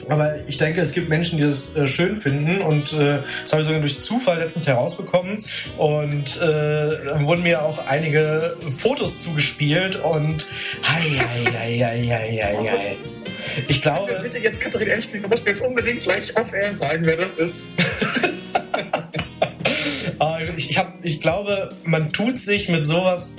Aber 0.08 0.34
ich 0.46 0.58
denke, 0.58 0.80
es 0.80 0.92
gibt 0.92 1.08
Menschen, 1.08 1.38
die 1.38 1.44
das 1.44 1.74
äh, 1.74 1.86
schön 1.86 2.16
finden 2.16 2.60
und 2.60 2.92
äh, 2.92 3.18
das 3.42 3.52
habe 3.52 3.62
ich 3.62 3.66
sogar 3.66 3.80
durch 3.80 4.00
Zufall 4.00 4.38
letztens 4.38 4.66
herausbekommen 4.66 5.44
und 5.78 6.40
äh, 6.40 7.04
dann 7.04 7.26
wurden 7.26 7.42
mir 7.42 7.62
auch 7.62 7.86
einige 7.86 8.56
Fotos 8.78 9.22
zugespielt 9.22 9.96
und 9.96 10.46
hei, 10.82 11.00
hei, 11.00 11.44
hei, 11.52 11.78
hei, 11.78 12.06
hei, 12.06 12.70
hei. 12.70 12.96
Ich 13.68 13.82
glaube, 13.82 14.18
Bitte 14.22 14.38
jetzt 14.38 14.60
Katharin 14.60 14.88
Endspiel, 14.88 15.20
du 15.20 15.28
musst 15.28 15.44
mir 15.44 15.50
jetzt 15.50 15.62
unbedingt 15.62 16.00
gleich 16.00 16.36
auf 16.36 16.52
Air 16.52 16.74
sagen, 16.74 17.04
wer 17.04 17.16
das 17.16 17.38
ist. 17.38 17.66
ich, 20.56 20.70
ich, 20.70 20.78
hab, 20.78 20.94
ich 21.02 21.20
glaube, 21.20 21.74
man 21.84 22.12
tut 22.12 22.38
sich 22.38 22.68
mit 22.68 22.86
sowas 22.86 23.34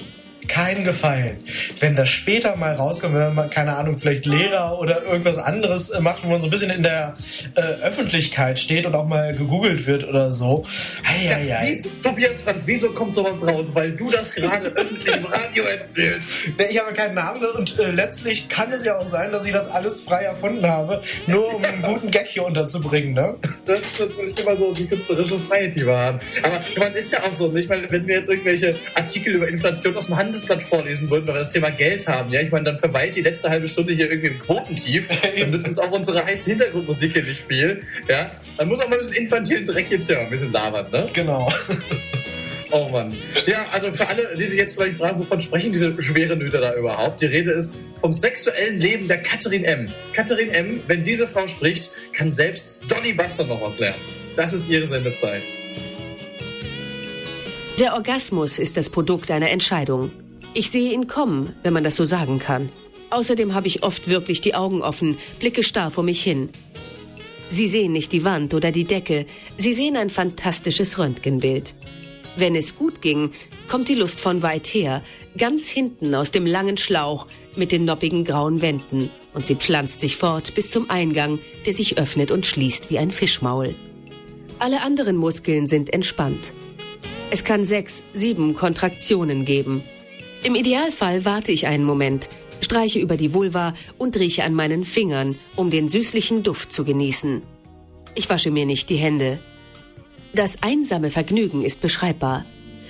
keinen 0.47 0.83
Gefallen. 0.83 1.37
Wenn 1.79 1.95
das 1.95 2.09
später 2.09 2.55
mal 2.55 2.73
rauskommt, 2.73 3.15
wenn 3.15 3.33
man, 3.33 3.49
keine 3.49 3.75
Ahnung, 3.75 3.97
vielleicht 3.99 4.25
Lehrer 4.25 4.79
oder 4.79 5.03
irgendwas 5.03 5.37
anderes 5.37 5.89
äh, 5.89 5.99
macht, 5.99 6.23
wo 6.23 6.29
man 6.29 6.41
so 6.41 6.47
ein 6.47 6.51
bisschen 6.51 6.71
in 6.71 6.83
der 6.83 7.15
äh, 7.55 7.61
Öffentlichkeit 7.61 8.59
steht 8.59 8.85
und 8.85 8.95
auch 8.95 9.07
mal 9.07 9.35
gegoogelt 9.35 9.85
wird 9.87 10.07
oder 10.07 10.31
so. 10.31 10.65
Hei. 11.05 11.65
Wieso, 11.65 11.89
Tobias 12.03 12.41
Franz, 12.41 12.67
wieso 12.67 12.89
kommt 12.91 13.15
sowas 13.15 13.45
raus? 13.45 13.67
Weil 13.73 13.91
du 13.93 14.09
das 14.09 14.33
gerade 14.33 14.67
öffentlich 14.75 15.15
im 15.15 15.25
Radio 15.25 15.63
erzählst. 15.63 16.49
Ich 16.69 16.79
habe 16.79 16.93
keinen 16.93 17.15
Namen 17.15 17.45
und 17.45 17.79
äh, 17.79 17.91
letztlich 17.91 18.49
kann 18.49 18.71
es 18.71 18.85
ja 18.85 18.97
auch 18.97 19.07
sein, 19.07 19.31
dass 19.31 19.45
ich 19.45 19.51
das 19.53 19.69
alles 19.69 20.01
frei 20.01 20.23
erfunden 20.23 20.65
habe, 20.65 21.01
nur 21.27 21.55
um 21.55 21.63
einen 21.63 21.81
guten 21.81 22.11
Gag 22.11 22.27
hier 22.27 22.45
unterzubringen. 22.45 23.13
Ne? 23.13 23.35
Das 23.65 23.79
ist 23.79 23.99
natürlich 23.99 24.39
immer 24.39 24.57
so 24.57 24.73
die 24.73 24.87
künstlerische 24.87 25.39
Freiheit, 25.39 25.75
die 25.75 25.85
wir 25.85 25.95
haben. 25.95 26.19
Aber 26.43 26.61
man 26.77 26.93
ist 26.93 27.11
ja 27.11 27.19
auch 27.19 27.33
so, 27.33 27.53
ich 27.55 27.67
meine, 27.67 27.89
wenn 27.91 28.05
wir 28.07 28.15
jetzt 28.17 28.29
irgendwelche 28.29 28.75
Artikel 28.95 29.35
über 29.35 29.47
Inflation 29.47 29.95
aus 29.95 30.07
dem 30.07 30.17
Handelsblatt 30.35 30.63
vorlesen 30.63 31.09
würden, 31.09 31.27
weil 31.27 31.35
wir 31.35 31.39
das 31.39 31.49
Thema 31.49 31.69
Geld 31.69 32.07
haben, 32.07 32.31
ja, 32.31 32.41
ich 32.41 32.51
meine, 32.51 32.65
dann 32.65 32.79
verweilt 32.79 33.15
die 33.15 33.21
letzte 33.21 33.49
halbe 33.49 33.69
Stunde 33.69 33.93
hier 33.93 34.09
irgendwie 34.09 34.27
im 34.27 34.39
Quotentief, 34.39 35.07
dann 35.39 35.51
nützt 35.51 35.67
uns 35.67 35.79
auch 35.79 35.91
unsere 35.91 36.25
heiße 36.25 36.49
Hintergrundmusik 36.51 37.13
hier 37.13 37.23
nicht 37.23 37.43
viel, 37.47 37.81
ja. 38.07 38.31
Dann 38.57 38.67
muss 38.67 38.79
auch 38.79 38.89
mal 38.89 38.95
ein 38.95 38.99
bisschen 38.99 39.15
infantilen 39.15 39.65
Dreck 39.65 39.89
jetzt 39.89 40.07
hier 40.07 40.17
mal 40.17 40.25
ein 40.25 40.29
bisschen 40.29 40.51
labern, 40.51 40.87
ne? 40.91 41.07
Genau. 41.13 41.51
Oh 42.71 42.89
Mann. 42.89 43.15
Ja, 43.45 43.63
also 43.71 43.91
für 43.93 44.05
alle, 44.09 44.35
die 44.35 44.49
sich 44.49 44.57
jetzt 44.57 44.73
vielleicht 44.73 44.97
fragen, 44.97 45.19
wovon 45.19 45.41
sprechen 45.41 45.71
diese 45.71 46.01
schweren 46.01 46.39
Nüter 46.39 46.59
da 46.59 46.75
überhaupt? 46.75 47.21
Die 47.21 47.27
Rede 47.27 47.51
ist 47.51 47.75
vom 48.01 48.11
sexuellen 48.11 48.81
Leben 48.81 49.07
der 49.07 49.21
Katharin 49.21 49.63
M. 49.63 49.87
Katharin 50.13 50.49
M., 50.49 50.81
wenn 50.87 51.03
diese 51.03 51.27
Frau 51.27 51.47
spricht, 51.47 51.93
kann 52.11 52.33
selbst 52.33 52.81
Donny 52.89 53.13
Buster 53.13 53.45
noch 53.45 53.61
was 53.61 53.79
lernen. 53.79 54.01
Das 54.35 54.51
ist 54.51 54.67
ihre 54.67 54.87
Sendezeit. 54.87 55.43
Der 57.79 57.93
Orgasmus 57.93 58.57
ist 58.57 58.75
das 58.75 58.89
Produkt 58.89 59.31
einer 59.31 59.51
Entscheidung. 59.51 60.11
Ich 60.57 60.71
sehe 60.71 60.93
ihn 60.93 61.07
kommen, 61.07 61.53
wenn 61.63 61.73
man 61.73 61.83
das 61.83 61.97
so 61.97 62.05
sagen 62.05 62.39
kann. 62.39 62.69
Außerdem 63.09 63.53
habe 63.53 63.67
ich 63.67 63.83
oft 63.83 64.07
wirklich 64.07 64.39
die 64.39 64.55
Augen 64.55 64.81
offen, 64.81 65.17
blicke 65.37 65.63
starr 65.63 65.91
vor 65.91 66.05
mich 66.05 66.23
hin. 66.23 66.49
Sie 67.49 67.67
sehen 67.67 67.91
nicht 67.91 68.13
die 68.13 68.23
Wand 68.23 68.53
oder 68.53 68.71
die 68.71 68.85
Decke, 68.85 69.25
sie 69.57 69.73
sehen 69.73 69.97
ein 69.97 70.09
fantastisches 70.09 70.97
Röntgenbild. 70.97 71.75
Wenn 72.37 72.55
es 72.55 72.77
gut 72.77 73.01
ging, 73.01 73.31
kommt 73.67 73.89
die 73.89 73.95
Lust 73.95 74.21
von 74.21 74.43
weit 74.43 74.67
her, 74.67 75.03
ganz 75.37 75.67
hinten 75.67 76.15
aus 76.15 76.31
dem 76.31 76.45
langen 76.45 76.77
Schlauch 76.77 77.27
mit 77.57 77.73
den 77.73 77.83
noppigen 77.83 78.23
grauen 78.23 78.61
Wänden 78.61 79.09
und 79.33 79.45
sie 79.45 79.55
pflanzt 79.55 79.99
sich 79.99 80.15
fort 80.15 80.55
bis 80.55 80.71
zum 80.71 80.89
Eingang, 80.89 81.39
der 81.65 81.73
sich 81.73 81.97
öffnet 81.97 82.31
und 82.31 82.45
schließt 82.45 82.89
wie 82.89 82.97
ein 82.97 83.11
Fischmaul. 83.11 83.75
Alle 84.59 84.81
anderen 84.83 85.17
Muskeln 85.17 85.67
sind 85.67 85.93
entspannt. 85.93 86.53
Es 87.29 87.43
kann 87.43 87.65
sechs, 87.65 88.05
sieben 88.13 88.55
Kontraktionen 88.55 89.43
geben. 89.43 89.83
Im 90.45 90.53
Idealfall 90.53 91.25
warte 91.25 91.51
ich 91.51 91.65
einen 91.65 91.85
Moment, 91.85 92.29
streiche 92.61 92.99
über 92.99 93.17
die 93.17 93.33
Vulva 93.33 93.73
und 93.97 94.15
rieche 94.15 94.43
an 94.43 94.53
meinen 94.53 94.83
Fingern, 94.83 95.35
um 95.55 95.71
den 95.71 95.89
süßlichen 95.89 96.43
Duft 96.43 96.71
zu 96.71 96.85
genießen. 96.85 97.41
Ich 98.13 98.29
wasche 98.29 98.51
mir 98.51 98.67
nicht 98.67 98.91
die 98.91 98.95
Hände. 98.95 99.39
Das 100.35 100.61
einsame 100.61 101.09
Vergnügen 101.09 101.63
ist 101.63 101.81
beschreibbar. 101.81 102.45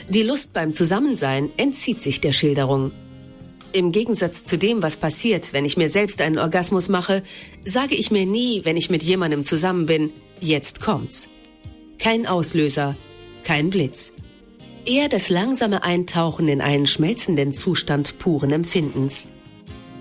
Die 0.10 0.24
Lust 0.24 0.52
beim 0.52 0.74
Zusammensein 0.74 1.50
entzieht 1.56 2.02
sich 2.02 2.20
der 2.20 2.34
Schilderung. 2.34 2.92
Im 3.72 3.94
Gegensatz 3.94 4.44
zu 4.44 4.58
dem, 4.58 4.84
was 4.84 4.98
passiert, 4.98 5.54
wenn 5.54 5.64
ich 5.64 5.78
mir 5.78 5.88
selbst 5.88 6.20
einen 6.20 6.40
Orgasmus 6.40 6.90
mache, 6.90 7.24
sage 7.64 7.96
ich 7.96 8.12
mir 8.12 8.26
nie, 8.26 8.66
wenn 8.66 8.76
ich 8.76 8.90
mit 8.90 9.02
jemandem 9.02 9.46
zusammen 9.46 9.86
bin, 9.86 10.12
jetzt 10.42 10.82
kommt's. 10.82 11.30
Kein 12.00 12.28
Auslöser, 12.28 12.98
kein 13.44 13.70
Blitz. 13.70 14.12
Eher 14.86 15.10
das 15.10 15.30
langsame 15.30 15.82
Eintauchen 15.84 16.48
in 16.48 16.62
einen 16.62 16.86
schmelzenden 16.86 17.52
Zustand 17.52 18.20
puren 18.20 18.52
Empfindens. 18.52 19.28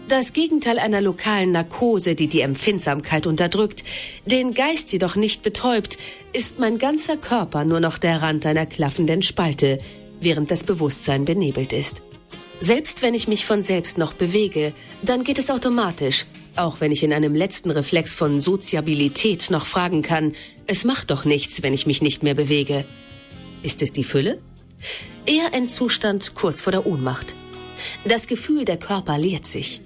Das 0.08 0.34
Gegenteil 0.34 0.78
einer 0.78 1.00
lokalen 1.00 1.52
Narkose, 1.52 2.14
die 2.14 2.26
die 2.26 2.42
Empfindsamkeit 2.42 3.26
unterdrückt, 3.26 3.82
den 4.26 4.52
Geist 4.52 4.92
jedoch 4.92 5.16
nicht 5.16 5.42
betäubt, 5.42 5.96
ist 6.34 6.58
mein 6.58 6.76
ganzer 6.76 7.16
Körper 7.16 7.64
nur 7.64 7.80
noch 7.80 7.96
der 7.96 8.20
Rand 8.20 8.44
einer 8.44 8.66
klaffenden 8.66 9.22
Spalte, 9.22 9.78
während 10.20 10.50
das 10.50 10.64
Bewusstsein 10.64 11.24
benebelt 11.24 11.72
ist. 11.72 12.02
Selbst 12.60 13.00
wenn 13.00 13.14
ich 13.14 13.26
mich 13.26 13.46
von 13.46 13.62
selbst 13.62 13.96
noch 13.96 14.12
bewege, 14.12 14.74
dann 15.02 15.24
geht 15.24 15.38
es 15.38 15.50
automatisch, 15.50 16.26
auch 16.56 16.82
wenn 16.82 16.92
ich 16.92 17.02
in 17.02 17.14
einem 17.14 17.34
letzten 17.34 17.70
Reflex 17.70 18.14
von 18.14 18.38
Soziabilität 18.38 19.50
noch 19.50 19.64
fragen 19.64 20.02
kann, 20.02 20.34
es 20.66 20.84
macht 20.84 21.10
doch 21.10 21.24
nichts, 21.24 21.62
wenn 21.62 21.72
ich 21.72 21.86
mich 21.86 22.02
nicht 22.02 22.22
mehr 22.22 22.34
bewege. 22.34 22.84
Ist 23.62 23.80
es 23.80 23.90
die 23.90 24.04
Fülle? 24.04 24.40
Eher 25.26 25.54
ein 25.54 25.68
Zustand 25.68 26.34
kurz 26.34 26.62
vor 26.62 26.72
der 26.72 26.86
Ohnmacht. 26.86 27.34
Das 28.04 28.26
Gefühl, 28.26 28.64
der 28.64 28.76
Körper 28.76 29.18
leert 29.18 29.46
sich. 29.46 29.80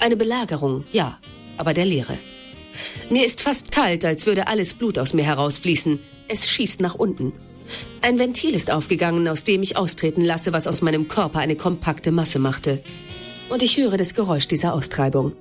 Eine 0.00 0.16
Belagerung, 0.16 0.84
ja, 0.92 1.18
aber 1.56 1.74
der 1.74 1.84
Leere. 1.84 2.18
Mir 3.10 3.24
ist 3.24 3.40
fast 3.40 3.70
kalt, 3.72 4.04
als 4.04 4.26
würde 4.26 4.48
alles 4.48 4.74
Blut 4.74 4.98
aus 4.98 5.12
mir 5.12 5.24
herausfließen. 5.24 6.00
Es 6.28 6.48
schießt 6.48 6.80
nach 6.80 6.94
unten. 6.94 7.32
Ein 8.02 8.18
Ventil 8.18 8.54
ist 8.54 8.70
aufgegangen, 8.70 9.28
aus 9.28 9.44
dem 9.44 9.62
ich 9.62 9.76
austreten 9.76 10.22
lasse, 10.22 10.52
was 10.52 10.66
aus 10.66 10.82
meinem 10.82 11.08
Körper 11.08 11.38
eine 11.38 11.56
kompakte 11.56 12.12
Masse 12.12 12.38
machte. 12.38 12.82
Und 13.48 13.62
ich 13.62 13.76
höre 13.76 13.96
das 13.96 14.14
Geräusch 14.14 14.48
dieser 14.48 14.74
Austreibung. 14.74 15.32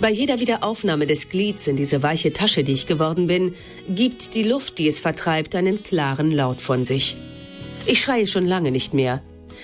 Bei 0.00 0.10
jeder 0.10 0.38
Wiederaufnahme 0.38 1.06
des 1.06 1.28
Glieds 1.28 1.66
in 1.66 1.76
diese 1.76 2.02
weiche 2.02 2.32
Tasche, 2.32 2.62
die 2.62 2.72
ich 2.72 2.86
geworden 2.86 3.26
bin, 3.26 3.54
gibt 3.88 4.34
die 4.34 4.44
Luft, 4.44 4.78
die 4.78 4.86
es 4.86 5.00
vertreibt, 5.00 5.56
einen 5.56 5.82
klaren 5.82 6.30
Laut 6.30 6.60
von 6.60 6.84
sich. 6.84 7.16
Ich 7.90 8.02
schreie 8.02 8.26
schon 8.26 8.46
lange 8.46 8.70
nicht 8.70 8.92
mehr, 8.92 9.22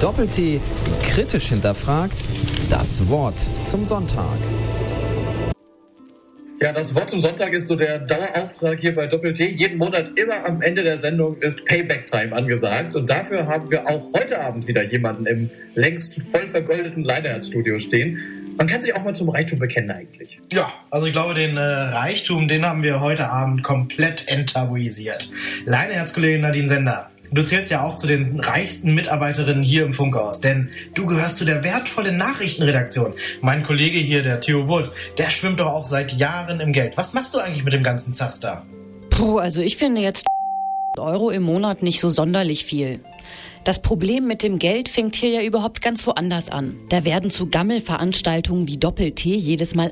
Doppel-T 0.03 0.59
kritisch 1.01 1.47
hinterfragt, 1.47 2.25
das 2.69 3.07
Wort 3.07 3.35
zum 3.63 3.85
Sonntag. 3.85 4.37
Ja, 6.59 6.73
das 6.73 6.93
Wort 6.93 7.09
zum 7.09 7.21
Sonntag 7.21 7.53
ist 7.53 7.69
so 7.69 7.77
der 7.77 7.99
Dauerauftrag 7.99 8.81
hier 8.81 8.93
bei 8.93 9.07
Doppel-T. 9.07 9.51
Jeden 9.51 9.77
Monat 9.77 10.19
immer 10.19 10.45
am 10.45 10.61
Ende 10.61 10.83
der 10.83 10.97
Sendung 10.97 11.37
ist 11.37 11.63
Payback-Time 11.63 12.35
angesagt. 12.35 12.97
Und 12.97 13.09
dafür 13.09 13.47
haben 13.47 13.71
wir 13.71 13.87
auch 13.87 14.11
heute 14.13 14.41
Abend 14.41 14.67
wieder 14.67 14.83
jemanden 14.83 15.25
im 15.25 15.49
längst 15.73 16.21
voll 16.21 16.49
vergoldeten 16.49 17.05
Leineherz-Studio 17.05 17.79
stehen. 17.79 18.19
Man 18.57 18.67
kann 18.67 18.81
sich 18.81 18.93
auch 18.97 19.05
mal 19.05 19.15
zum 19.15 19.29
Reichtum 19.29 19.59
bekennen 19.59 19.89
eigentlich. 19.89 20.41
Ja, 20.51 20.69
also 20.91 21.07
ich 21.07 21.13
glaube, 21.13 21.33
den 21.33 21.55
äh, 21.55 21.61
Reichtum, 21.61 22.49
den 22.49 22.65
haben 22.65 22.83
wir 22.83 22.99
heute 22.99 23.29
Abend 23.29 23.63
komplett 23.63 24.27
enttabuisiert. 24.27 25.29
Leineherzkollegin 25.65 26.41
Nadine 26.41 26.67
Sender. 26.67 27.09
Du 27.33 27.43
zählst 27.43 27.71
ja 27.71 27.83
auch 27.83 27.97
zu 27.97 28.05
den 28.05 28.39
reichsten 28.39 28.93
Mitarbeiterinnen 28.93 29.63
hier 29.63 29.85
im 29.85 29.91
Funkhaus, 29.91 30.39
denn 30.39 30.69
du 30.93 31.07
gehörst 31.07 31.37
zu 31.37 31.45
der 31.45 31.63
wertvollen 31.63 32.15
Nachrichtenredaktion. 32.15 33.13
Mein 33.41 33.63
Kollege 33.63 33.97
hier, 33.97 34.21
der 34.21 34.39
Theo 34.39 34.67
Wood, 34.67 34.91
der 35.17 35.31
schwimmt 35.31 35.59
doch 35.59 35.65
auch 35.65 35.85
seit 35.85 36.13
Jahren 36.13 36.59
im 36.59 36.73
Geld. 36.73 36.95
Was 36.95 37.13
machst 37.13 37.33
du 37.33 37.39
eigentlich 37.39 37.63
mit 37.63 37.73
dem 37.73 37.81
ganzen 37.81 38.13
Zaster? 38.13 38.63
Puh, 39.09 39.39
also 39.39 39.61
ich 39.61 39.77
finde 39.77 40.01
jetzt 40.01 40.25
Euro 40.99 41.31
im 41.31 41.41
Monat 41.41 41.81
nicht 41.81 41.99
so 41.99 42.09
sonderlich 42.09 42.65
viel. 42.65 42.99
Das 43.63 43.81
Problem 43.81 44.27
mit 44.27 44.43
dem 44.43 44.59
Geld 44.59 44.87
fängt 44.87 45.15
hier 45.15 45.29
ja 45.29 45.41
überhaupt 45.41 45.81
ganz 45.81 46.05
woanders 46.05 46.49
an. 46.49 46.75
Da 46.89 47.03
werden 47.03 47.31
zu 47.31 47.47
Gammelveranstaltungen 47.47 48.67
wie 48.67 48.77
Doppel-T 48.77 49.33
jedes 49.33 49.73
Mal 49.73 49.91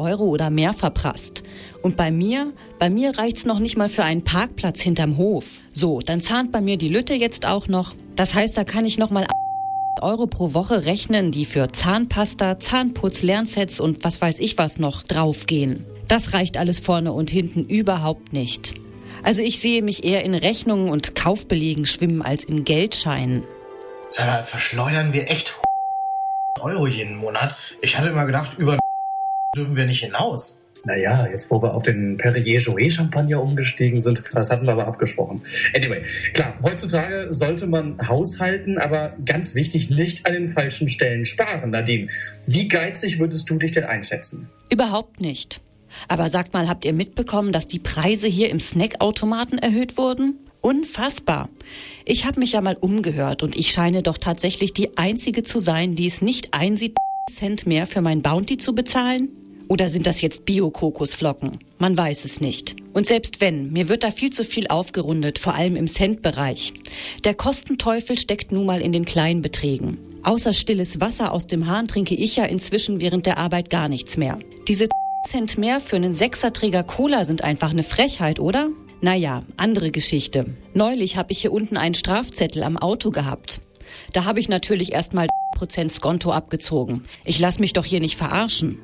Euro 0.00 0.24
oder 0.24 0.50
mehr 0.50 0.72
verprasst. 0.72 1.42
Und 1.82 1.96
bei 1.96 2.10
mir, 2.10 2.52
bei 2.78 2.90
mir 2.90 3.16
reicht's 3.18 3.46
noch 3.46 3.58
nicht 3.58 3.76
mal 3.76 3.88
für 3.88 4.04
einen 4.04 4.24
Parkplatz 4.24 4.80
hinterm 4.80 5.16
Hof. 5.16 5.60
So, 5.72 6.00
dann 6.00 6.20
zahnt 6.20 6.52
bei 6.52 6.60
mir 6.60 6.76
die 6.76 6.88
Lütte 6.88 7.14
jetzt 7.14 7.46
auch 7.46 7.68
noch. 7.68 7.94
Das 8.16 8.34
heißt, 8.34 8.56
da 8.56 8.64
kann 8.64 8.84
ich 8.84 8.98
noch 8.98 9.10
mal 9.10 9.26
Euro 10.02 10.26
pro 10.26 10.54
Woche 10.54 10.84
rechnen, 10.84 11.30
die 11.30 11.44
für 11.44 11.70
Zahnpasta, 11.72 12.58
Zahnputz, 12.58 13.22
Lernsets 13.22 13.80
und 13.80 14.04
was 14.04 14.20
weiß 14.20 14.40
ich 14.40 14.56
was 14.58 14.78
noch 14.78 15.02
draufgehen. 15.02 15.84
Das 16.08 16.32
reicht 16.32 16.58
alles 16.58 16.80
vorne 16.80 17.12
und 17.12 17.30
hinten 17.30 17.64
überhaupt 17.66 18.32
nicht. 18.32 18.74
Also 19.22 19.42
ich 19.42 19.60
sehe 19.60 19.82
mich 19.82 20.04
eher 20.04 20.24
in 20.24 20.34
Rechnungen 20.34 20.88
und 20.88 21.14
Kaufbelegen 21.14 21.86
schwimmen 21.86 22.22
als 22.22 22.44
in 22.44 22.64
Geldscheinen. 22.64 23.44
Sag 24.10 24.26
mal, 24.26 24.44
verschleudern 24.44 25.12
wir 25.12 25.30
echt 25.30 25.56
Euro 26.60 26.86
jeden 26.86 27.16
Monat? 27.16 27.56
Ich 27.80 27.96
hatte 27.96 28.08
immer 28.08 28.26
gedacht, 28.26 28.58
über 28.58 28.78
dürfen 29.54 29.76
wir 29.76 29.86
nicht 29.86 30.04
hinaus. 30.04 30.58
Naja, 30.84 31.26
jetzt 31.30 31.50
wo 31.50 31.60
wir 31.60 31.74
auf 31.74 31.82
den 31.82 32.16
Perrier 32.16 32.58
Jouet 32.58 32.92
Champagner 32.92 33.42
umgestiegen 33.42 34.00
sind, 34.00 34.22
das 34.32 34.50
hatten 34.50 34.64
wir 34.64 34.72
aber 34.72 34.86
abgesprochen. 34.86 35.42
Anyway, 35.76 36.02
klar, 36.32 36.54
heutzutage 36.62 37.26
sollte 37.30 37.66
man 37.66 37.98
haushalten, 38.08 38.78
aber 38.78 39.14
ganz 39.26 39.54
wichtig, 39.54 39.90
nicht 39.90 40.26
an 40.26 40.32
den 40.32 40.48
falschen 40.48 40.88
Stellen 40.88 41.26
sparen. 41.26 41.70
Nadine, 41.70 42.08
wie 42.46 42.66
geizig 42.66 43.18
würdest 43.18 43.50
du 43.50 43.58
dich 43.58 43.72
denn 43.72 43.84
einschätzen? 43.84 44.48
Überhaupt 44.70 45.20
nicht. 45.20 45.60
Aber 46.08 46.30
sagt 46.30 46.54
mal, 46.54 46.68
habt 46.68 46.86
ihr 46.86 46.94
mitbekommen, 46.94 47.52
dass 47.52 47.66
die 47.66 47.80
Preise 47.80 48.26
hier 48.26 48.48
im 48.48 48.60
Snackautomaten 48.60 49.58
erhöht 49.58 49.98
wurden? 49.98 50.38
Unfassbar. 50.62 51.50
Ich 52.06 52.24
habe 52.24 52.40
mich 52.40 52.52
ja 52.52 52.62
mal 52.62 52.76
umgehört 52.76 53.42
und 53.42 53.54
ich 53.54 53.72
scheine 53.72 54.02
doch 54.02 54.16
tatsächlich 54.16 54.72
die 54.72 54.96
Einzige 54.96 55.42
zu 55.42 55.58
sein, 55.58 55.94
die 55.94 56.06
es 56.06 56.22
nicht 56.22 56.54
einsieht, 56.54 56.96
Cent 57.30 57.66
mehr 57.66 57.86
für 57.86 58.00
mein 58.00 58.22
Bounty 58.22 58.56
zu 58.56 58.74
bezahlen? 58.74 59.28
Oder 59.70 59.88
sind 59.88 60.08
das 60.08 60.20
jetzt 60.20 60.46
Bio-Kokosflocken? 60.46 61.60
Man 61.78 61.96
weiß 61.96 62.24
es 62.24 62.40
nicht. 62.40 62.74
Und 62.92 63.06
selbst 63.06 63.40
wenn, 63.40 63.70
mir 63.70 63.88
wird 63.88 64.02
da 64.02 64.10
viel 64.10 64.30
zu 64.30 64.44
viel 64.44 64.66
aufgerundet, 64.66 65.38
vor 65.38 65.54
allem 65.54 65.76
im 65.76 65.86
Cent-Bereich. 65.86 66.74
Der 67.22 67.34
Kostenteufel 67.34 68.18
steckt 68.18 68.50
nun 68.50 68.66
mal 68.66 68.80
in 68.80 68.90
den 68.90 69.04
kleinen 69.04 69.42
Beträgen. 69.42 69.96
Außer 70.24 70.54
stilles 70.54 71.00
Wasser 71.00 71.30
aus 71.30 71.46
dem 71.46 71.68
Hahn 71.68 71.86
trinke 71.86 72.16
ich 72.16 72.34
ja 72.34 72.46
inzwischen 72.46 73.00
während 73.00 73.26
der 73.26 73.38
Arbeit 73.38 73.70
gar 73.70 73.88
nichts 73.88 74.16
mehr. 74.16 74.40
Diese 74.66 74.88
Cent 75.28 75.56
mehr 75.56 75.78
für 75.78 75.94
einen 75.94 76.14
Sechserträger 76.14 76.82
Cola 76.82 77.24
sind 77.24 77.44
einfach 77.44 77.70
eine 77.70 77.84
Frechheit, 77.84 78.40
oder? 78.40 78.70
Naja, 79.00 79.44
andere 79.56 79.92
Geschichte. 79.92 80.46
Neulich 80.74 81.16
habe 81.16 81.30
ich 81.30 81.42
hier 81.42 81.52
unten 81.52 81.76
einen 81.76 81.94
Strafzettel 81.94 82.64
am 82.64 82.76
Auto 82.76 83.12
gehabt. 83.12 83.60
Da 84.14 84.24
habe 84.24 84.40
ich 84.40 84.48
natürlich 84.48 84.90
erstmal 84.90 85.28
Prozent 85.54 85.92
Skonto 85.92 86.32
abgezogen. 86.32 87.04
Ich 87.24 87.38
lasse 87.38 87.60
mich 87.60 87.72
doch 87.72 87.84
hier 87.84 88.00
nicht 88.00 88.16
verarschen. 88.16 88.80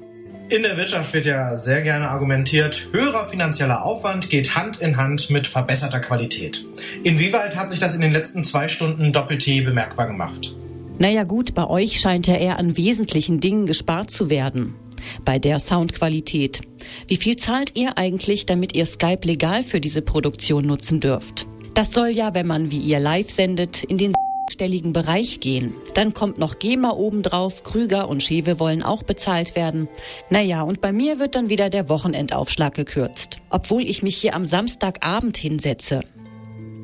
In 0.49 0.63
der 0.63 0.77
Wirtschaft 0.77 1.13
wird 1.13 1.27
ja 1.27 1.57
sehr 1.57 1.83
gerne 1.83 2.09
argumentiert, 2.09 2.89
höherer 2.93 3.29
finanzieller 3.29 3.85
Aufwand 3.85 4.31
geht 4.31 4.55
Hand 4.55 4.77
in 4.81 4.97
Hand 4.97 5.29
mit 5.31 5.49
verbesserter 5.49 5.99
Qualität. 5.99 6.65
Inwieweit 7.03 7.57
hat 7.57 7.69
sich 7.69 7.81
das 7.81 7.97
in 7.97 8.01
den 8.01 8.13
letzten 8.13 8.45
zwei 8.45 8.69
Stunden 8.69 9.13
Doppel-T 9.13 9.63
bemerkbar 9.63 10.07
gemacht? 10.07 10.55
Naja 10.99 11.25
gut, 11.25 11.55
bei 11.55 11.67
euch 11.67 11.99
scheint 11.99 12.29
ja 12.29 12.37
eher 12.37 12.61
an 12.61 12.77
wesentlichen 12.77 13.41
Dingen 13.41 13.67
gespart 13.67 14.13
zu 14.13 14.31
werden. 14.31 14.77
Bei 15.25 15.41
der 15.41 15.59
Soundqualität. 15.59 16.61
Wie 17.09 17.17
viel 17.17 17.37
zahlt 17.37 17.77
ihr 17.77 17.99
eigentlich, 17.99 18.47
damit 18.47 18.77
ihr 18.77 18.87
Skype 18.87 19.27
legal 19.27 19.65
für 19.65 19.81
diese 19.81 20.01
Produktion 20.01 20.65
nutzen 20.65 21.01
dürft? 21.01 21.49
Das 21.75 21.93
soll 21.93 22.11
ja, 22.11 22.35
wenn 22.35 22.47
man 22.47 22.71
wie 22.71 22.79
ihr 22.79 23.01
live 23.01 23.31
sendet, 23.31 23.83
in 23.83 23.99
den 23.99 24.15
stelligen 24.51 24.93
Bereich 24.93 25.41
gehen. 25.41 25.75
Dann 25.95 26.15
kommt 26.15 26.39
noch 26.39 26.59
GEMA 26.59 26.91
obendrauf, 26.91 27.63
Krüger 27.63 28.09
und 28.09 28.23
Schewe 28.23 28.59
wollen 28.61 28.83
auch 28.83 29.03
bezahlt 29.03 29.57
werden. 29.57 29.89
Naja, 30.31 30.63
und 30.63 30.81
bei 30.81 30.93
mir 30.93 31.19
wird 31.19 31.35
dann 31.35 31.49
wieder 31.49 31.71
der 31.71 31.89
Wochenendaufschlag 31.89 32.75
gekürzt. 32.75 33.41
Obwohl 33.51 33.83
ich 33.83 34.03
mich 34.03 34.17
hier 34.17 34.35
am 34.35 34.47
Samstagabend 34.47 35.37
hinsetze. 35.37 36.01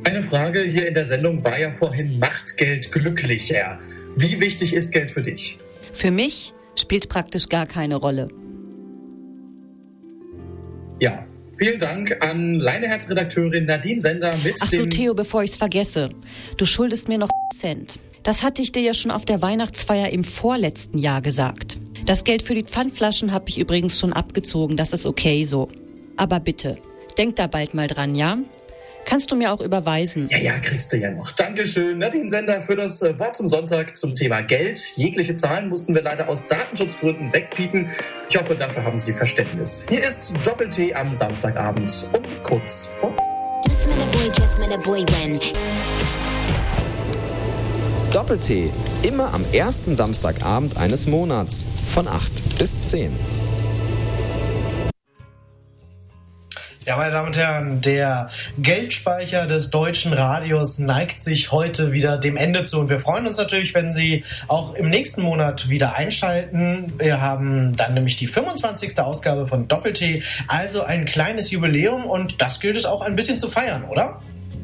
Eine 0.05 0.23
Frage 0.23 0.63
hier 0.63 0.89
in 0.89 0.95
der 0.95 1.05
Sendung 1.05 1.45
war 1.45 1.59
ja 1.59 1.73
vorhin, 1.73 2.19
macht 2.19 2.57
Geld 2.57 2.91
glücklicher? 2.91 3.79
Wie 4.17 4.41
wichtig 4.41 4.75
ist 4.75 4.93
Geld 4.93 5.11
für 5.11 5.23
dich? 5.23 5.59
Für 5.93 6.11
mich 6.11 6.53
spielt 6.75 7.09
praktisch 7.09 7.49
gar 7.49 7.67
keine 7.67 7.97
Rolle. 7.97 8.29
Ja, 11.01 11.27
Vielen 11.57 11.79
Dank 11.79 12.17
an 12.21 12.55
Leineherz-Redakteurin 12.55 13.67
Nadine 13.67 14.01
Sender 14.01 14.35
mit 14.43 14.57
Ach 14.61 14.71
so. 14.71 14.87
Theo, 14.87 15.15
bevor 15.15 15.43
ich's 15.43 15.57
vergesse. 15.57 16.11
Du 16.57 16.65
schuldest 16.65 17.09
mir 17.09 17.19
noch 17.19 17.29
Cent. 17.55 17.99
Das 18.23 18.43
hatte 18.43 18.63
ich 18.63 18.73
dir 18.73 18.83
ja 18.83 18.95
schon 18.95 19.11
auf 19.11 19.25
der 19.25 19.43
Weihnachtsfeier 19.43 20.11
im 20.11 20.25
vorletzten 20.25 20.99
Jahr 20.99 21.21
gesagt. 21.21 21.79
Das 22.07 22.25
Geld 22.25 22.43
für 22.43 22.55
die 22.55 22.63
Pfandflaschen 22.63 23.33
habe 23.33 23.49
ich 23.49 23.59
übrigens 23.59 23.99
schon 23.99 24.13
abgezogen. 24.13 24.77
Das 24.77 24.93
ist 24.93 25.07
okay 25.07 25.45
so. 25.45 25.69
Aber 26.17 26.41
bitte, 26.41 26.79
denk 27.19 27.37
da 27.37 27.47
bald 27.47 27.75
mal 27.75 27.89
dran, 27.89 28.15
ja? 28.15 28.39
Kannst 29.05 29.31
du 29.31 29.37
mir 29.37 29.53
auch 29.53 29.61
überweisen? 29.61 30.29
Ja, 30.31 30.39
ja, 30.39 30.59
kriegst 30.59 30.93
du 30.93 30.97
ja 30.97 31.11
noch. 31.11 31.31
Dankeschön, 31.33 31.99
Nadine 31.99 32.29
Sender, 32.29 32.61
für 32.61 32.77
das 32.77 33.03
äh, 33.03 33.19
Wort 33.19 33.37
zum 33.37 33.49
Sonntag 33.49 33.97
zum 33.97 34.15
Thema 34.15 34.41
Geld. 34.43 34.79
Jegliche 34.97 35.35
Zahlen 35.35 35.69
mussten 35.69 35.95
wir 35.95 36.03
leider 36.03 36.29
aus 36.29 36.47
Datenschutzgründen 36.47 37.33
wegpiepen. 37.33 37.91
Ich 38.29 38.37
hoffe, 38.39 38.55
dafür 38.55 38.85
haben 38.85 38.99
Sie 38.99 39.13
Verständnis. 39.13 39.87
Hier 39.89 40.03
ist 40.03 40.35
Doppel-T 40.45 40.95
am 40.95 41.17
Samstagabend 41.17 42.11
um 42.17 42.23
kurz 42.43 42.89
vor... 42.99 43.15
Doppel-T, 48.13 48.71
immer 49.03 49.33
am 49.33 49.45
ersten 49.53 49.97
Samstagabend 49.97 50.77
eines 50.77 51.07
Monats 51.07 51.63
von 51.95 52.07
8 52.07 52.59
bis 52.59 52.83
10. 52.85 53.11
Ja, 56.85 56.97
meine 56.97 57.13
Damen 57.13 57.29
und 57.29 57.37
Herren, 57.37 57.81
der 57.81 58.29
Geldspeicher 58.59 59.47
des 59.47 59.71
deutschen 59.71 60.13
Radios 60.13 60.79
neigt 60.79 61.23
sich 61.23 61.53
heute 61.53 61.93
wieder 61.93 62.19
dem 62.19 62.37
Ende 62.37 62.65
zu. 62.65 62.81
Und 62.81 62.91
wir 62.91 62.99
freuen 62.99 63.25
uns 63.29 63.37
natürlich, 63.37 63.73
wenn 63.73 63.93
Sie 63.93 64.25
auch 64.49 64.75
im 64.75 64.91
nächsten 64.91 65.23
Monat 65.23 65.69
wieder 65.69 65.95
einschalten. 65.95 66.93
Wir 66.99 67.21
haben 67.21 67.77
dann 67.77 67.95
nämlich 67.95 68.17
die 68.17 68.27
25. 68.27 68.99
Ausgabe 68.99 69.47
von 69.47 69.69
Doppel-T, 69.69 70.25
also 70.49 70.83
ein 70.83 71.05
kleines 71.05 71.53
Jubiläum 71.53 72.05
und 72.05 72.43
das 72.43 72.59
gilt 72.59 72.77
es 72.77 72.85
auch 72.85 73.03
ein 73.03 73.15
bisschen 73.15 73.39
zu 73.39 73.47
feiern, 73.47 73.85
oder? 73.85 74.21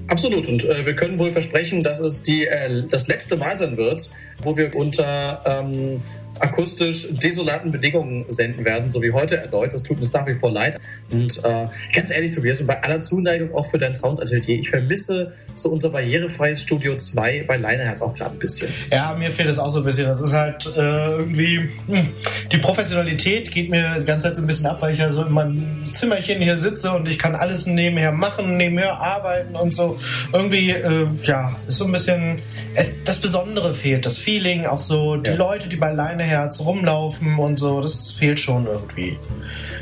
Absolut. 0.09 0.49
Und 0.49 0.65
äh, 0.65 0.87
wir 0.87 0.97
können 0.97 1.21
wohl 1.21 1.31
versprechen, 1.31 1.85
dass 1.85 2.01
es 2.01 2.23
die, 2.25 2.47
äh, 2.47 2.83
das 2.91 3.07
letzte 3.07 3.37
Mal 3.37 3.55
sein 3.57 3.77
wird, 3.77 4.11
wo 4.43 4.57
wir 4.57 4.75
unter 4.75 5.43
ähm, 5.45 6.03
akustisch 6.41 7.09
desolaten 7.23 7.73
Bedingungen 7.73 8.25
senden 8.29 8.65
werden, 8.65 8.91
so 8.91 9.03
wie 9.03 9.13
heute 9.13 9.37
erneut. 9.37 9.75
Das 9.75 9.83
tut 9.83 9.99
uns 10.01 10.13
nach 10.13 10.27
wie 10.27 10.35
vor 10.35 10.51
leid. 10.51 10.81
Und 11.11 11.39
äh, 11.45 11.67
ganz 11.93 12.11
ehrlich, 12.11 12.33
Tobias, 12.33 12.61
und 12.61 12.67
bei 12.67 12.83
aller 12.83 13.03
Zuneigung 13.03 13.55
auch 13.55 13.67
für 13.67 13.79
dein 13.79 13.95
Soundatelier, 13.95 14.61
ich 14.61 14.71
vermisse 14.71 15.33
so 15.59 15.69
unser 15.71 15.91
barrierefreies 15.91 16.63
Studio 16.63 16.97
2 16.97 17.45
bei 17.47 17.57
Leineherz 17.57 18.01
auch 18.01 18.15
gerade 18.15 18.33
ein 18.33 18.39
bisschen. 18.39 18.69
Ja, 18.91 19.15
mir 19.15 19.33
fehlt 19.33 19.49
es 19.49 19.59
auch 19.59 19.71
so 19.71 19.81
ein 19.81 19.85
bisschen. 19.85 20.07
Das 20.07 20.21
ist 20.23 20.33
halt 20.33 20.67
äh, 20.77 21.11
irgendwie, 21.17 21.69
hm, 21.87 22.09
die 22.53 22.59
Professionalität 22.59 23.51
geht 23.51 23.71
mir 23.71 23.97
die 24.01 24.05
ganze 24.05 24.29
Zeit 24.29 24.37
so 24.37 24.43
ein 24.43 24.47
bisschen 24.47 24.67
ab, 24.67 24.79
weil 24.81 24.93
ich 24.93 24.99
ja 24.99 25.11
so 25.11 25.23
in 25.25 25.33
meinem 25.33 25.85
Zimmerchen 25.93 26.41
hier 26.41 26.57
sitze 26.57 26.93
und 26.93 27.09
ich 27.09 27.19
kann 27.19 27.35
alles 27.35 27.67
nebenher 27.67 28.13
machen, 28.13 28.57
nebenher 28.57 28.99
arbeiten 28.99 29.57
und 29.57 29.73
so. 29.75 29.97
Irgendwie, 30.33 30.71
äh, 30.71 31.07
ja, 31.23 31.57
ist 31.67 31.79
so 31.79 31.85
ein 31.85 31.93
bisschen, 31.93 32.41
es, 32.75 33.03
das 33.05 33.19
Besondere 33.21 33.75
fehlt, 33.75 34.07
das 34.07 34.19
Feeling, 34.19 34.67
auch 34.67 34.81
so 34.81 35.17
die 35.17 35.31
Ja. 35.31 35.37
Leute, 35.37 35.69
die 35.69 35.77
bei 35.77 35.93
Leineherz 35.93 36.61
rumlaufen 36.61 37.39
und 37.39 37.59
so, 37.59 37.81
das 37.81 38.13
fehlt 38.13 38.39
schon 38.41 38.67
irgendwie. 38.67 39.17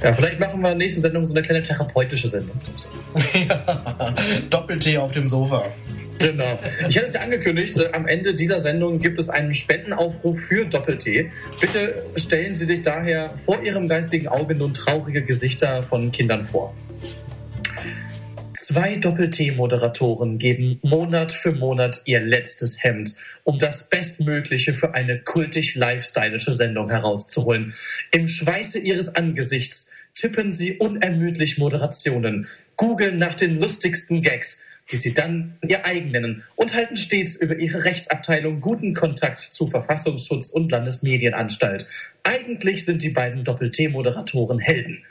Ja, 0.03 0.13
vielleicht 0.13 0.39
machen 0.39 0.61
wir 0.61 0.75
nächste 0.75 1.01
Sendung 1.01 1.27
so 1.27 1.35
eine 1.35 1.43
kleine 1.43 1.63
therapeutische 1.63 2.29
Sendung. 2.29 2.61
Doppel-T 4.51 4.99
auf 4.99 5.13
dem 5.13 5.29
Sofa. 5.29 5.65
Genau. 6.19 6.59
Ich 6.89 6.97
hatte 6.97 7.09
es 7.09 7.15
ja 7.15 7.21
angekündigt, 7.21 7.77
äh, 7.77 7.93
am 7.93 8.07
Ende 8.07 8.35
dieser 8.35 8.61
Sendung 8.61 9.01
gibt 9.01 9.19
es 9.19 9.29
einen 9.29 9.55
Spendenaufruf 9.55 10.41
für 10.41 10.65
Doppel-T. 10.65 11.31
Bitte 11.61 12.03
stellen 12.17 12.55
Sie 12.55 12.65
sich 12.65 12.83
daher 12.83 13.37
vor 13.37 13.63
Ihrem 13.63 13.89
geistigen 13.89 14.29
Auge 14.29 14.55
nun 14.55 14.75
traurige 14.75 15.23
Gesichter 15.23 15.83
von 15.83 16.11
Kindern 16.13 16.45
vor. 16.45 16.75
Zwei 18.69 18.97
Doppel-T-Moderatoren 18.97 20.39
geben 20.39 20.81
Monat 20.83 21.33
für 21.33 21.53
Monat 21.53 22.03
ihr 22.05 22.21
letztes 22.21 22.83
Hemd, 22.83 23.15
um 23.45 23.61
das 23.61 23.89
Bestmögliche 23.89 24.75
für 24.75 24.93
eine 24.95 25.21
kultig-lifestylische 25.21 26.53
Sendung 26.53 26.91
herauszuholen. 26.91 27.75
Im 28.11 28.27
Schweiße 28.27 28.81
ihres 28.81 29.15
Angesichts 29.15 29.93
tippen 30.17 30.51
sie 30.51 30.79
unermüdlich 30.79 31.59
Moderationen, 31.59 32.49
googeln 32.77 33.19
nach 33.19 33.35
den 33.35 33.61
lustigsten 33.61 34.23
Gags, 34.23 34.65
die 34.91 34.97
sie 34.97 35.15
dann 35.15 35.59
ihr 35.67 35.85
eigen 35.85 36.11
nennen 36.11 36.45
und 36.55 36.75
halten 36.75 36.97
stets 36.97 37.37
über 37.37 37.57
ihre 37.57 37.85
Rechtsabteilung 37.85 38.61
guten 38.61 38.95
Kontakt 38.95 39.41
zu 39.41 39.67
Verfassungsschutz 39.67 40.51
und 40.51 40.71
Landesmedienanstalt. 40.71 41.89
Eigentlich 42.23 42.85
sind 42.85 43.03
die 43.03 43.11
beiden 43.11 43.45
Doppel-T-Moderatoren 43.45 44.59
Helden. 44.59 45.05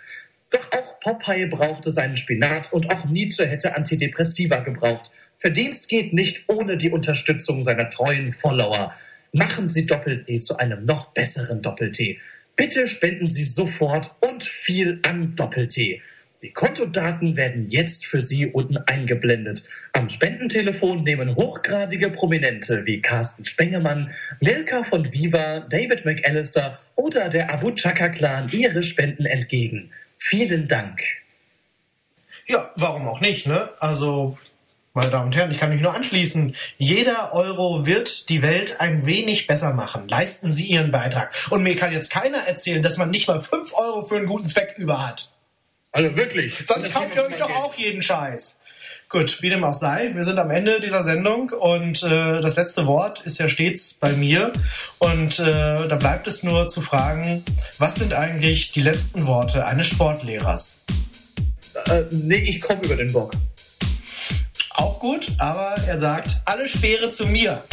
Doch 0.50 0.72
auch 0.72 1.00
Popeye 1.02 1.48
brauchte 1.48 1.92
seinen 1.92 2.18
Spinat 2.18 2.72
und 2.72 2.92
auch 2.94 3.06
Nietzsche 3.06 3.46
hätte 3.46 3.76
Antidepressiva 3.76 4.60
gebraucht. 4.60 5.12
Verdienst 5.40 5.90
geht 5.90 6.14
nicht 6.14 6.46
ohne 6.48 6.78
die 6.78 6.92
Unterstützung 6.92 7.64
seiner 7.64 7.90
treuen 7.90 8.32
Follower. 8.32 8.94
Machen 9.34 9.68
Sie 9.68 9.86
Doppel-T 9.86 10.40
zu 10.40 10.58
einem 10.58 10.86
noch 10.86 11.14
besseren 11.14 11.62
Doppel-T. 11.62 12.20
Bitte 12.56 12.88
spenden 12.88 13.28
Sie 13.28 13.44
sofort 13.44 14.16
und 14.22 14.46
viel 14.46 15.00
an 15.04 15.36
Doppel-T. 15.36 16.02
Die 16.46 16.54
Kontodaten 16.54 17.36
werden 17.36 17.72
jetzt 17.72 18.06
für 18.06 18.22
Sie 18.22 18.46
unten 18.46 18.78
eingeblendet. 18.78 19.64
Am 19.94 20.12
Spendentelefon 20.12 21.04
nehmen 21.04 21.36
hochgradige 21.36 22.12
Prominente 22.12 22.86
wie 22.86 23.02
Carsten 23.02 23.46
Spengemann, 23.46 24.14
Milka 24.42 24.84
von 24.84 25.12
Viva, 25.12 25.62
David 25.62 26.06
McAllister 26.06 26.80
oder 26.94 27.30
der 27.30 27.52
Abu 27.52 27.72
Chaka 27.72 28.10
Clan 28.10 28.48
ihre 28.52 28.84
Spenden 28.84 29.26
entgegen. 29.26 29.90
Vielen 30.20 30.68
Dank. 30.68 31.02
Ja, 32.46 32.72
warum 32.76 33.08
auch 33.08 33.22
nicht, 33.22 33.48
ne? 33.48 33.72
Also, 33.80 34.38
meine 34.94 35.10
Damen 35.10 35.26
und 35.26 35.36
Herren, 35.36 35.50
ich 35.50 35.58
kann 35.58 35.72
mich 35.72 35.82
nur 35.82 35.96
anschließen. 35.96 36.56
Jeder 36.78 37.34
Euro 37.34 37.88
wird 37.88 38.30
die 38.30 38.44
Welt 38.44 38.80
ein 38.82 39.08
wenig 39.08 39.48
besser 39.48 39.74
machen. 39.74 40.08
Leisten 40.10 40.52
Sie 40.52 40.68
Ihren 40.68 40.92
Beitrag. 40.92 41.34
Und 41.50 41.64
mir 41.64 41.76
kann 41.76 41.92
jetzt 41.92 42.12
keiner 42.12 42.38
erzählen, 42.38 42.84
dass 42.84 43.00
man 43.00 43.10
nicht 43.10 43.28
mal 43.28 43.40
5 43.40 43.74
Euro 43.74 44.06
für 44.06 44.18
einen 44.18 44.28
guten 44.28 44.48
Zweck 44.48 44.76
über 44.78 45.08
hat. 45.08 45.32
Also 45.96 46.18
wirklich. 46.18 46.54
Sonst 46.68 46.94
kauft 46.94 47.16
ihr 47.16 47.24
euch 47.24 47.38
doch 47.38 47.50
auch 47.50 47.74
jeden 47.76 48.02
Scheiß. 48.02 48.58
Gut, 49.08 49.42
wie 49.42 49.50
dem 49.50 49.64
auch 49.64 49.74
sei, 49.74 50.12
wir 50.14 50.26
sind 50.26 50.38
am 50.40 50.52
Ende 50.52 50.82
dieser 50.82 51.06
Sendung 51.06 51.52
und 51.52 52.04
äh, 52.04 52.42
das 52.42 52.58
letzte 52.58 52.86
Wort 52.86 53.22
ist 53.22 53.40
ja 53.40 53.48
stets 53.48 53.94
bei 53.94 54.12
mir. 54.12 54.52
Und 55.00 55.40
äh, 55.40 55.88
da 55.88 55.96
bleibt 55.96 56.28
es 56.28 56.44
nur 56.44 56.68
zu 56.68 56.82
fragen, 56.82 57.46
was 57.78 57.96
sind 57.96 58.14
eigentlich 58.14 58.74
die 58.74 58.82
letzten 58.82 59.26
Worte 59.26 59.66
eines 59.66 59.88
Sportlehrers? 59.88 60.82
Äh, 61.86 62.04
nee, 62.12 62.44
ich 62.44 62.60
komme 62.60 62.82
über 62.84 62.98
den 62.98 63.14
Bock. 63.14 63.32
Auch 64.72 65.00
gut, 65.00 65.32
aber 65.38 65.76
er 65.88 65.98
sagt, 65.98 66.42
alle 66.44 66.68
Speere 66.68 67.10
zu 67.10 67.26
mir. 67.26 67.64